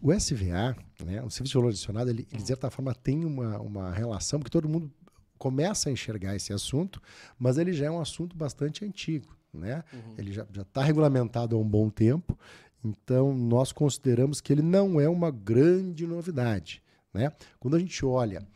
[0.00, 3.58] o SVA, né, o Serviço de Valor Adicionado, ele, ele, de certa forma tem uma,
[3.60, 4.90] uma relação, porque todo mundo
[5.38, 7.00] começa a enxergar esse assunto,
[7.38, 9.36] mas ele já é um assunto bastante antigo.
[9.52, 9.82] Né?
[9.92, 10.14] Uhum.
[10.18, 12.38] Ele já está regulamentado há um bom tempo,
[12.84, 16.82] então nós consideramos que ele não é uma grande novidade.
[17.12, 17.32] Né?
[17.58, 18.46] Quando a gente olha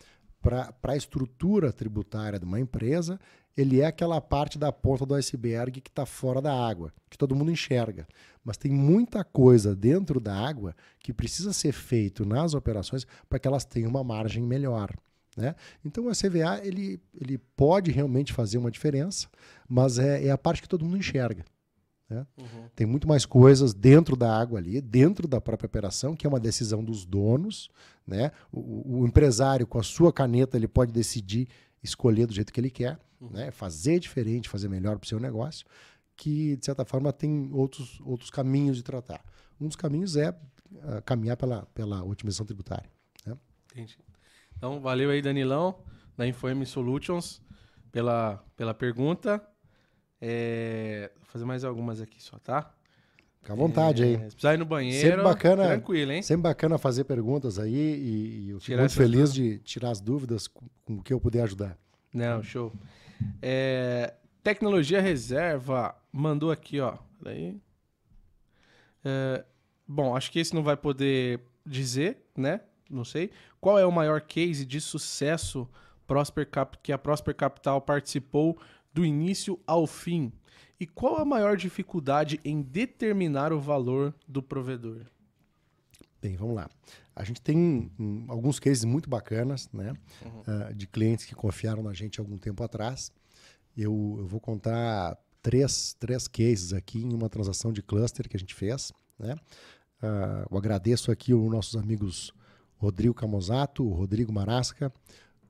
[0.40, 3.20] para a estrutura tributária de uma empresa,
[3.58, 7.34] ele é aquela parte da ponta do iceberg que está fora da água, que todo
[7.34, 8.06] mundo enxerga.
[8.44, 13.48] Mas tem muita coisa dentro da água que precisa ser feito nas operações para que
[13.48, 14.94] elas tenham uma margem melhor.
[15.36, 15.56] Né?
[15.84, 19.26] Então o CVA ele, ele pode realmente fazer uma diferença,
[19.68, 21.44] mas é, é a parte que todo mundo enxerga.
[22.08, 22.24] Né?
[22.38, 22.68] Uhum.
[22.76, 26.40] Tem muito mais coisas dentro da água ali, dentro da própria operação, que é uma
[26.40, 27.68] decisão dos donos.
[28.06, 28.30] Né?
[28.52, 31.48] O, o empresário, com a sua caneta, ele pode decidir
[31.88, 33.30] escolher do jeito que ele quer, uhum.
[33.30, 33.50] né?
[33.50, 35.66] fazer diferente, fazer melhor para o seu negócio,
[36.16, 39.24] que, de certa forma, tem outros, outros caminhos de tratar.
[39.60, 42.90] Um dos caminhos é uh, caminhar pela, pela otimização tributária.
[43.24, 43.36] Né?
[43.72, 43.98] Entendi.
[44.56, 45.82] Então, valeu aí, Danilão,
[46.16, 47.40] da InfoM Solutions,
[47.92, 49.44] pela, pela pergunta.
[50.20, 52.74] É, vou fazer mais algumas aqui só, tá?
[53.48, 54.12] Fica à vontade é, aí.
[54.12, 56.20] Se precisar ir no banheiro, sempre bacana, tranquilo, hein?
[56.20, 59.32] Sempre bacana fazer perguntas aí e, e eu fico muito feliz dúvidas.
[59.32, 61.78] de tirar as dúvidas com, com, o que eu puder ajudar.
[62.12, 62.70] Não, show.
[63.40, 66.98] É, Tecnologia Reserva mandou aqui, ó.
[67.22, 67.58] Daí.
[69.02, 69.42] É,
[69.86, 72.60] bom, acho que esse não vai poder dizer, né?
[72.90, 73.30] Não sei.
[73.58, 75.66] Qual é o maior case de sucesso
[76.06, 78.58] Prosper Cap que a Prosper Capital participou
[78.92, 80.30] do início ao fim?
[80.80, 85.06] E qual a maior dificuldade em determinar o valor do provedor?
[86.20, 86.68] Bem, vamos lá.
[87.14, 89.92] A gente tem um, alguns cases muito bacanas, né?
[90.24, 90.40] Uhum.
[90.40, 93.12] Uh, de clientes que confiaram na gente algum tempo atrás.
[93.76, 98.40] Eu, eu, vou contar três, três cases aqui em uma transação de cluster que a
[98.40, 99.34] gente fez, né?
[100.00, 102.32] Uh, eu agradeço aqui os nossos amigos
[102.76, 104.92] Rodrigo Camozato, o Rodrigo Marasca,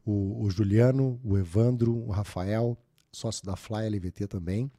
[0.04, 2.78] o, o Juliano, o Evandro, o Rafael,
[3.12, 4.70] sócio da Fly LVT também.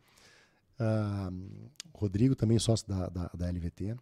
[0.79, 3.95] Uh, Rodrigo, também sócio da, da, da, LVT.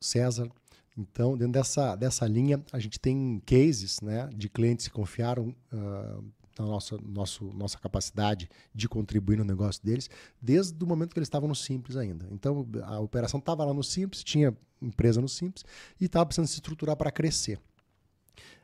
[0.00, 0.50] César.
[0.96, 6.24] Então, dentro dessa, dessa linha, a gente tem cases né, de clientes que confiaram uh,
[6.58, 10.08] na nossa, nosso, nossa capacidade de contribuir no negócio deles,
[10.40, 12.26] desde o momento que eles estavam no Simples ainda.
[12.30, 15.64] Então, a operação estava lá no Simples, tinha empresa no Simples
[16.00, 17.58] e estava precisando se estruturar para crescer.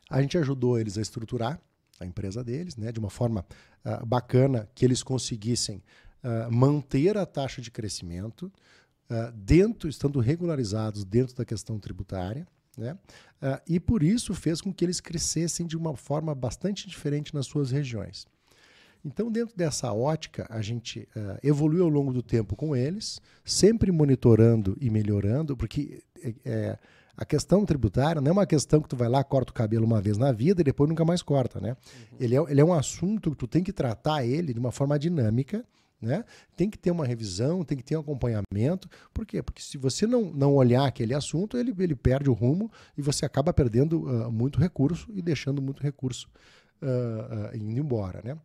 [0.09, 1.61] A gente ajudou eles a estruturar
[1.99, 3.45] a empresa deles, né, de uma forma
[3.85, 5.83] uh, bacana, que eles conseguissem
[6.25, 8.53] uh, manter a taxa de crescimento,
[9.11, 12.47] uh, dentro, estando regularizados dentro da questão tributária,
[12.79, 12.97] né,
[13.67, 17.71] e por isso fez com que eles crescessem de uma forma bastante diferente nas suas
[17.71, 18.27] regiões.
[19.05, 23.91] Então, dentro dessa ótica, a gente uh, evoluiu ao longo do tempo com eles, sempre
[23.91, 26.79] monitorando e melhorando, porque é, é,
[27.17, 30.01] a questão tributária não é uma questão que tu vai lá, corta o cabelo uma
[30.01, 31.71] vez na vida e depois nunca mais corta, né?
[31.71, 32.17] Uhum.
[32.21, 34.99] Ele, é, ele é um assunto que tu tem que tratar ele de uma forma
[34.99, 35.65] dinâmica,
[36.01, 36.25] né?
[36.57, 38.89] Tem que ter uma revisão, tem que ter um acompanhamento.
[39.13, 39.43] Por quê?
[39.43, 43.27] Porque se você não, não olhar aquele assunto, ele, ele perde o rumo e você
[43.27, 46.29] acaba perdendo uh, muito recurso e deixando muito recurso
[46.83, 48.23] uh, uh, indo embora.
[48.25, 48.39] Né?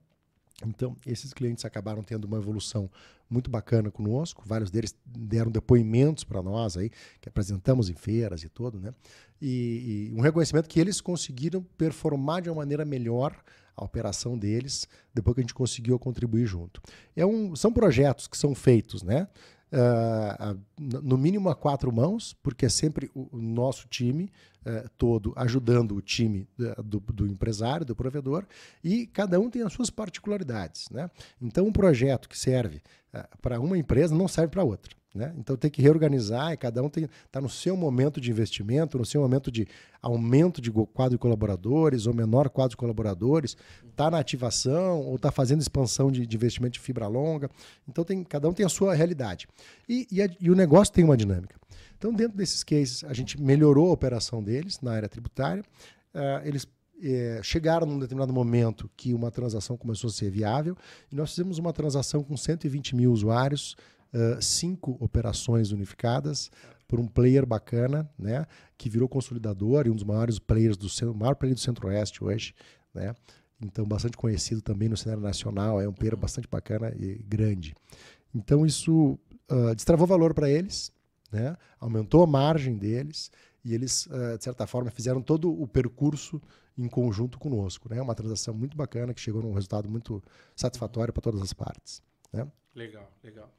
[0.65, 2.89] Então, esses clientes acabaram tendo uma evolução
[3.29, 4.43] muito bacana conosco.
[4.45, 8.93] Vários deles deram depoimentos para nós aí, que apresentamos em feiras e tudo, né?
[9.41, 13.35] E, e, um reconhecimento que eles conseguiram performar de uma maneira melhor
[13.75, 16.81] a operação deles, depois que a gente conseguiu contribuir junto.
[17.15, 19.27] É um, são projetos que são feitos, né?
[19.71, 24.31] Uh, no mínimo a quatro mãos, porque é sempre o, nosso time
[24.65, 28.45] uh, todo ajudando o time uh, do, do, empresário, do provedor,
[28.81, 30.87] e cada um tem as suas particularidades.
[30.89, 31.09] Né?
[31.41, 32.81] Então, um projeto que serve
[33.41, 34.95] para uma empresa não serve para outra.
[35.15, 35.33] Né?
[35.37, 39.21] Então tem que reorganizar e cada um está no seu momento de investimento, no seu
[39.21, 39.65] momento de
[40.01, 43.55] aumento de quadro de colaboradores ou menor quadro de colaboradores,
[43.89, 47.49] está na ativação ou está fazendo expansão de, de, investimento de fibra longa.
[47.87, 49.47] Então tem, cada um tem a sua realidade.
[49.87, 51.55] E, e, a, e o negócio tem uma dinâmica.
[51.97, 55.63] Então, dentro desses cases, a gente melhorou a operação deles na área tributária.
[56.13, 56.67] Uh, eles
[57.01, 60.77] é, chegaram num determinado momento que uma transação começou a ser viável
[61.11, 63.75] e nós fizemos uma transação com 120 mil usuários
[64.15, 66.49] uh, cinco operações unificadas
[66.87, 68.45] por um player bacana, né,
[68.77, 72.53] que virou consolidador e um dos maiores players do maior player do Centro-Oeste hoje,
[72.93, 73.13] né?
[73.59, 77.73] Então bastante conhecido também no cenário nacional, é um player bastante bacana e grande.
[78.33, 79.17] Então isso
[79.49, 80.91] uh, destravou valor para eles,
[81.31, 81.57] né?
[81.79, 83.31] Aumentou a margem deles
[83.63, 86.41] e eles uh, de certa forma fizeram todo o percurso
[86.77, 88.01] em conjunto conosco, né?
[88.01, 90.21] Uma transação muito bacana que chegou num resultado muito
[90.55, 92.01] satisfatório para todas as partes,
[92.31, 92.45] né?
[92.75, 93.49] Legal, legal.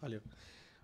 [0.00, 0.20] Valeu.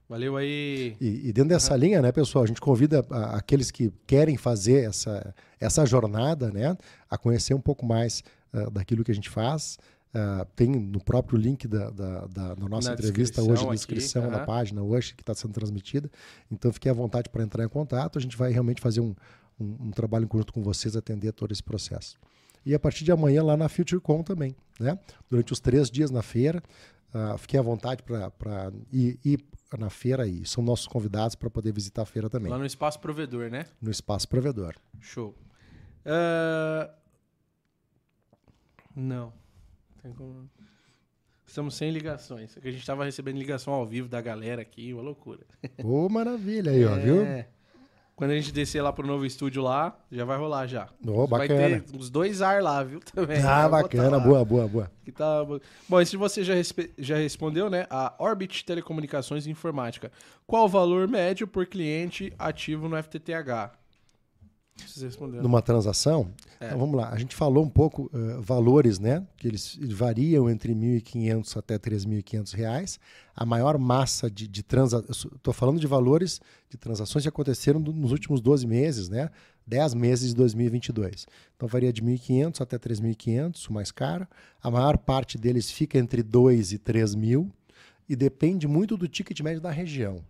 [0.08, 0.96] Valeu aí.
[1.00, 1.80] E, e dentro dessa uhum.
[1.80, 6.76] linha, né, pessoal, a gente convida a, aqueles que querem fazer essa, essa jornada, né,
[7.08, 8.22] a conhecer um pouco mais
[8.52, 9.78] uh, daquilo que a gente faz.
[10.14, 14.24] Uh, tem no próprio link da, da, da, da nossa na entrevista hoje, na descrição
[14.24, 14.38] aqui, uhum.
[14.38, 16.10] da página hoje, que está sendo transmitida.
[16.50, 18.18] Então, fique à vontade para entrar em contato.
[18.18, 19.14] A gente vai realmente fazer um,
[19.58, 22.18] um, um trabalho em conjunto com vocês, atender todo esse processo.
[22.64, 24.98] E a partir de amanhã lá na FutureCon também, né?
[25.28, 26.62] Durante os três dias na feira,
[27.14, 29.44] Uh, fiquem à vontade para ir, ir,
[29.78, 30.46] na feira aí.
[30.46, 32.50] São nossos convidados para poder visitar a feira também.
[32.50, 33.66] Lá no Espaço Provedor, né?
[33.80, 34.74] No Espaço Provedor.
[35.00, 35.34] Show.
[36.06, 36.90] Uh...
[38.94, 39.32] Não.
[41.46, 42.56] Estamos sem ligações.
[42.56, 45.44] A gente estava recebendo ligação ao vivo da galera aqui, uma loucura.
[45.84, 47.00] Ô, maravilha aí, ó, é...
[47.00, 47.22] viu?
[48.14, 50.88] Quando a gente descer lá pro novo estúdio lá, já vai rolar já.
[51.06, 53.00] Oh, vai ter uns dois ar lá, viu?
[53.12, 53.42] Também.
[53.42, 54.90] Ah, bacana, boa, boa, boa.
[55.04, 55.44] Que tá...
[55.88, 56.54] Bom, esse você já,
[56.98, 57.86] já respondeu, né?
[57.90, 60.12] A Orbit Telecomunicações e Informática.
[60.46, 63.81] Qual o valor médio por cliente ativo no FTTH?
[65.42, 66.30] Numa transação?
[66.60, 66.66] É.
[66.66, 67.10] Então, vamos lá.
[67.10, 69.26] A gente falou um pouco uh, valores, né?
[69.36, 73.00] Que eles variam entre 1.500 até 3.500 reais.
[73.34, 75.32] A maior massa de, de transações...
[75.34, 79.30] Estou falando de valores de transações que aconteceram nos últimos 12 meses, né?
[79.66, 81.26] 10 meses de 2022.
[81.56, 84.26] Então varia de 1.500 até 3.500, o mais caro.
[84.62, 87.50] A maior parte deles fica entre 2 e 3 mil
[88.08, 90.22] e depende muito do ticket médio da região.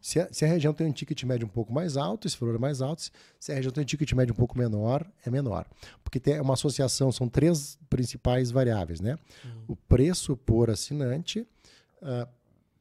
[0.00, 2.54] Se a, se a, região tem um ticket médio um pouco mais alto, esse valor
[2.54, 3.10] é mais alto.
[3.38, 5.66] Se a região tem um ticket médio um pouco menor, é menor.
[6.02, 9.18] Porque tem uma associação, são três principais variáveis, né?
[9.44, 9.64] Uhum.
[9.68, 11.46] O preço por assinante,
[12.02, 12.28] uh,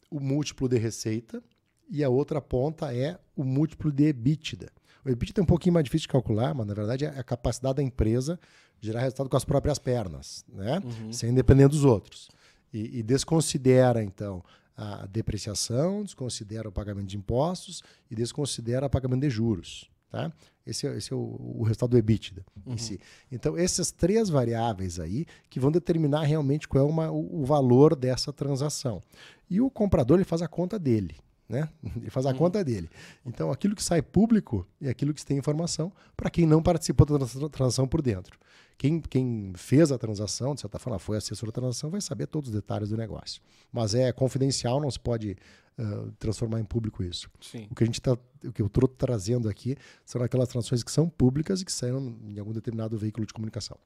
[0.09, 1.43] o múltiplo de receita
[1.89, 4.69] e a outra ponta é o múltiplo de EBITDA.
[5.03, 7.77] O EBITDA é um pouquinho mais difícil de calcular, mas na verdade é a capacidade
[7.77, 8.39] da empresa
[8.81, 10.81] gerar resultado com as próprias pernas, né?
[10.83, 11.11] Uhum.
[11.11, 12.29] Sem depender dos outros.
[12.71, 14.43] E, e desconsidera, então,
[14.79, 19.89] a depreciação, desconsidera o pagamento de impostos e desconsidera o pagamento de juros.
[20.09, 20.31] Tá?
[20.65, 22.73] Esse, é, esse é o, o resultado do EBITDA uhum.
[22.73, 22.97] em si.
[23.29, 27.93] Então, essas três variáveis aí que vão determinar realmente qual é uma, o, o, valor
[27.93, 29.03] dessa transação.
[29.49, 31.15] E o comprador ele faz a conta dele.
[31.47, 31.67] Né?
[31.97, 32.37] Ele faz a uhum.
[32.37, 32.87] conta dele.
[33.25, 37.25] Então, aquilo que sai público é aquilo que tem informação para quem não participou da
[37.49, 38.37] transação por dentro.
[38.79, 42.49] Quem, quem fez a transação, de certa forma, foi assessor da transação, vai saber todos
[42.49, 43.41] os detalhes do negócio.
[43.73, 45.35] Mas é confidencial, não se pode
[45.77, 47.29] uh, transformar em público isso.
[47.41, 47.67] Sim.
[47.69, 49.75] O que a gente tá, o que eu estou trazendo aqui
[50.05, 53.77] são aquelas transações que são públicas e que saíram em algum determinado veículo de comunicação.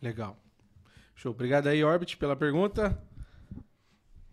[0.00, 0.38] Legal.
[1.16, 1.32] Show.
[1.32, 2.96] Obrigado aí, Orbit, pela pergunta.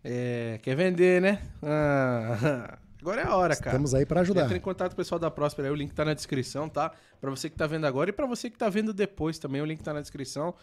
[0.03, 1.41] É, quer vender, né?
[1.63, 3.71] Ah, Agora é a hora, cara.
[3.71, 4.45] Estamos aí para ajudar.
[4.45, 6.89] Entra em contato com o pessoal da Próspera, aí, o link tá na descrição, tá?
[7.19, 9.65] Para você que tá vendo agora e para você que tá vendo depois também, o
[9.65, 10.55] link tá na descrição.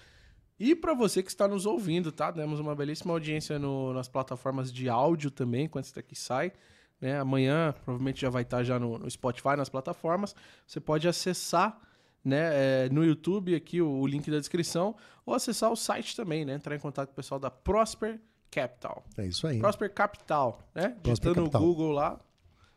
[0.59, 2.33] E para você que está nos ouvindo, tá?
[2.33, 6.51] Temos uma belíssima audiência no, nas plataformas de áudio também, quando isso daqui sai.
[6.99, 7.21] Né?
[7.21, 10.35] Amanhã provavelmente já vai estar já no, no Spotify, nas plataformas.
[10.67, 11.79] Você pode acessar
[12.25, 14.97] né, é, no YouTube aqui o, o, link da descrição
[15.27, 16.55] ou acessar o site também, né?
[16.55, 18.19] Entrar em contato com o pessoal da Prosper
[18.51, 19.05] Capital.
[19.19, 19.59] É isso aí.
[19.59, 20.97] Prosper Capital, né?
[21.03, 22.19] Prosper Digitando no Google lá,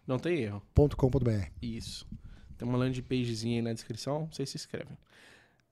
[0.06, 0.62] não tem erro.
[0.98, 1.50] .com.br.
[1.62, 2.08] Isso.
[2.58, 4.98] Tem uma landing pagezinha aí na descrição, vocês se inscrevem.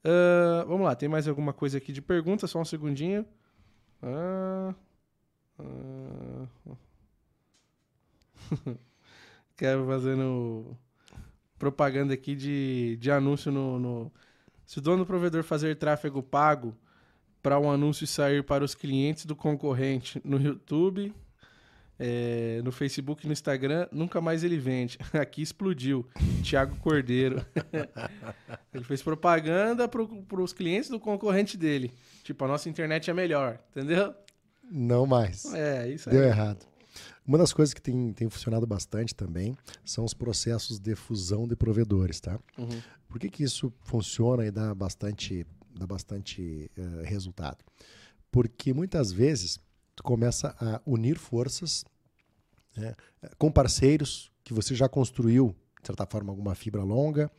[0.03, 2.47] Uh, vamos lá, tem mais alguma coisa aqui de pergunta?
[2.47, 3.25] Só um segundinho.
[4.01, 4.73] Uh,
[5.59, 6.77] uh...
[9.55, 10.75] Quero fazendo
[11.59, 14.11] propaganda aqui de, de anúncio no, no...
[14.65, 16.75] Se o dono do provedor fazer tráfego pago
[17.41, 21.13] para um anúncio sair para os clientes do concorrente no YouTube,
[22.03, 24.97] é, no Facebook e no Instagram, nunca mais ele vende.
[25.13, 26.03] Aqui explodiu.
[26.41, 27.45] Tiago Cordeiro.
[28.73, 31.93] ele fez propaganda para os clientes do concorrente dele.
[32.23, 34.15] Tipo, a nossa internet é melhor, entendeu?
[34.63, 35.53] Não mais.
[35.53, 36.15] É, isso aí.
[36.15, 36.65] Deu errado.
[37.25, 39.55] Uma das coisas que tem, tem funcionado bastante também
[39.85, 42.39] são os processos de fusão de provedores, tá?
[42.57, 42.81] Uhum.
[43.07, 45.45] Por que, que isso funciona e dá bastante,
[45.77, 47.63] dá bastante uh, resultado?
[48.31, 49.59] Porque muitas vezes
[49.95, 51.85] tu começa a unir forças
[52.75, 52.95] né,
[53.37, 57.31] com parceiros que você já construiu, de certa forma, alguma fibra longa,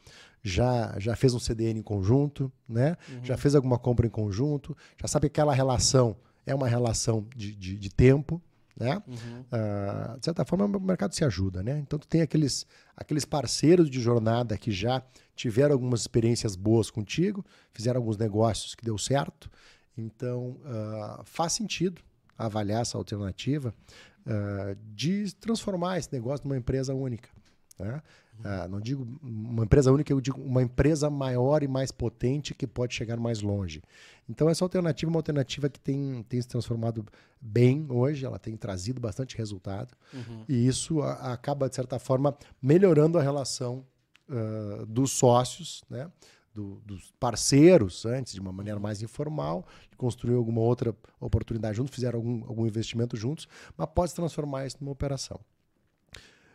[0.42, 2.96] já, já fez um CDN em conjunto, né?
[3.08, 3.24] Uhum.
[3.24, 7.54] já fez alguma compra em conjunto, já sabe que aquela relação é uma relação de,
[7.54, 8.42] de, de tempo,
[8.76, 9.00] né?
[9.06, 9.40] Uhum.
[9.40, 11.78] Uh, de certa forma, o mercado se ajuda, né?
[11.78, 15.02] Então, tu tem aqueles, aqueles parceiros de jornada que já
[15.36, 19.50] tiveram algumas experiências boas contigo, fizeram alguns negócios que deu certo.
[19.96, 22.00] Então, uh, faz sentido
[22.36, 23.72] avaliar essa alternativa
[24.26, 27.28] uh, de transformar esse negócio numa empresa única.
[27.78, 28.02] Né?
[28.40, 32.66] Uh, não digo uma empresa única, eu digo uma empresa maior e mais potente que
[32.66, 33.82] pode chegar mais longe.
[34.28, 37.04] Então, essa alternativa é uma alternativa que tem, tem se transformado
[37.40, 40.44] bem hoje, ela tem trazido bastante resultado, uhum.
[40.48, 43.84] e isso a, acaba, de certa forma, melhorando a relação
[44.28, 46.10] uh, dos sócios, né?
[46.54, 49.66] Do, dos parceiros antes, de uma maneira mais informal,
[49.96, 54.76] construir alguma outra oportunidade junto, fizeram algum, algum investimento juntos, mas pode se transformar isso
[54.80, 55.40] numa operação.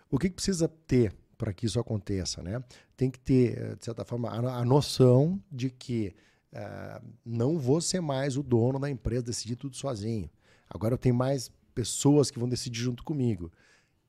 [0.10, 2.42] O que, que precisa ter para que isso aconteça?
[2.42, 2.64] Né?
[2.96, 6.16] Tem que ter, eh, de certa forma, a, a noção de que
[6.54, 10.30] uh, não vou ser mais o dono da empresa, decidir tudo sozinho.
[10.70, 13.52] Agora eu tenho mais pessoas que vão decidir junto comigo.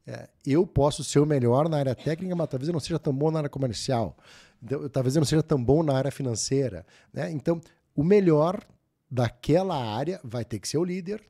[0.06, 3.12] É, eu posso ser o melhor na área técnica, mas talvez eu não seja tão
[3.12, 4.16] bom na área comercial.
[4.62, 6.84] Então, talvez eu não seja tão bom na área financeira.
[7.12, 7.30] Né?
[7.30, 7.60] Então,
[7.94, 8.60] o melhor
[9.10, 11.22] daquela área vai ter que ser o líder,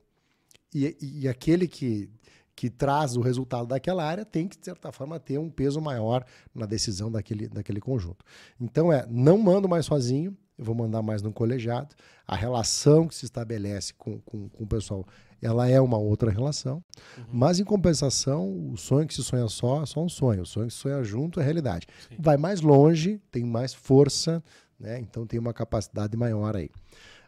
[0.74, 2.10] e, e aquele que,
[2.55, 6.24] que traz o resultado daquela área tem que, de certa forma, ter um peso maior
[6.55, 8.24] na decisão daquele, daquele conjunto.
[8.60, 11.94] Então, é, não mando mais sozinho, eu vou mandar mais no colegiado.
[12.26, 15.06] A relação que se estabelece com, com, com o pessoal
[15.40, 16.82] ela é uma outra relação.
[17.16, 17.24] Uhum.
[17.32, 20.43] Mas, em compensação, o sonho que se sonha só é só um sonho.
[20.43, 21.86] O sonho que se sonha junto é realidade.
[22.09, 22.16] Sim.
[22.18, 24.43] Vai mais longe, tem mais força,
[24.78, 24.98] né?
[24.98, 26.70] então tem uma capacidade maior aí.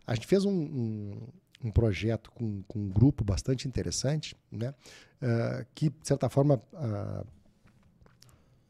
[0.07, 1.29] A gente fez um, um,
[1.65, 4.75] um projeto com, com, um grupo bastante interessante, né?
[5.23, 7.27] Uh, que, de certa forma, uh,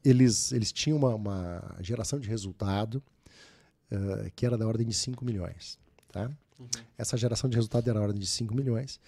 [0.05, 3.03] eles, eles tinham uma, uma geração de resultado
[3.93, 5.79] uh, que era da ordem de 5 milhões.
[6.13, 6.31] Tá?
[6.59, 6.69] Uhum.
[6.99, 9.01] Essa geração de resultado era da ordem de 5 milhões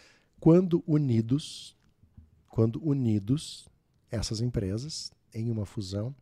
[0.42, 1.76] quando unidos,
[2.48, 3.68] quando unidos
[4.10, 6.12] essas empresas em uma fusão,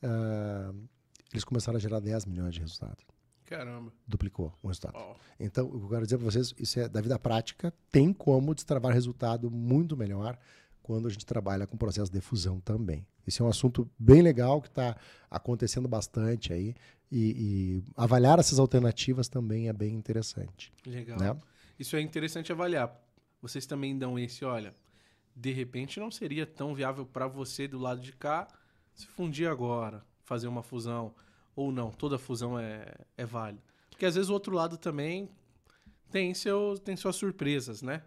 [0.00, 0.88] uh,
[1.32, 2.98] eles começaram a gerar 10 milhões de resultado.
[3.44, 3.92] Caramba.
[4.06, 4.96] Duplicou o resultado.
[4.96, 5.16] Oh.
[5.40, 9.50] Então, eu quero dizer para vocês, isso é da vida prática, tem como destravar resultado
[9.50, 10.38] muito melhor
[10.84, 13.06] quando a gente trabalha com processo de fusão também.
[13.26, 14.94] Esse é um assunto bem legal que está
[15.30, 16.74] acontecendo bastante aí
[17.10, 20.70] e, e, avaliar essas alternativas também é bem interessante.
[20.86, 21.18] Legal.
[21.18, 21.36] Né?
[21.78, 22.94] Isso é interessante avaliar,
[23.40, 24.74] vocês também dão esse, olha,
[25.34, 28.46] de repente não seria tão viável para você do lado de cá
[28.94, 31.14] se fundir agora, fazer uma fusão
[31.56, 33.62] ou não, toda fusão é, é válida.
[33.88, 35.30] Porque às vezes o outro lado também
[36.10, 38.02] tem, seu, tem suas surpresas, né?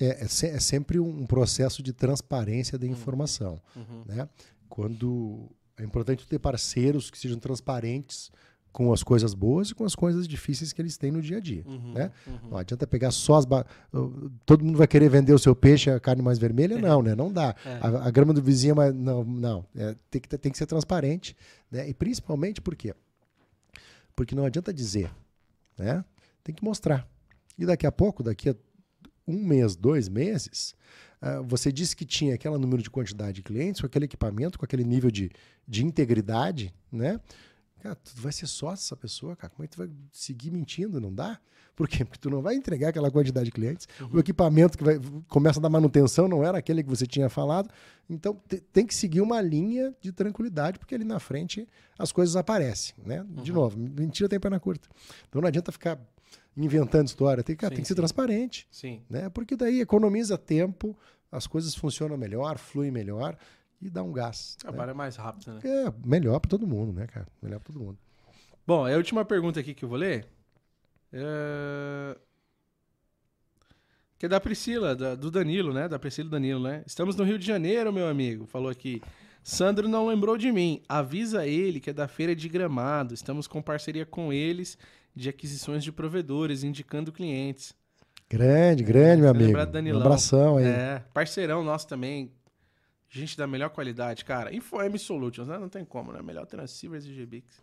[0.00, 2.92] É, é, se, é sempre um processo de transparência da uhum.
[2.92, 3.60] informação.
[3.76, 4.02] Uhum.
[4.06, 4.28] Né?
[4.68, 8.30] Quando é importante ter parceiros que sejam transparentes
[8.72, 11.40] com as coisas boas e com as coisas difíceis que eles têm no dia a
[11.40, 11.62] dia.
[11.66, 12.10] Uhum, né?
[12.26, 12.50] Uhum.
[12.50, 13.44] Não adianta pegar só as.
[13.44, 13.66] Ba...
[14.46, 16.78] Todo mundo vai querer vender o seu peixe, a carne mais vermelha?
[16.78, 17.14] Não, né?
[17.14, 17.54] Não dá.
[17.66, 17.78] É.
[17.82, 19.66] A, a, grama do vizinho, mas não, não.
[19.76, 21.36] É, tem, que, tem que ser transparente.
[21.70, 21.88] Né?
[21.88, 22.94] E principalmente por quê?
[24.16, 25.10] Porque não adianta dizer,
[25.76, 26.02] né?
[26.42, 27.06] Tem que mostrar.
[27.58, 28.56] E daqui a pouco, daqui a
[29.26, 30.74] um mês, dois meses,
[31.20, 34.64] uh, você disse que tinha aquele número de quantidade de clientes, com aquele equipamento, com
[34.64, 35.30] aquele nível de,
[35.66, 37.20] de integridade, né?
[37.82, 39.52] Cara, tu vai ser sócio dessa pessoa, cara.
[39.52, 41.00] Como é que tu vai seguir mentindo?
[41.00, 41.40] Não dá?
[41.74, 42.04] Por quê?
[42.04, 43.88] Porque tu não vai entregar aquela quantidade de clientes.
[44.00, 44.10] Uhum.
[44.12, 47.68] O equipamento que vai, começa a dar manutenção não era aquele que você tinha falado.
[48.08, 51.66] Então te, tem que seguir uma linha de tranquilidade, porque ali na frente
[51.98, 52.94] as coisas aparecem.
[53.04, 53.26] Né?
[53.42, 53.56] De uhum.
[53.56, 54.88] novo, mentira tem perna curta.
[55.28, 55.98] Então não adianta ficar
[56.56, 57.42] inventando história.
[57.42, 58.00] Tem, cara, sim, tem que ser sim.
[58.00, 58.66] transparente.
[58.70, 59.02] Sim.
[59.08, 59.28] Né?
[59.28, 60.96] Porque daí economiza tempo,
[61.30, 63.36] as coisas funcionam melhor, fluem melhor
[63.80, 64.56] e dá um gás.
[64.58, 64.94] Trabalha né?
[64.94, 65.60] mais rápido, né?
[65.64, 67.26] É, melhor para todo mundo, né, cara?
[67.42, 67.98] Melhor para todo mundo.
[68.66, 70.26] Bom, a última pergunta aqui que eu vou ler
[71.12, 72.16] é...
[74.18, 75.88] Que é da Priscila, da, do Danilo, né?
[75.88, 76.84] Da Priscila e Danilo, né?
[76.86, 78.46] Estamos no Rio de Janeiro, meu amigo.
[78.46, 79.02] Falou aqui.
[79.42, 80.80] Sandro não lembrou de mim.
[80.88, 83.14] Avisa ele que é da Feira de Gramado.
[83.14, 84.78] Estamos com parceria com eles
[85.14, 87.74] de aquisições de provedores, indicando clientes.
[88.28, 89.56] Grande, grande, meu amigo.
[89.56, 90.64] Um abração aí.
[90.64, 92.32] É, parceirão nosso também.
[93.08, 94.54] Gente da melhor qualidade, cara.
[94.54, 95.58] InfoM Solutions, né?
[95.58, 96.22] Não tem como, né?
[96.22, 97.62] Melhor transceivers e GBix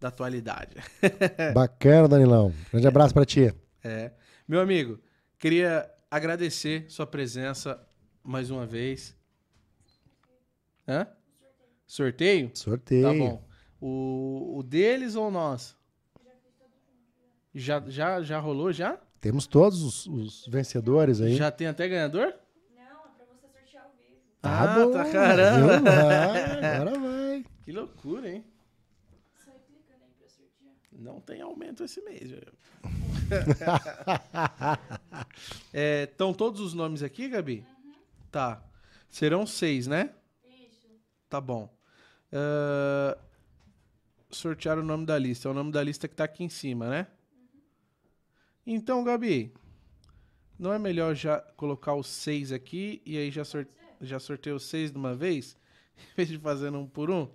[0.00, 0.76] da atualidade.
[1.54, 2.52] Bacana, Danilão.
[2.70, 3.52] Grande abraço para ti.
[3.82, 4.12] É.
[4.46, 5.00] Meu amigo,
[5.38, 7.80] queria agradecer sua presença
[8.22, 9.16] mais uma vez.
[10.86, 11.06] Hã?
[11.86, 12.50] Sorteio?
[12.54, 13.02] Sorteio.
[13.02, 13.44] Tá bom.
[13.80, 15.75] O, o deles ou nós?
[17.58, 18.98] Já, já, já rolou já?
[19.18, 21.36] Temos todos os, os vencedores aí.
[21.36, 22.34] Já tem até ganhador?
[24.42, 24.92] Tá ah, bom.
[24.92, 25.80] Tá caramba.
[25.80, 27.44] Vai, agora vai.
[27.64, 28.44] Que loucura, hein?
[30.92, 32.30] Não tem aumento esse mês,
[36.02, 37.64] Estão é, todos os nomes aqui, Gabi?
[37.84, 37.92] Uhum.
[38.30, 38.62] Tá.
[39.08, 40.10] Serão seis, né?
[40.44, 40.88] Isso.
[41.28, 41.74] Tá bom.
[42.32, 43.18] Uh,
[44.30, 45.48] sortear o nome da lista.
[45.48, 47.06] É o nome da lista que tá aqui em cima, né?
[48.66, 49.54] Então, Gabi,
[50.58, 53.76] não é melhor já colocar os seis aqui e aí já sortear?
[54.00, 55.56] já sorteio seis de uma vez,
[55.96, 57.28] em vez de fazendo um por um.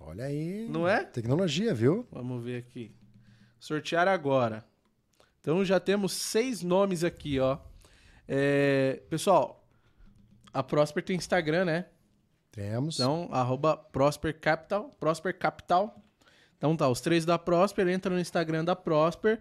[0.00, 0.68] Olha aí.
[0.68, 1.04] Não é?
[1.04, 2.06] Tecnologia, viu?
[2.12, 2.94] Vamos ver aqui.
[3.58, 4.64] Sortear agora.
[5.40, 7.58] Então já temos seis nomes aqui, ó.
[8.28, 9.66] É, pessoal,
[10.52, 11.86] a Prosper tem Instagram, né?
[12.52, 12.98] Temos.
[12.98, 14.90] Então, arroba Prosper Capital.
[15.00, 16.02] Prosper Capital.
[16.56, 19.40] Então tá, os três da Prosper, entra no Instagram da Prosper,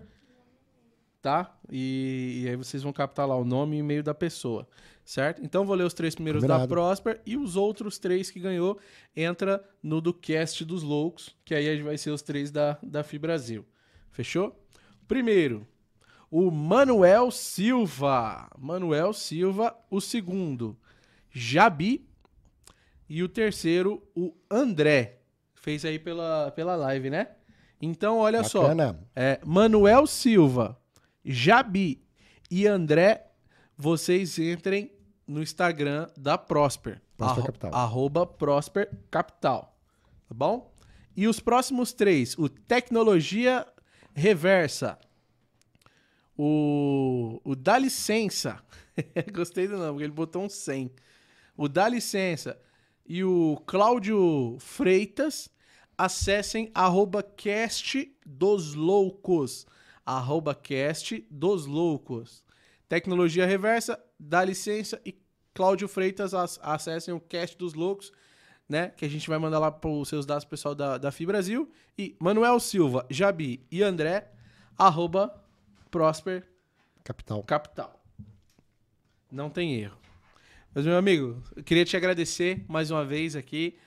[1.21, 1.57] tá?
[1.71, 4.67] E, e aí vocês vão captar lá o nome e e-mail da pessoa
[5.07, 5.41] certo?
[5.41, 6.67] Então vou ler os três primeiros Combinado.
[6.67, 8.77] da Prosper e os outros três que ganhou
[9.15, 13.65] entra no do cast dos loucos, que aí vai ser os três da, da Fibrasil.
[14.11, 14.61] Fechou?
[15.07, 15.65] Primeiro,
[16.29, 18.49] o Manuel Silva.
[18.59, 20.77] Manuel Silva, o segundo,
[21.31, 22.05] Jabi.
[23.09, 25.19] E o terceiro, o André.
[25.55, 27.29] Fez aí pela, pela live, né?
[27.81, 28.93] Então, olha Bacana.
[28.93, 28.99] só.
[29.15, 30.77] É, Manuel Silva,
[31.27, 32.01] Jabi
[32.49, 33.31] e André,
[33.75, 34.91] vocês entrem
[35.27, 37.01] no Instagram da Prosper.
[37.17, 37.75] Prosper Capital.
[37.75, 39.77] Arroba Prosper Capital.
[40.27, 40.73] Tá bom?
[41.15, 43.67] E os próximos três, o Tecnologia
[44.13, 44.97] Reversa.
[46.37, 48.63] O, o Dá Licença.
[49.33, 50.91] Gostei do nome, porque ele botou um 100.
[51.57, 52.57] O Dá Licença
[53.05, 55.49] e o Cláudio Freitas.
[55.97, 59.65] Acessem arroba cast dos loucos.
[60.07, 62.41] Arroba cast dos loucos.
[62.87, 65.13] Tecnologia Reversa, dá licença e
[65.53, 68.13] Cláudio Freitas acessem o cast dos loucos,
[68.69, 68.93] né?
[68.95, 71.69] Que a gente vai mandar lá para os seus dados pessoal da, da FI Brasil.
[71.97, 74.31] E Manuel Silva, Jabi e André,
[74.77, 75.43] arroba
[75.91, 76.47] Prosper
[77.03, 77.43] Capital.
[77.43, 77.99] Capital.
[79.29, 79.97] Não tem erro.
[80.73, 83.77] Mas, meu amigo, eu queria te agradecer mais uma vez aqui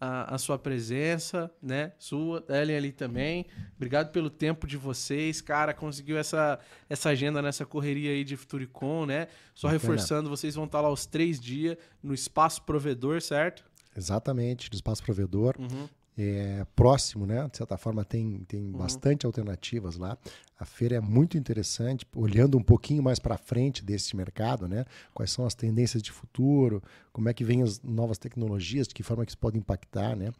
[0.00, 1.92] a, a, sua presença, né?
[1.98, 3.46] Sua, Ellen ali também.
[3.76, 5.74] Obrigado pelo tempo de vocês, cara.
[5.74, 6.58] Conseguiu essa,
[6.88, 9.28] essa agenda nessa correria aí de Futuricon, né?
[9.54, 9.80] Só Bacana.
[9.80, 13.62] reforçando, vocês vão estar lá os três dias no Espaço Provedor, certo?
[13.94, 15.54] Exatamente, no Espaço Provedor.
[15.58, 15.88] Uhum
[16.22, 17.48] é, próximo, né?
[17.48, 18.72] De certa forma, tem, tem uhum.
[18.72, 20.18] bastante alternativas lá.
[20.58, 24.84] A feira é muito interessante, olhando um pouquinho mais para frente desse mercado, né?
[25.14, 29.02] Quais são as tendências de futuro, como é que vêm as novas tecnologias, de que
[29.02, 30.30] forma que isso pode impactar, né?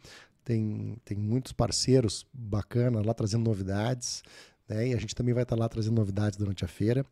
[0.44, 4.22] Tem, tem muitos parceiros bacanas lá trazendo novidades,
[4.68, 4.88] né?
[4.88, 7.06] E a gente também vai estar lá trazendo novidades durante a feira.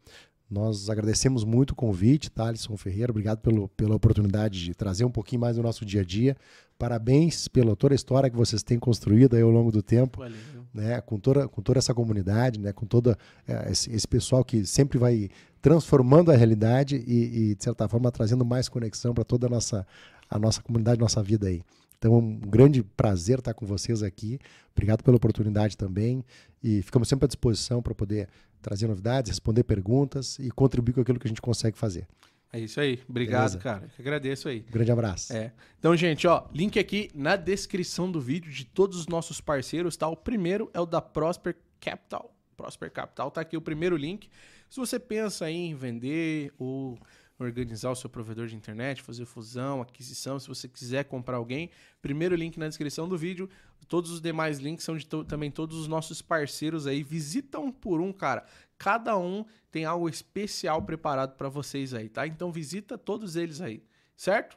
[0.51, 3.12] Nós agradecemos muito o convite, Thalisson Ferreira.
[3.12, 6.36] Obrigado pelo, pela oportunidade de trazer um pouquinho mais do nosso dia a dia.
[6.79, 10.37] Parabéns pela toda a história que vocês têm construído aí ao longo do tempo, Valeu.
[10.73, 11.01] né?
[11.01, 12.73] Com toda, com toda essa comunidade, né?
[12.73, 15.29] Com todo é, esse, esse, pessoal que sempre vai
[15.61, 19.85] transformando a realidade e, e de certa forma trazendo mais conexão para toda a nossa
[20.31, 21.63] a nossa comunidade, nossa vida aí.
[21.99, 24.39] Então, um grande prazer estar com vocês aqui.
[24.73, 26.25] Obrigado pela oportunidade também.
[26.63, 28.29] E ficamos sempre à disposição para poder
[28.63, 32.07] trazer novidades, responder perguntas e contribuir com aquilo que a gente consegue fazer.
[32.53, 32.99] É isso aí.
[33.09, 33.59] Obrigado, Beleza.
[33.59, 33.85] cara.
[33.99, 34.61] Eu agradeço aí.
[34.61, 35.33] Grande abraço.
[35.33, 35.53] É.
[35.79, 40.09] Então, gente, ó, link aqui na descrição do vídeo de todos os nossos parceiros, tá?
[40.09, 42.35] O primeiro é o da Prosper Capital.
[42.57, 44.29] Prosper Capital tá aqui o primeiro link.
[44.70, 46.99] Se você pensa em vender ou
[47.39, 51.70] organizar o seu provedor de internet, fazer fusão, aquisição, se você quiser comprar alguém,
[52.03, 53.49] primeiro link na descrição do vídeo.
[53.87, 57.03] Todos os demais links são de to- também todos os nossos parceiros aí.
[57.03, 58.45] Visita um por um, cara.
[58.79, 62.27] Cada um tem algo especial preparado para vocês aí, tá?
[62.27, 63.83] Então visita todos eles aí,
[64.17, 64.57] certo?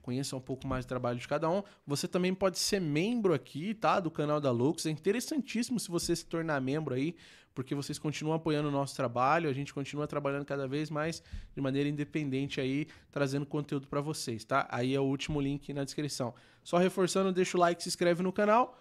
[0.00, 1.62] Conheça um pouco mais do trabalho de cada um.
[1.86, 4.00] Você também pode ser membro aqui, tá?
[4.00, 4.86] Do canal da Lux.
[4.86, 7.14] É interessantíssimo se você se tornar membro aí,
[7.54, 11.22] porque vocês continuam apoiando o nosso trabalho, a gente continua trabalhando cada vez mais
[11.54, 14.66] de maneira independente aí, trazendo conteúdo para vocês, tá?
[14.70, 16.32] Aí é o último link na descrição.
[16.64, 18.80] Só reforçando, deixa o like, se inscreve no canal.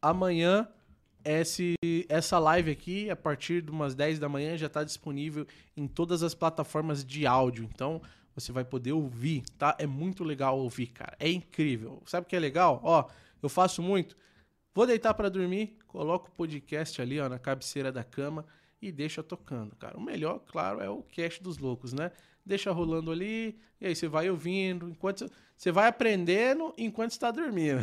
[0.00, 0.68] Amanhã
[1.24, 1.74] esse,
[2.08, 5.46] essa live aqui, a partir de umas 10 da manhã, já está disponível
[5.76, 7.68] em todas as plataformas de áudio.
[7.72, 8.00] Então,
[8.34, 9.76] você vai poder ouvir, tá?
[9.78, 11.16] É muito legal ouvir, cara.
[11.18, 12.02] É incrível.
[12.06, 12.80] Sabe o que é legal?
[12.82, 13.08] Ó,
[13.42, 14.16] eu faço muito.
[14.74, 18.46] Vou deitar para dormir, coloco o podcast ali, ó, na cabeceira da cama
[18.80, 19.96] e deixa tocando, cara.
[19.96, 22.12] O melhor, claro, é o cast dos loucos, né?
[22.46, 25.28] Deixa rolando ali, e aí você vai ouvindo, enquanto
[25.58, 27.80] você vai aprendendo enquanto está dormindo.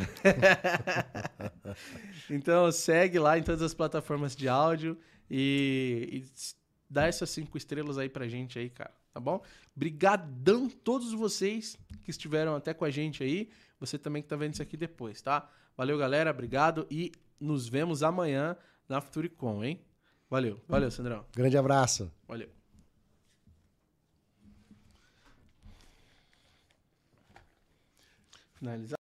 [2.31, 4.97] então segue lá em todas as plataformas de áudio
[5.29, 6.55] e, e
[6.89, 9.43] dá essas cinco estrelas aí pra gente aí, cara, tá bom?
[9.75, 13.49] Brigadão todos vocês que estiveram até com a gente aí.
[13.77, 15.49] Você também que tá vendo isso aqui depois, tá?
[15.75, 18.55] Valeu, galera, obrigado e nos vemos amanhã
[18.87, 19.81] na Futuricom, hein?
[20.29, 21.25] Valeu, valeu, Sandrão.
[21.35, 22.09] Grande abraço.
[22.25, 22.47] Valeu.
[28.59, 28.95] Finalizar.